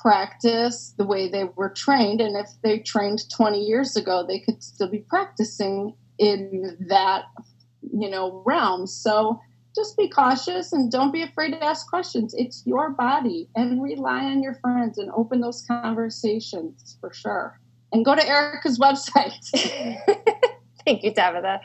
practice 0.00 0.94
the 0.96 1.04
way 1.04 1.28
they 1.28 1.44
were 1.56 1.70
trained. 1.70 2.20
And 2.20 2.36
if 2.36 2.48
they 2.62 2.78
trained 2.78 3.28
20 3.30 3.60
years 3.60 3.96
ago, 3.96 4.24
they 4.26 4.40
could 4.40 4.62
still 4.62 4.88
be 4.88 5.04
practicing 5.08 5.94
in 6.18 6.76
that, 6.88 7.24
you 7.82 8.08
know, 8.08 8.42
realm. 8.46 8.86
So 8.86 9.40
just 9.74 9.96
be 9.96 10.08
cautious 10.08 10.72
and 10.72 10.90
don't 10.90 11.12
be 11.12 11.22
afraid 11.22 11.52
to 11.52 11.64
ask 11.64 11.88
questions. 11.88 12.34
It's 12.36 12.62
your 12.66 12.90
body 12.90 13.48
and 13.54 13.82
rely 13.82 14.24
on 14.24 14.42
your 14.42 14.54
friends 14.54 14.98
and 14.98 15.10
open 15.12 15.40
those 15.40 15.64
conversations 15.66 16.96
for 17.00 17.12
sure. 17.12 17.60
And 17.92 18.04
go 18.04 18.14
to 18.14 18.26
Erica's 18.26 18.78
website. 18.80 19.34
Thank 20.84 21.02
you, 21.02 21.12
Tabatha. 21.12 21.60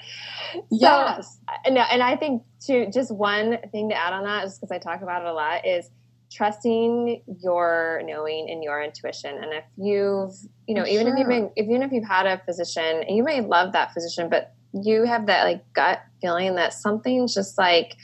Yes. 0.69 1.39
So, 1.65 1.73
no, 1.73 1.81
and 1.81 2.03
I 2.03 2.17
think 2.17 2.43
too, 2.59 2.88
just 2.93 3.15
one 3.15 3.57
thing 3.71 3.89
to 3.89 3.95
add 3.95 4.11
on 4.11 4.25
that, 4.25 4.43
just 4.43 4.59
because 4.59 4.71
I 4.71 4.77
talk 4.77 5.01
about 5.01 5.21
it 5.21 5.27
a 5.27 5.33
lot, 5.33 5.65
is– 5.65 5.89
trusting 6.36 7.23
your 7.41 8.01
knowing 8.05 8.49
and 8.49 8.63
your 8.63 8.83
intuition. 8.83 9.36
And 9.36 9.53
if 9.53 9.63
you've 9.77 10.33
you 10.67 10.75
know 10.75 10.83
For 10.83 10.89
even 10.89 11.07
sure. 11.07 11.13
if 11.13 11.19
you've 11.19 11.27
been 11.27 11.51
even 11.55 11.81
if 11.81 11.91
you've 11.91 12.07
had 12.07 12.25
a 12.25 12.41
physician 12.45 13.03
and 13.07 13.15
you 13.15 13.23
may 13.23 13.41
love 13.41 13.71
that 13.73 13.93
physician 13.93 14.29
but 14.29 14.53
you 14.73 15.03
have 15.03 15.27
that 15.27 15.45
like 15.45 15.73
gut 15.73 16.01
feeling 16.21 16.55
that 16.55 16.73
something's 16.73 17.33
just 17.33 17.57
like 17.57 17.95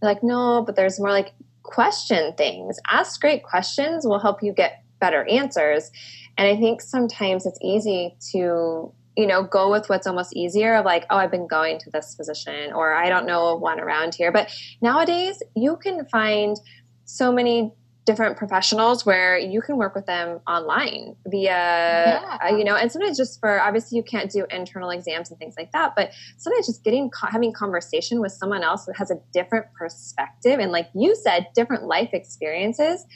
like 0.00 0.22
no 0.22 0.62
but 0.64 0.76
there's 0.76 0.98
more 0.98 1.10
like 1.10 1.32
question 1.62 2.32
things. 2.36 2.78
Ask 2.90 3.20
great 3.20 3.42
questions 3.42 4.06
will 4.06 4.18
help 4.18 4.42
you 4.42 4.52
get 4.52 4.82
better 5.00 5.24
answers. 5.28 5.90
And 6.38 6.48
i 6.48 6.56
think 6.56 6.80
sometimes 6.80 7.46
it's 7.46 7.58
easy 7.62 8.16
to 8.32 8.92
you 9.16 9.26
know 9.26 9.44
go 9.44 9.70
with 9.70 9.88
what's 9.88 10.06
almost 10.06 10.34
easier 10.34 10.74
of 10.74 10.84
like 10.84 11.04
oh 11.10 11.16
i've 11.16 11.30
been 11.30 11.46
going 11.46 11.78
to 11.78 11.88
this 11.90 12.16
physician 12.16 12.72
or 12.72 12.92
i 12.94 13.08
don't 13.08 13.26
know 13.26 13.54
one 13.56 13.78
around 13.78 14.14
here. 14.14 14.32
But 14.32 14.50
nowadays 14.80 15.42
you 15.54 15.76
can 15.76 16.06
find 16.06 16.56
so 17.04 17.32
many 17.32 17.72
different 18.04 18.36
professionals 18.36 19.06
where 19.06 19.38
you 19.38 19.62
can 19.62 19.76
work 19.76 19.94
with 19.94 20.04
them 20.06 20.38
online 20.46 21.16
via 21.26 21.48
yeah. 21.48 22.38
uh, 22.44 22.54
you 22.54 22.62
know 22.62 22.76
and 22.76 22.92
sometimes 22.92 23.16
just 23.16 23.40
for 23.40 23.60
obviously 23.60 23.96
you 23.96 24.02
can't 24.02 24.30
do 24.30 24.44
internal 24.50 24.90
exams 24.90 25.30
and 25.30 25.38
things 25.38 25.54
like 25.56 25.72
that 25.72 25.94
but 25.96 26.10
sometimes 26.36 26.66
just 26.66 26.84
getting 26.84 27.10
having 27.30 27.52
conversation 27.52 28.20
with 28.20 28.32
someone 28.32 28.62
else 28.62 28.84
that 28.84 28.96
has 28.96 29.10
a 29.10 29.18
different 29.32 29.66
perspective 29.72 30.58
and 30.58 30.70
like 30.70 30.88
you 30.94 31.16
said 31.16 31.46
different 31.54 31.84
life 31.84 32.10
experiences 32.12 33.06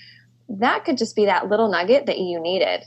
that 0.49 0.84
could 0.86 0.97
just 0.97 1.14
be 1.14 1.26
that 1.26 1.49
little 1.51 1.68
nugget 1.68 2.07
that 2.07 2.18
you 2.18 2.41
needed 2.41 2.82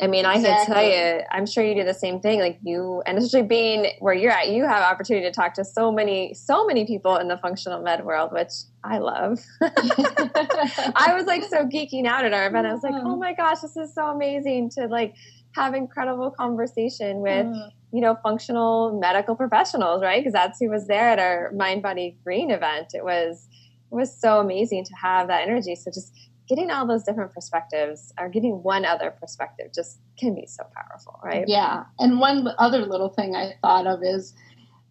I 0.00 0.06
mean, 0.06 0.24
exactly. 0.24 0.50
I 0.50 0.58
could 0.58 0.72
tell 0.72 0.84
you, 0.84 1.20
I'm 1.30 1.46
sure 1.46 1.64
you 1.64 1.74
do 1.74 1.84
the 1.84 1.94
same 1.94 2.20
thing. 2.20 2.40
Like 2.40 2.58
you, 2.62 3.02
and 3.06 3.18
especially 3.18 3.46
being 3.46 3.92
where 4.00 4.14
you're 4.14 4.32
at, 4.32 4.48
you 4.48 4.64
have 4.64 4.82
opportunity 4.82 5.26
to 5.26 5.32
talk 5.32 5.54
to 5.54 5.64
so 5.64 5.92
many, 5.92 6.34
so 6.34 6.66
many 6.66 6.86
people 6.86 7.16
in 7.16 7.28
the 7.28 7.38
functional 7.38 7.82
med 7.82 8.04
world, 8.04 8.32
which 8.32 8.50
I 8.82 8.98
love. 8.98 9.40
I 9.62 11.12
was 11.14 11.26
like 11.26 11.44
so 11.44 11.66
geeking 11.66 12.06
out 12.06 12.24
at 12.24 12.32
our 12.32 12.46
event. 12.46 12.66
I 12.66 12.72
was 12.72 12.82
like, 12.82 12.94
oh 12.94 13.16
my 13.16 13.32
gosh, 13.34 13.60
this 13.60 13.76
is 13.76 13.94
so 13.94 14.06
amazing 14.06 14.70
to 14.70 14.86
like 14.86 15.14
have 15.54 15.74
incredible 15.74 16.30
conversation 16.30 17.20
with, 17.20 17.46
mm. 17.46 17.70
you 17.92 18.00
know, 18.00 18.16
functional 18.22 18.98
medical 19.00 19.36
professionals, 19.36 20.02
right? 20.02 20.20
Because 20.20 20.32
that's 20.32 20.58
who 20.60 20.70
was 20.70 20.86
there 20.86 21.08
at 21.10 21.18
our 21.18 21.52
Mind 21.52 21.82
Body 21.82 22.16
Green 22.24 22.50
event. 22.50 22.88
It 22.94 23.04
was, 23.04 23.48
it 23.92 23.94
was 23.94 24.18
so 24.18 24.40
amazing 24.40 24.84
to 24.84 24.94
have 24.94 25.28
that 25.28 25.42
energy. 25.42 25.76
So 25.76 25.90
just 25.90 26.12
getting 26.48 26.70
all 26.70 26.86
those 26.86 27.04
different 27.04 27.32
perspectives 27.32 28.12
or 28.18 28.28
getting 28.28 28.62
one 28.62 28.84
other 28.84 29.10
perspective 29.10 29.70
just 29.74 29.98
can 30.18 30.34
be 30.34 30.46
so 30.46 30.64
powerful, 30.74 31.18
right? 31.22 31.44
Yeah. 31.48 31.84
And 31.98 32.20
one 32.20 32.48
other 32.58 32.84
little 32.84 33.08
thing 33.08 33.34
I 33.34 33.54
thought 33.62 33.86
of 33.86 34.00
is 34.02 34.34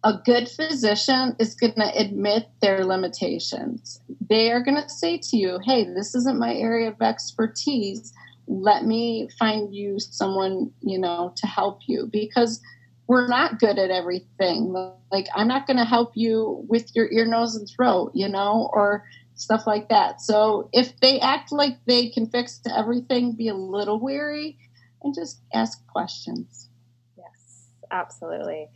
a 0.02 0.14
good 0.24 0.48
physician 0.48 1.34
is 1.38 1.54
going 1.54 1.74
to 1.74 1.90
admit 1.96 2.48
their 2.60 2.84
limitations. 2.84 4.00
They 4.28 4.50
are 4.50 4.62
going 4.62 4.80
to 4.80 4.88
say 4.88 5.18
to 5.18 5.36
you, 5.36 5.58
hey, 5.64 5.84
this 5.84 6.14
isn't 6.14 6.38
my 6.38 6.54
area 6.54 6.88
of 6.88 7.00
expertise. 7.00 8.12
Let 8.46 8.84
me 8.84 9.28
find 9.38 9.74
you 9.74 9.98
someone, 9.98 10.72
you 10.82 10.98
know, 10.98 11.32
to 11.36 11.46
help 11.46 11.80
you 11.86 12.08
because 12.12 12.60
we're 13.06 13.28
not 13.28 13.58
good 13.58 13.78
at 13.78 13.90
everything. 13.90 14.74
Like, 15.10 15.26
I'm 15.34 15.48
not 15.48 15.66
going 15.66 15.78
to 15.78 15.84
help 15.84 16.12
you 16.14 16.64
with 16.68 16.94
your 16.94 17.10
ear, 17.10 17.24
nose, 17.24 17.54
and 17.54 17.68
throat, 17.68 18.12
you 18.14 18.28
know, 18.28 18.70
or 18.72 19.04
stuff 19.34 19.66
like 19.66 19.88
that. 19.88 20.20
So 20.20 20.68
if 20.72 20.98
they 21.00 21.20
act 21.20 21.52
like 21.52 21.84
they 21.86 22.08
can 22.08 22.26
fix 22.26 22.60
everything, 22.74 23.32
be 23.32 23.48
a 23.48 23.54
little 23.54 23.98
wary 24.00 24.58
and 25.02 25.14
just 25.14 25.40
ask 25.52 25.86
questions. 25.88 26.68
Yes, 27.16 27.68
absolutely. 27.90 28.68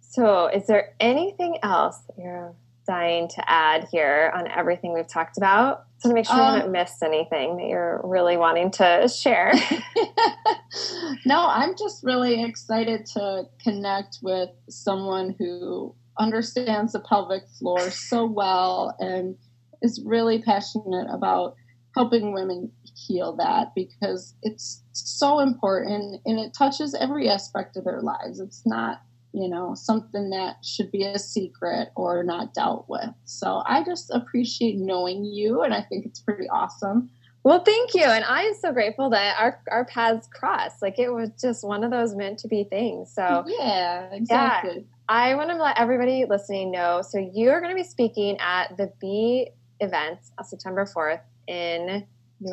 So, 0.00 0.46
is 0.46 0.66
there 0.66 0.94
anything 1.00 1.58
else 1.62 1.98
that 2.06 2.22
you're 2.22 2.54
dying 2.86 3.28
to 3.28 3.50
add 3.50 3.88
here 3.90 4.30
on 4.34 4.46
everything 4.48 4.92
we've 4.92 5.08
talked 5.08 5.38
about? 5.38 5.84
So, 5.98 6.10
to 6.10 6.14
make 6.14 6.26
sure 6.26 6.34
um, 6.34 6.40
you 6.40 6.56
haven't 6.56 6.72
missed 6.72 7.02
anything 7.02 7.56
that 7.56 7.66
you're 7.66 8.00
really 8.04 8.36
wanting 8.36 8.70
to 8.72 9.08
share. 9.08 9.52
no, 11.24 11.46
I'm 11.46 11.74
just 11.78 12.04
really 12.04 12.44
excited 12.44 13.06
to 13.14 13.44
connect 13.62 14.18
with 14.22 14.50
someone 14.68 15.34
who 15.38 15.94
understands 16.18 16.92
the 16.92 17.00
pelvic 17.00 17.44
floor 17.58 17.90
so 17.90 18.26
well 18.26 18.94
and 18.98 19.36
is 19.82 20.02
really 20.04 20.40
passionate 20.42 21.08
about 21.10 21.54
helping 21.94 22.32
women 22.32 22.70
heal 22.96 23.36
that 23.36 23.74
because 23.74 24.34
it's 24.42 24.82
so 24.92 25.40
important 25.40 26.20
and 26.24 26.38
it 26.38 26.54
touches 26.54 26.94
every 26.94 27.28
aspect 27.28 27.76
of 27.76 27.84
their 27.84 28.00
lives. 28.00 28.40
It's 28.40 28.62
not, 28.66 29.02
you 29.32 29.48
know, 29.48 29.74
something 29.74 30.30
that 30.30 30.56
should 30.64 30.90
be 30.90 31.04
a 31.04 31.18
secret 31.18 31.90
or 31.94 32.22
not 32.22 32.54
dealt 32.54 32.86
with. 32.88 33.10
So 33.24 33.62
I 33.66 33.84
just 33.84 34.10
appreciate 34.10 34.76
knowing 34.78 35.24
you 35.24 35.62
and 35.62 35.74
I 35.74 35.82
think 35.82 36.06
it's 36.06 36.20
pretty 36.20 36.48
awesome. 36.48 37.10
Well, 37.44 37.64
thank 37.64 37.94
you. 37.94 38.04
And 38.04 38.24
I 38.24 38.42
am 38.42 38.54
so 38.54 38.72
grateful 38.72 39.10
that 39.10 39.36
our, 39.38 39.60
our 39.70 39.84
paths 39.84 40.28
crossed. 40.32 40.80
Like 40.80 40.98
it 40.98 41.10
was 41.10 41.30
just 41.40 41.66
one 41.66 41.82
of 41.82 41.90
those 41.90 42.14
meant 42.14 42.38
to 42.40 42.48
be 42.48 42.64
things. 42.64 43.12
So, 43.12 43.44
yeah, 43.46 44.08
exactly. 44.12 44.76
Yeah, 44.76 44.82
I 45.08 45.34
want 45.34 45.50
to 45.50 45.56
let 45.56 45.76
everybody 45.78 46.24
listening 46.24 46.70
know. 46.70 47.02
So, 47.02 47.18
you're 47.18 47.60
going 47.60 47.72
to 47.72 47.82
be 47.82 47.88
speaking 47.88 48.38
at 48.38 48.76
the 48.76 48.92
B 49.00 49.50
event 49.82 50.18
on 50.38 50.44
September 50.44 50.84
4th 50.84 51.20
in. 51.46 52.06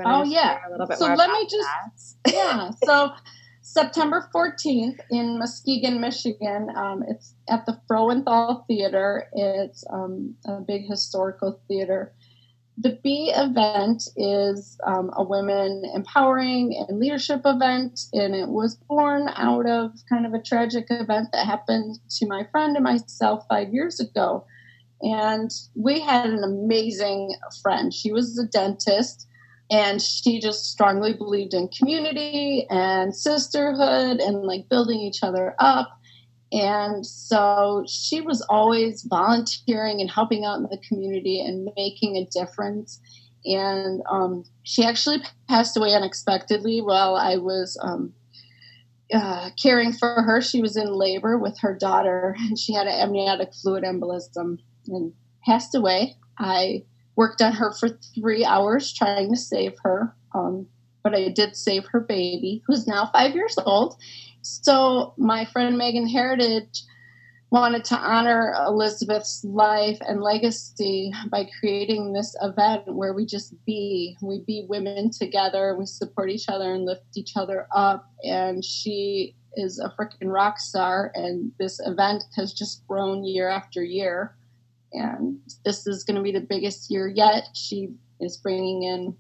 oh, 0.05 0.23
yeah. 0.23 0.59
so, 0.95 1.13
let 1.13 1.32
me 1.32 1.43
just. 1.43 2.17
That? 2.25 2.34
yeah. 2.34 2.71
So, 2.86 3.11
September 3.61 4.30
14th 4.34 4.99
in 5.11 5.38
Muskegon, 5.38 6.01
Michigan. 6.01 6.69
Um, 6.75 7.03
it's 7.07 7.36
at 7.47 7.65
the 7.65 7.80
Frauenthal 7.89 8.65
Theater. 8.67 9.27
It's 9.34 9.84
um, 9.93 10.36
a 10.45 10.59
big 10.59 10.88
historical 10.88 11.61
theater 11.67 12.13
the 12.82 12.97
B 13.03 13.32
event 13.36 14.03
is 14.15 14.77
um, 14.86 15.11
a 15.17 15.23
women 15.23 15.84
empowering 15.93 16.73
and 16.88 16.97
leadership 16.97 17.41
event, 17.43 17.99
and 18.13 18.34
it 18.34 18.47
was 18.47 18.75
born 18.75 19.30
out 19.36 19.65
of 19.65 19.91
kind 20.07 20.25
of 20.25 20.34
a 20.34 20.41
tragic 20.41 20.86
event 20.89 21.27
that 21.34 21.45
happened 21.45 21.99
to 22.09 22.27
my 22.27 22.45
friend 22.51 22.77
and 22.77 22.84
myself 22.86 23.43
five 23.49 23.73
years 23.73 23.99
ago. 23.99 24.45
And 25.02 25.50
we 25.76 26.00
had 26.00 26.30
an 26.30 26.43
amazing 26.43 27.36
friend. 27.62 27.93
She 27.93 28.12
was 28.12 28.38
a 28.38 28.45
dentist, 28.45 29.28
and 29.72 30.02
she 30.02 30.39
just 30.39 30.66
strongly 30.66 31.14
believed 31.14 31.54
in 31.54 31.70
community 31.70 32.66
and 32.70 33.16
sisterhood 33.16 34.20
and 34.20 34.43
like 34.43 34.68
building 34.68 35.00
each 35.00 35.24
other 35.24 35.56
up. 35.60 35.89
And 36.52 37.06
so 37.06 37.86
she 37.88 38.22
was 38.22 38.41
always 38.50 39.04
volunteering 39.04 40.02
and 40.02 40.10
helping 40.10 40.45
out 40.45 40.58
in 40.58 40.64
the 40.64 40.82
community 40.88 41.39
and 41.39 41.70
making 41.78 42.18
a 42.18 42.26
difference. 42.26 43.00
And 43.45 44.02
um, 44.10 44.43
she 44.64 44.84
actually 44.84 45.20
passed 45.47 45.78
away 45.78 45.93
unexpectedly 45.93 46.82
while 46.82 47.16
I 47.16 47.38
was 47.38 47.80
um, 47.84 48.14
uh, 49.14 49.52
caring 49.62 49.93
for 49.93 50.24
her. 50.24 50.41
She 50.41 50.62
was 50.62 50.76
in 50.76 50.91
labor 50.91 51.38
with 51.38 51.58
her 51.60 51.76
daughter, 51.76 52.36
and 52.39 52.58
she 52.58 52.74
had 52.74 52.88
an 52.88 53.00
amniotic 53.00 53.54
fluid 53.54 53.84
embolism 53.84 54.58
and 54.88 55.13
passed 55.45 55.75
away. 55.75 56.15
I 56.38 56.84
worked 57.15 57.41
on 57.41 57.53
her 57.53 57.73
for 57.73 57.89
three 58.15 58.45
hours 58.45 58.93
trying 58.93 59.30
to 59.34 59.39
save 59.39 59.73
her, 59.84 60.15
um, 60.34 60.67
but 61.03 61.13
I 61.15 61.30
did 61.30 61.55
save 61.55 61.86
her 61.91 61.99
baby, 61.99 62.63
who's 62.65 62.88
now 62.88 63.09
five 63.11 63.36
years 63.36 63.55
old. 63.65 63.97
So 64.41 65.13
my 65.17 65.45
friend 65.45 65.77
Megan 65.77 66.07
Heritage 66.07 66.84
wanted 67.51 67.84
to 67.84 67.97
honor 67.97 68.53
Elizabeth's 68.67 69.43
life 69.43 69.97
and 70.01 70.21
legacy 70.21 71.11
by 71.32 71.49
creating 71.59 72.13
this 72.13 72.36
event 72.41 72.84
where 72.86 73.13
we 73.13 73.25
just 73.25 73.53
be, 73.65 74.15
we 74.21 74.41
be 74.45 74.65
women 74.69 75.09
together, 75.09 75.75
we 75.77 75.86
support 75.86 76.30
each 76.30 76.47
other 76.47 76.73
and 76.73 76.86
lift 76.86 77.01
each 77.15 77.36
other 77.36 77.67
up. 77.75 78.05
And 78.23 78.63
she 78.63 79.36
is 79.55 79.80
a 79.80 79.91
freaking 79.99 80.32
rock 80.32 80.59
star, 80.59 81.11
and 81.15 81.51
this 81.59 81.80
event 81.86 82.23
has 82.36 82.53
just 82.53 82.86
grown 82.88 83.25
year 83.25 83.49
after 83.49 83.84
year. 83.84 84.36
And 84.94 85.40
this 85.66 85.86
is 85.88 86.04
going 86.04 86.18
to 86.18 86.24
be 86.24 86.32
the 86.32 86.42
biggest 86.42 86.90
year 86.90 87.08
yet. 87.08 87.50
She 87.54 87.90
is 88.20 88.38
bringing 88.38 88.84
in 88.84 89.16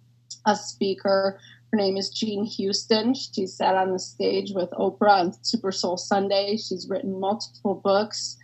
a 0.45 0.55
speaker 0.55 1.39
her 1.71 1.77
name 1.77 1.97
is 1.97 2.09
Jean 2.09 2.45
Houston. 2.45 3.13
She 3.13 3.45
sat 3.45 3.75
on 3.75 3.91
the 3.91 3.99
stage 3.99 4.51
with 4.55 4.71
Oprah 4.71 5.19
on 5.19 5.43
Super 5.43 5.71
Soul 5.71 5.97
Sunday. 5.97 6.57
She's 6.57 6.87
written 6.89 7.19
multiple 7.19 7.75
books. 7.75 8.37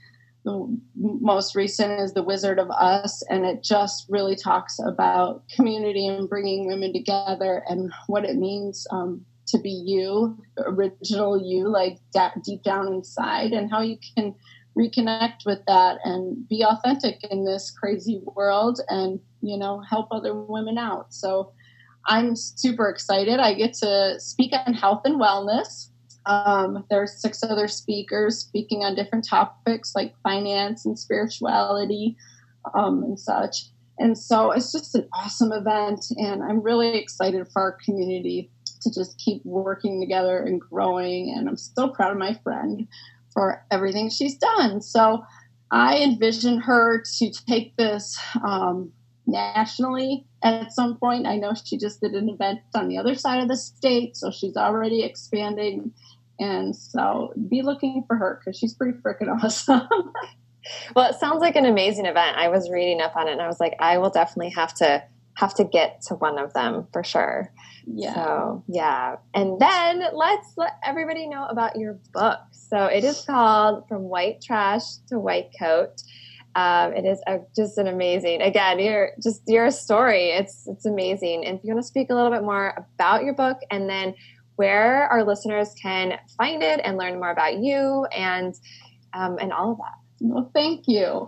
The 0.44 0.78
most 0.96 1.56
recent 1.56 2.00
is 2.00 2.14
The 2.14 2.22
Wizard 2.22 2.60
of 2.60 2.70
Us, 2.70 3.24
and 3.32 3.46
it 3.46 3.64
just 3.64 4.06
really 4.10 4.36
talks 4.36 4.78
about 4.78 5.42
community 5.50 6.08
and 6.08 6.30
bringing 6.30 6.68
women 6.68 6.94
together 6.94 7.64
and 7.68 7.92
what 8.06 8.26
it 8.26 8.36
means 8.36 8.86
um, 8.92 9.26
to 9.48 9.58
be 9.58 9.72
you, 9.72 10.38
original 10.60 11.44
you, 11.44 11.68
like 11.68 11.98
deep 12.44 12.62
down 12.62 12.94
inside, 12.94 13.54
and 13.54 13.72
how 13.72 13.82
you 13.82 13.98
can 14.16 14.36
reconnect 14.78 15.46
with 15.46 15.60
that 15.68 16.00
and 16.04 16.48
be 16.48 16.64
authentic 16.64 17.24
in 17.32 17.46
this 17.46 17.72
crazy 17.72 18.22
world 18.36 18.80
and 18.90 19.20
you 19.42 19.58
know 19.58 19.82
help 19.82 20.08
other 20.12 20.34
women 20.34 20.78
out. 20.78 21.14
So 21.14 21.52
I'm 22.08 22.36
super 22.36 22.90
excited. 22.90 23.40
I 23.40 23.54
get 23.54 23.74
to 23.76 24.20
speak 24.20 24.54
on 24.54 24.74
health 24.74 25.02
and 25.06 25.20
wellness. 25.20 25.90
Um, 26.26 26.86
there's 26.90 27.22
six 27.22 27.44
other 27.44 27.68
speakers 27.68 28.40
speaking 28.40 28.84
on 28.84 28.96
different 28.96 29.28
topics 29.28 29.94
like 29.96 30.16
finance 30.24 30.86
and 30.86 30.98
spirituality 30.98 32.18
um, 32.74 33.04
and 33.04 33.20
such. 33.20 33.66
And 33.98 34.18
so 34.18 34.52
it's 34.52 34.72
just 34.72 34.96
an 34.96 35.08
awesome 35.14 35.54
event, 35.54 36.06
and 36.18 36.44
I'm 36.44 36.62
really 36.62 36.98
excited 36.98 37.48
for 37.48 37.62
our 37.62 37.78
community 37.86 38.52
to 38.82 38.92
just 38.94 39.18
keep 39.18 39.44
working 39.46 40.02
together 40.02 40.40
and 40.40 40.60
growing. 40.60 41.34
And 41.36 41.48
I'm 41.48 41.58
so 41.58 41.90
proud 41.90 42.12
of 42.12 42.18
my 42.18 42.34
friend 42.44 42.88
for 43.36 43.64
everything 43.70 44.10
she's 44.10 44.36
done. 44.36 44.82
So 44.82 45.24
I 45.70 45.98
envision 45.98 46.60
her 46.62 47.04
to 47.20 47.32
take 47.48 47.76
this 47.76 48.18
um, 48.44 48.92
nationally 49.28 50.26
at 50.44 50.72
some 50.72 50.98
point. 50.98 51.28
I 51.28 51.36
know 51.36 51.54
she 51.54 51.78
just 51.78 52.02
did 52.02 52.14
an 52.14 52.30
event 52.30 52.62
on 52.74 52.88
the 52.88 52.98
other 52.98 53.14
side 53.14 53.44
of 53.44 53.48
the 53.48 53.58
state, 53.58 54.16
so 54.18 54.32
she's 54.32 54.56
already 54.56 55.04
expanding. 55.04 55.92
And 56.40 56.76
so 56.76 57.34
be 57.50 57.62
looking 57.62 58.04
for 58.08 58.16
her 58.16 58.40
because 58.40 58.58
she's 58.58 58.74
pretty 58.74 58.98
freaking 59.00 59.44
awesome. 59.44 59.88
well, 60.96 61.10
it 61.10 61.20
sounds 61.20 61.42
like 61.42 61.56
an 61.56 61.66
amazing 61.66 62.06
event. 62.06 62.38
I 62.38 62.48
was 62.48 62.70
reading 62.70 63.02
up 63.02 63.16
on 63.16 63.28
it 63.28 63.34
and 63.34 63.42
I 63.42 63.48
was 63.48 63.60
like, 63.60 63.76
I 63.80 63.98
will 63.98 64.10
definitely 64.10 64.52
have 64.52 64.74
to 64.76 65.04
have 65.36 65.54
to 65.54 65.66
get 65.66 66.02
to 66.02 66.16
one 66.16 66.38
of 66.38 66.54
them 66.54 66.88
for 66.94 67.04
sure. 67.04 67.52
Yeah. 67.86 68.14
So, 68.14 68.64
yeah. 68.68 69.18
And 69.34 69.60
then 69.60 70.04
let's 70.14 70.54
let 70.58 70.78
everybody 70.84 71.28
know 71.28 71.46
about 71.46 71.78
your 71.78 72.00
book. 72.14 72.40
So, 72.70 72.86
it 72.86 73.04
is 73.04 73.24
called 73.26 73.88
From 73.88 74.04
White 74.04 74.42
Trash 74.42 74.98
to 75.10 75.20
White 75.20 75.52
Coat 75.60 76.02
um, 76.56 76.94
it 76.94 77.06
is 77.06 77.22
a, 77.28 77.40
just 77.56 77.78
an 77.78 77.88
amazing. 77.88 78.42
Again, 78.42 78.80
you're 78.80 79.12
just 79.22 79.42
your 79.46 79.70
story. 79.72 80.30
It's 80.30 80.68
it's 80.68 80.86
amazing. 80.86 81.46
And 81.46 81.58
if 81.58 81.66
you 81.66 81.74
want 81.74 81.84
to 81.84 81.88
speak 81.88 82.10
a 82.10 82.16
little 82.16 82.32
bit 82.32 82.44
more 82.44 82.88
about 82.96 83.24
your 83.24 83.34
book, 83.34 83.58
and 83.70 83.90
then 83.90 84.16
where 84.56 85.08
our 85.10 85.26
listeners 85.26 85.76
can 85.82 86.18
find 86.38 86.64
it 86.64 86.80
and 86.84 86.98
learn 86.98 87.16
more 87.16 87.32
about 87.32 87.58
you 87.60 88.06
and 88.16 88.56
um, 89.14 89.38
and 89.40 89.52
all 89.52 89.74
of 89.74 89.78
that. 89.80 89.98
Well, 90.22 90.50
thank 90.54 90.88
you. 90.88 91.28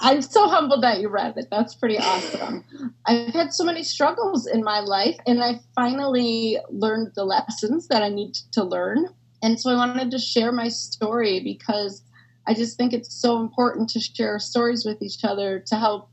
I'm 0.00 0.22
so 0.22 0.48
humbled 0.48 0.82
that 0.82 0.98
you 0.98 1.08
read 1.08 1.34
it. 1.36 1.46
That's 1.52 1.76
pretty 1.76 1.98
awesome. 1.98 2.64
I've 3.06 3.32
had 3.32 3.54
so 3.54 3.62
many 3.62 3.84
struggles 3.84 4.44
in 4.48 4.64
my 4.64 4.80
life, 4.80 5.16
and 5.24 5.40
I 5.40 5.60
finally 5.76 6.58
learned 6.68 7.12
the 7.14 7.24
lessons 7.24 7.86
that 7.86 8.02
I 8.02 8.08
need 8.08 8.34
to 8.52 8.64
learn. 8.64 9.06
And 9.42 9.60
so 9.60 9.70
I 9.70 9.76
wanted 9.76 10.10
to 10.10 10.18
share 10.18 10.52
my 10.52 10.68
story 10.68 11.40
because 11.40 12.02
I 12.46 12.54
just 12.54 12.76
think 12.76 12.92
it's 12.92 13.14
so 13.14 13.40
important 13.40 13.88
to 13.90 14.00
share 14.00 14.38
stories 14.38 14.84
with 14.84 15.02
each 15.02 15.24
other 15.24 15.60
to 15.66 15.76
help 15.76 16.10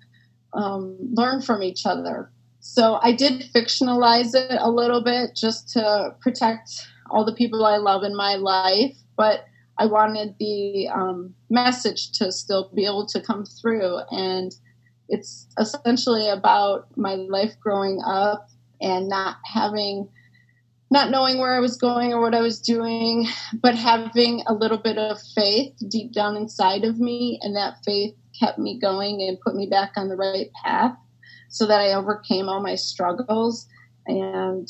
um, 0.54 0.98
learn 1.14 1.42
from 1.42 1.64
each 1.64 1.86
other. 1.86 2.32
So 2.60 3.00
I 3.02 3.12
did 3.12 3.46
fictionalize 3.54 4.34
it 4.36 4.58
a 4.60 4.70
little 4.70 5.02
bit 5.02 5.36
just 5.36 5.70
to 5.74 6.16
protect 6.20 6.88
all 7.10 7.24
the 7.24 7.34
people 7.34 7.66
I 7.66 7.78
love 7.78 8.04
in 8.04 8.16
my 8.16 8.36
life, 8.36 8.98
but 9.16 9.46
I 9.78 9.86
wanted 9.86 10.36
the 10.40 10.88
um, 10.90 11.34
message 11.50 12.12
to 12.14 12.32
still 12.32 12.72
be 12.74 12.86
able 12.86 13.06
to 13.08 13.22
come 13.22 13.46
through. 13.46 14.00
And 14.12 14.54
it's 15.10 15.48
essentially 15.60 16.28
about 16.28 16.88
my 16.98 17.16
life 17.16 17.54
growing 17.60 18.02
up 18.06 18.50
and 18.82 19.08
not 19.08 19.38
having 19.46 20.10
not 20.96 21.12
knowing 21.12 21.40
where 21.40 21.54
I 21.54 21.60
was 21.60 21.76
going 21.76 22.14
or 22.14 22.22
what 22.22 22.34
I 22.34 22.40
was 22.40 22.62
doing, 22.62 23.28
but 23.62 23.76
having 23.76 24.42
a 24.48 24.54
little 24.54 24.78
bit 24.78 24.98
of 24.98 25.22
faith 25.36 25.74
deep 25.90 26.14
down 26.14 26.38
inside 26.38 26.86
of 26.86 27.00
me. 27.00 27.38
And 27.42 27.54
that 27.58 27.80
faith 27.84 28.16
kept 28.40 28.58
me 28.58 28.80
going 28.80 29.22
and 29.22 29.38
put 29.42 29.56
me 29.56 29.68
back 29.68 29.92
on 29.98 30.08
the 30.08 30.16
right 30.16 30.50
path 30.64 30.96
so 31.50 31.68
that 31.68 31.82
I 31.82 31.94
overcame 31.96 32.48
all 32.48 32.62
my 32.62 32.76
struggles 32.76 33.68
and 34.08 34.70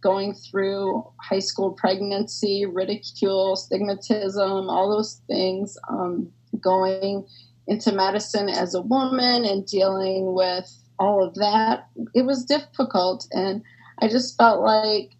going 0.00 0.34
through 0.34 1.04
high 1.20 1.40
school 1.40 1.72
pregnancy, 1.72 2.64
ridicule, 2.64 3.56
stigmatism, 3.56 4.70
all 4.70 4.88
those 4.88 5.20
things, 5.26 5.76
um, 5.88 6.30
going 6.60 7.26
into 7.66 7.90
medicine 7.90 8.48
as 8.48 8.76
a 8.76 8.82
woman 8.82 9.44
and 9.44 9.66
dealing 9.66 10.32
with 10.32 10.70
all 11.00 11.26
of 11.26 11.34
that. 11.34 11.88
It 12.14 12.22
was 12.22 12.44
difficult. 12.44 13.26
And 13.32 13.64
I 13.98 14.06
just 14.06 14.38
felt 14.38 14.60
like 14.60 15.10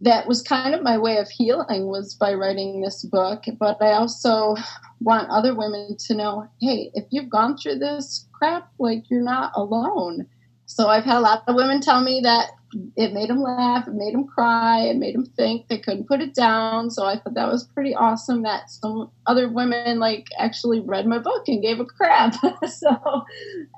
that 0.00 0.26
was 0.26 0.42
kind 0.42 0.74
of 0.74 0.82
my 0.82 0.98
way 0.98 1.16
of 1.16 1.28
healing 1.28 1.86
was 1.86 2.14
by 2.14 2.34
writing 2.34 2.80
this 2.80 3.04
book. 3.04 3.44
But 3.58 3.80
I 3.80 3.92
also 3.92 4.56
want 5.00 5.30
other 5.30 5.54
women 5.54 5.96
to 6.06 6.14
know 6.14 6.48
hey, 6.60 6.90
if 6.94 7.04
you've 7.10 7.30
gone 7.30 7.56
through 7.56 7.78
this 7.78 8.26
crap, 8.32 8.70
like 8.78 9.04
you're 9.10 9.22
not 9.22 9.52
alone. 9.54 10.26
So 10.66 10.88
I've 10.88 11.04
had 11.04 11.18
a 11.18 11.20
lot 11.20 11.44
of 11.46 11.54
women 11.54 11.80
tell 11.80 12.02
me 12.02 12.20
that 12.24 12.50
it 12.96 13.12
made 13.12 13.30
them 13.30 13.40
laugh, 13.40 13.86
it 13.86 13.94
made 13.94 14.12
them 14.12 14.26
cry, 14.26 14.80
it 14.80 14.96
made 14.96 15.14
them 15.14 15.24
think 15.24 15.68
they 15.68 15.78
couldn't 15.78 16.08
put 16.08 16.20
it 16.20 16.34
down. 16.34 16.90
So 16.90 17.06
I 17.06 17.18
thought 17.18 17.34
that 17.34 17.50
was 17.50 17.64
pretty 17.64 17.94
awesome 17.94 18.42
that 18.42 18.68
some 18.70 19.10
other 19.26 19.48
women 19.48 20.00
like 20.00 20.26
actually 20.38 20.80
read 20.80 21.06
my 21.06 21.18
book 21.18 21.44
and 21.46 21.62
gave 21.62 21.80
a 21.80 21.84
crap. 21.84 22.34
so 22.68 23.24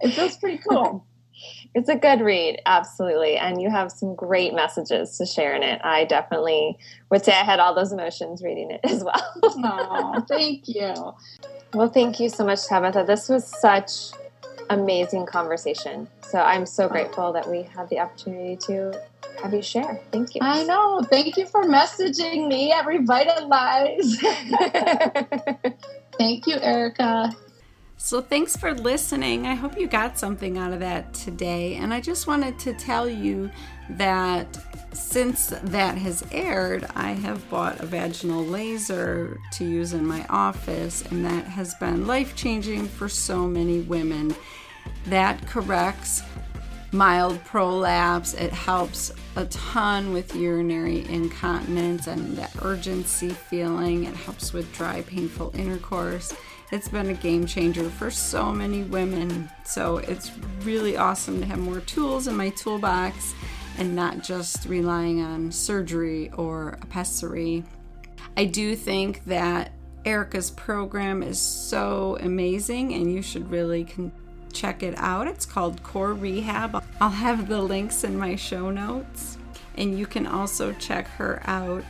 it 0.01 0.15
feels 0.15 0.37
pretty 0.39 0.61
cool. 0.69 1.07
It's 1.75 1.89
a 1.89 1.97
good 1.97 2.21
read, 2.21 2.61
absolutely. 2.67 3.37
And 3.37 3.61
you 3.61 3.71
have 3.71 3.93
some 3.93 4.15
great 4.15 4.55
messages 4.55 5.17
to 5.19 5.27
share 5.27 5.55
in 5.55 5.63
it. 5.63 5.81
I 5.85 6.05
definitely 6.05 6.79
would 7.11 7.25
say 7.25 7.33
I 7.33 7.45
had 7.45 7.61
all 7.61 7.75
those 7.75 7.93
emotions 7.93 8.43
reading 8.43 8.71
it 8.71 8.81
as 8.85 9.05
well. 9.05 9.33
oh, 9.43 10.25
thank 10.29 10.69
you. 10.69 11.15
Well, 11.75 11.89
thank 11.89 12.19
you 12.19 12.29
so 12.29 12.45
much, 12.45 12.61
Tabatha. 12.61 13.07
This 13.07 13.29
was 13.29 13.47
such 13.61 14.13
amazing 14.71 15.27
conversation. 15.27 16.09
So 16.23 16.39
I'm 16.39 16.67
so 16.67 16.89
grateful 16.89 17.33
that 17.33 17.49
we 17.49 17.63
had 17.63 17.89
the 17.89 18.01
opportunity 18.01 18.57
to 18.67 19.01
have 19.43 19.55
you 19.55 19.63
share. 19.63 20.01
Thank 20.13 20.35
you. 20.35 20.41
I 20.43 20.65
know. 20.65 21.03
Thank 21.03 21.37
you 21.37 21.47
for 21.47 21.65
messaging 21.65 22.49
me 22.49 22.73
at 22.73 22.87
Revitalize. 22.87 24.19
Thank 26.19 26.47
you, 26.47 26.59
Erica. 26.61 27.31
So, 28.01 28.21
thanks 28.21 28.57
for 28.57 28.75
listening. 28.75 29.49
I 29.49 29.55
hope 29.55 29.77
you 29.77 29.89
got 29.89 30.17
something 30.17 30.57
out 30.57 30.73
of 30.73 30.79
that 30.79 31.13
today. 31.13 31.75
And 31.75 31.93
I 31.93 32.01
just 32.01 32.29
wanted 32.29 32.57
to 32.61 32.73
tell 32.73 33.09
you 33.09 33.51
that 33.91 34.57
since 34.93 35.49
that 35.49 35.99
has 35.99 36.25
aired, 36.31 36.87
I 36.95 37.11
have 37.11 37.51
bought 37.51 37.81
a 37.81 37.87
vaginal 37.87 38.45
laser 38.45 39.37
to 39.55 39.65
use 39.65 39.95
in 39.95 40.07
my 40.07 40.25
office, 40.29 41.03
and 41.11 41.25
that 41.25 41.45
has 41.47 41.75
been 41.75 42.07
life 42.07 42.37
changing 42.37 42.87
for 42.87 43.09
so 43.09 43.49
many 43.49 43.81
women. 43.81 44.33
That 45.07 45.45
corrects 45.49 46.23
mild 46.93 47.45
prolapse, 47.45 48.33
it 48.33 48.53
helps 48.53 49.13
a 49.35 49.45
ton 49.47 50.13
with 50.13 50.37
urinary 50.37 51.05
incontinence 51.09 52.07
and 52.07 52.37
that 52.37 52.55
urgency 52.63 53.31
feeling, 53.31 54.05
it 54.05 54.15
helps 54.15 54.53
with 54.53 54.73
dry, 54.73 55.03
painful 55.03 55.51
intercourse 55.55 56.33
it's 56.71 56.89
been 56.89 57.09
a 57.09 57.15
game 57.15 57.47
changer 57.47 57.89
for 57.89 58.11
so 58.11 58.53
many 58.53 58.83
women. 58.83 59.49
So 59.65 59.99
it's 59.99 60.31
really 60.63 60.97
awesome 60.97 61.41
to 61.41 61.47
have 61.47 61.59
more 61.59 61.81
tools 61.81 62.27
in 62.27 62.37
my 62.37 62.51
toolbox 62.51 63.35
and 63.79 63.97
not 63.97 64.23
just 64.23 64.67
relying 64.67 65.23
on 65.23 65.51
surgery 65.51 66.31
or 66.33 66.79
a 66.83 66.87
pessary. 66.87 67.65
I 68.37 68.45
do 68.45 68.77
think 68.77 69.25
that 69.25 69.73
Erica's 70.05 70.51
program 70.51 71.23
is 71.23 71.41
so 71.41 72.19
amazing 72.21 72.95
and 72.95 73.13
you 73.13 73.23
should 73.23 73.51
really 73.51 73.85
con- 73.85 74.13
check 74.53 74.83
it 74.83 74.95
out. 74.99 75.27
It's 75.27 75.47
called 75.47 75.83
Core 75.83 76.15
Rehab. 76.15 76.85
I'll 77.01 77.11
have 77.11 77.49
the 77.49 77.61
links 77.61 78.05
in 78.05 78.19
my 78.19 78.37
show 78.37 78.71
notes. 78.71 79.39
And 79.77 79.99
you 79.99 80.07
can 80.07 80.27
also 80.27 80.73
check 80.73 81.07
her 81.09 81.41
out 81.47 81.85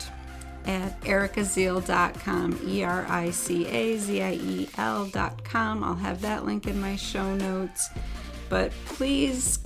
at 0.69 1.01
ericaziel.com, 1.01 2.61
E 2.67 2.85
R 2.85 3.07
I 3.09 3.31
C 3.31 3.67
A 3.67 3.97
Z 3.97 4.23
I 4.23 4.33
E 4.35 4.69
L.com. 4.77 5.83
I'll 5.83 5.95
have 5.95 6.21
that 6.21 6.45
link 6.45 6.67
in 6.67 6.79
my 6.81 6.95
show 6.95 7.35
notes. 7.35 7.89
But 8.51 8.71
please 8.85 9.59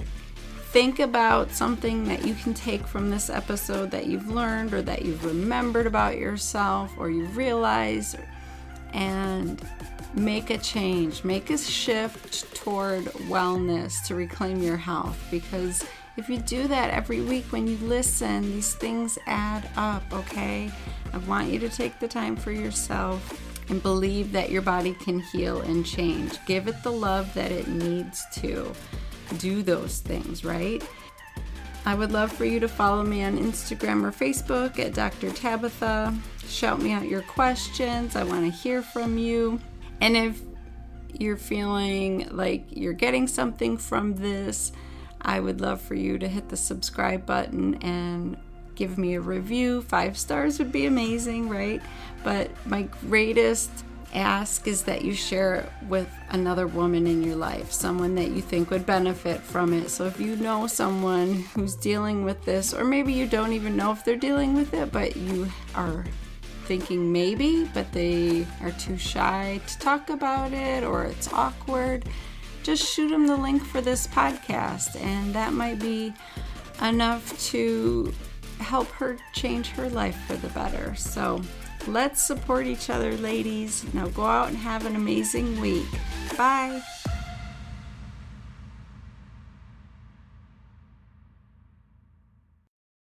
think 0.70 1.00
about 1.00 1.50
something 1.50 2.04
that 2.04 2.24
you 2.24 2.34
can 2.34 2.54
take 2.54 2.86
from 2.86 3.10
this 3.10 3.28
episode 3.28 3.90
that 3.90 4.06
you've 4.06 4.28
learned 4.28 4.72
or 4.72 4.80
that 4.82 5.04
you've 5.04 5.24
remembered 5.24 5.86
about 5.86 6.18
yourself 6.18 6.92
or 6.96 7.10
you 7.10 7.24
realize 7.26 8.16
and 8.92 9.60
make 10.14 10.50
a 10.50 10.58
change, 10.58 11.24
make 11.24 11.50
a 11.50 11.58
shift 11.58 12.54
toward 12.54 13.04
wellness 13.28 14.04
to 14.06 14.14
reclaim 14.14 14.62
your 14.62 14.76
health 14.76 15.18
because 15.30 15.84
if 16.16 16.28
you 16.28 16.38
do 16.38 16.68
that 16.68 16.90
every 16.90 17.20
week 17.20 17.46
when 17.50 17.66
you 17.66 17.76
listen, 17.78 18.42
these 18.42 18.74
things 18.74 19.18
add 19.26 19.68
up, 19.76 20.02
okay? 20.12 20.70
I 21.12 21.18
want 21.18 21.48
you 21.48 21.58
to 21.60 21.68
take 21.68 21.98
the 22.00 22.08
time 22.08 22.36
for 22.36 22.52
yourself 22.52 23.40
and 23.70 23.82
believe 23.82 24.32
that 24.32 24.50
your 24.50 24.62
body 24.62 24.94
can 24.94 25.20
heal 25.20 25.60
and 25.62 25.86
change. 25.86 26.38
Give 26.46 26.68
it 26.68 26.82
the 26.82 26.92
love 26.92 27.32
that 27.34 27.50
it 27.50 27.68
needs 27.68 28.24
to 28.34 28.72
do 29.38 29.62
those 29.62 30.00
things, 30.00 30.44
right? 30.44 30.86
I 31.84 31.94
would 31.94 32.12
love 32.12 32.30
for 32.30 32.44
you 32.44 32.60
to 32.60 32.68
follow 32.68 33.02
me 33.02 33.24
on 33.24 33.38
Instagram 33.38 34.04
or 34.04 34.12
Facebook 34.12 34.78
at 34.78 34.94
Dr. 34.94 35.30
Tabatha. 35.30 36.16
Shout 36.46 36.80
me 36.80 36.92
out 36.92 37.08
your 37.08 37.22
questions. 37.22 38.14
I 38.14 38.22
want 38.24 38.44
to 38.44 38.50
hear 38.50 38.82
from 38.82 39.18
you. 39.18 39.58
And 40.00 40.16
if 40.16 40.40
you're 41.18 41.36
feeling 41.36 42.28
like 42.30 42.64
you're 42.68 42.92
getting 42.92 43.26
something 43.26 43.76
from 43.78 44.14
this, 44.14 44.72
I 45.22 45.40
would 45.40 45.60
love 45.60 45.80
for 45.80 45.94
you 45.94 46.18
to 46.18 46.28
hit 46.28 46.48
the 46.48 46.56
subscribe 46.56 47.24
button 47.24 47.76
and 47.76 48.36
give 48.74 48.98
me 48.98 49.14
a 49.14 49.20
review. 49.20 49.82
Five 49.82 50.18
stars 50.18 50.58
would 50.58 50.72
be 50.72 50.86
amazing, 50.86 51.48
right? 51.48 51.80
But 52.24 52.50
my 52.66 52.82
greatest 53.08 53.70
ask 54.14 54.66
is 54.66 54.82
that 54.82 55.02
you 55.02 55.14
share 55.14 55.54
it 55.54 55.70
with 55.88 56.08
another 56.30 56.66
woman 56.66 57.06
in 57.06 57.22
your 57.22 57.36
life, 57.36 57.72
someone 57.72 58.14
that 58.16 58.30
you 58.30 58.42
think 58.42 58.70
would 58.70 58.84
benefit 58.84 59.40
from 59.40 59.72
it. 59.72 59.88
So 59.88 60.04
if 60.06 60.20
you 60.20 60.36
know 60.36 60.66
someone 60.66 61.44
who's 61.54 61.74
dealing 61.76 62.24
with 62.24 62.44
this, 62.44 62.74
or 62.74 62.84
maybe 62.84 63.12
you 63.12 63.26
don't 63.26 63.52
even 63.52 63.76
know 63.76 63.90
if 63.92 64.04
they're 64.04 64.16
dealing 64.16 64.54
with 64.54 64.74
it, 64.74 64.92
but 64.92 65.16
you 65.16 65.48
are 65.74 66.04
thinking 66.64 67.12
maybe, 67.12 67.64
but 67.72 67.90
they 67.92 68.46
are 68.60 68.72
too 68.72 68.98
shy 68.98 69.60
to 69.66 69.78
talk 69.78 70.10
about 70.10 70.52
it, 70.52 70.84
or 70.84 71.04
it's 71.04 71.32
awkward 71.32 72.04
just 72.62 72.84
shoot 72.84 73.08
them 73.08 73.26
the 73.26 73.36
link 73.36 73.64
for 73.64 73.80
this 73.80 74.06
podcast, 74.06 75.00
and 75.00 75.34
that 75.34 75.52
might 75.52 75.78
be 75.78 76.12
enough 76.80 77.40
to 77.50 78.12
help 78.58 78.88
her 78.88 79.16
change 79.32 79.68
her 79.70 79.88
life 79.90 80.16
for 80.26 80.34
the 80.36 80.48
better. 80.48 80.94
So 80.94 81.40
let's 81.86 82.22
support 82.22 82.66
each 82.66 82.90
other, 82.90 83.16
ladies. 83.16 83.84
Now 83.92 84.08
go 84.08 84.24
out 84.24 84.48
and 84.48 84.56
have 84.56 84.86
an 84.86 84.96
amazing 84.96 85.60
week. 85.60 85.86
Bye. 86.36 86.82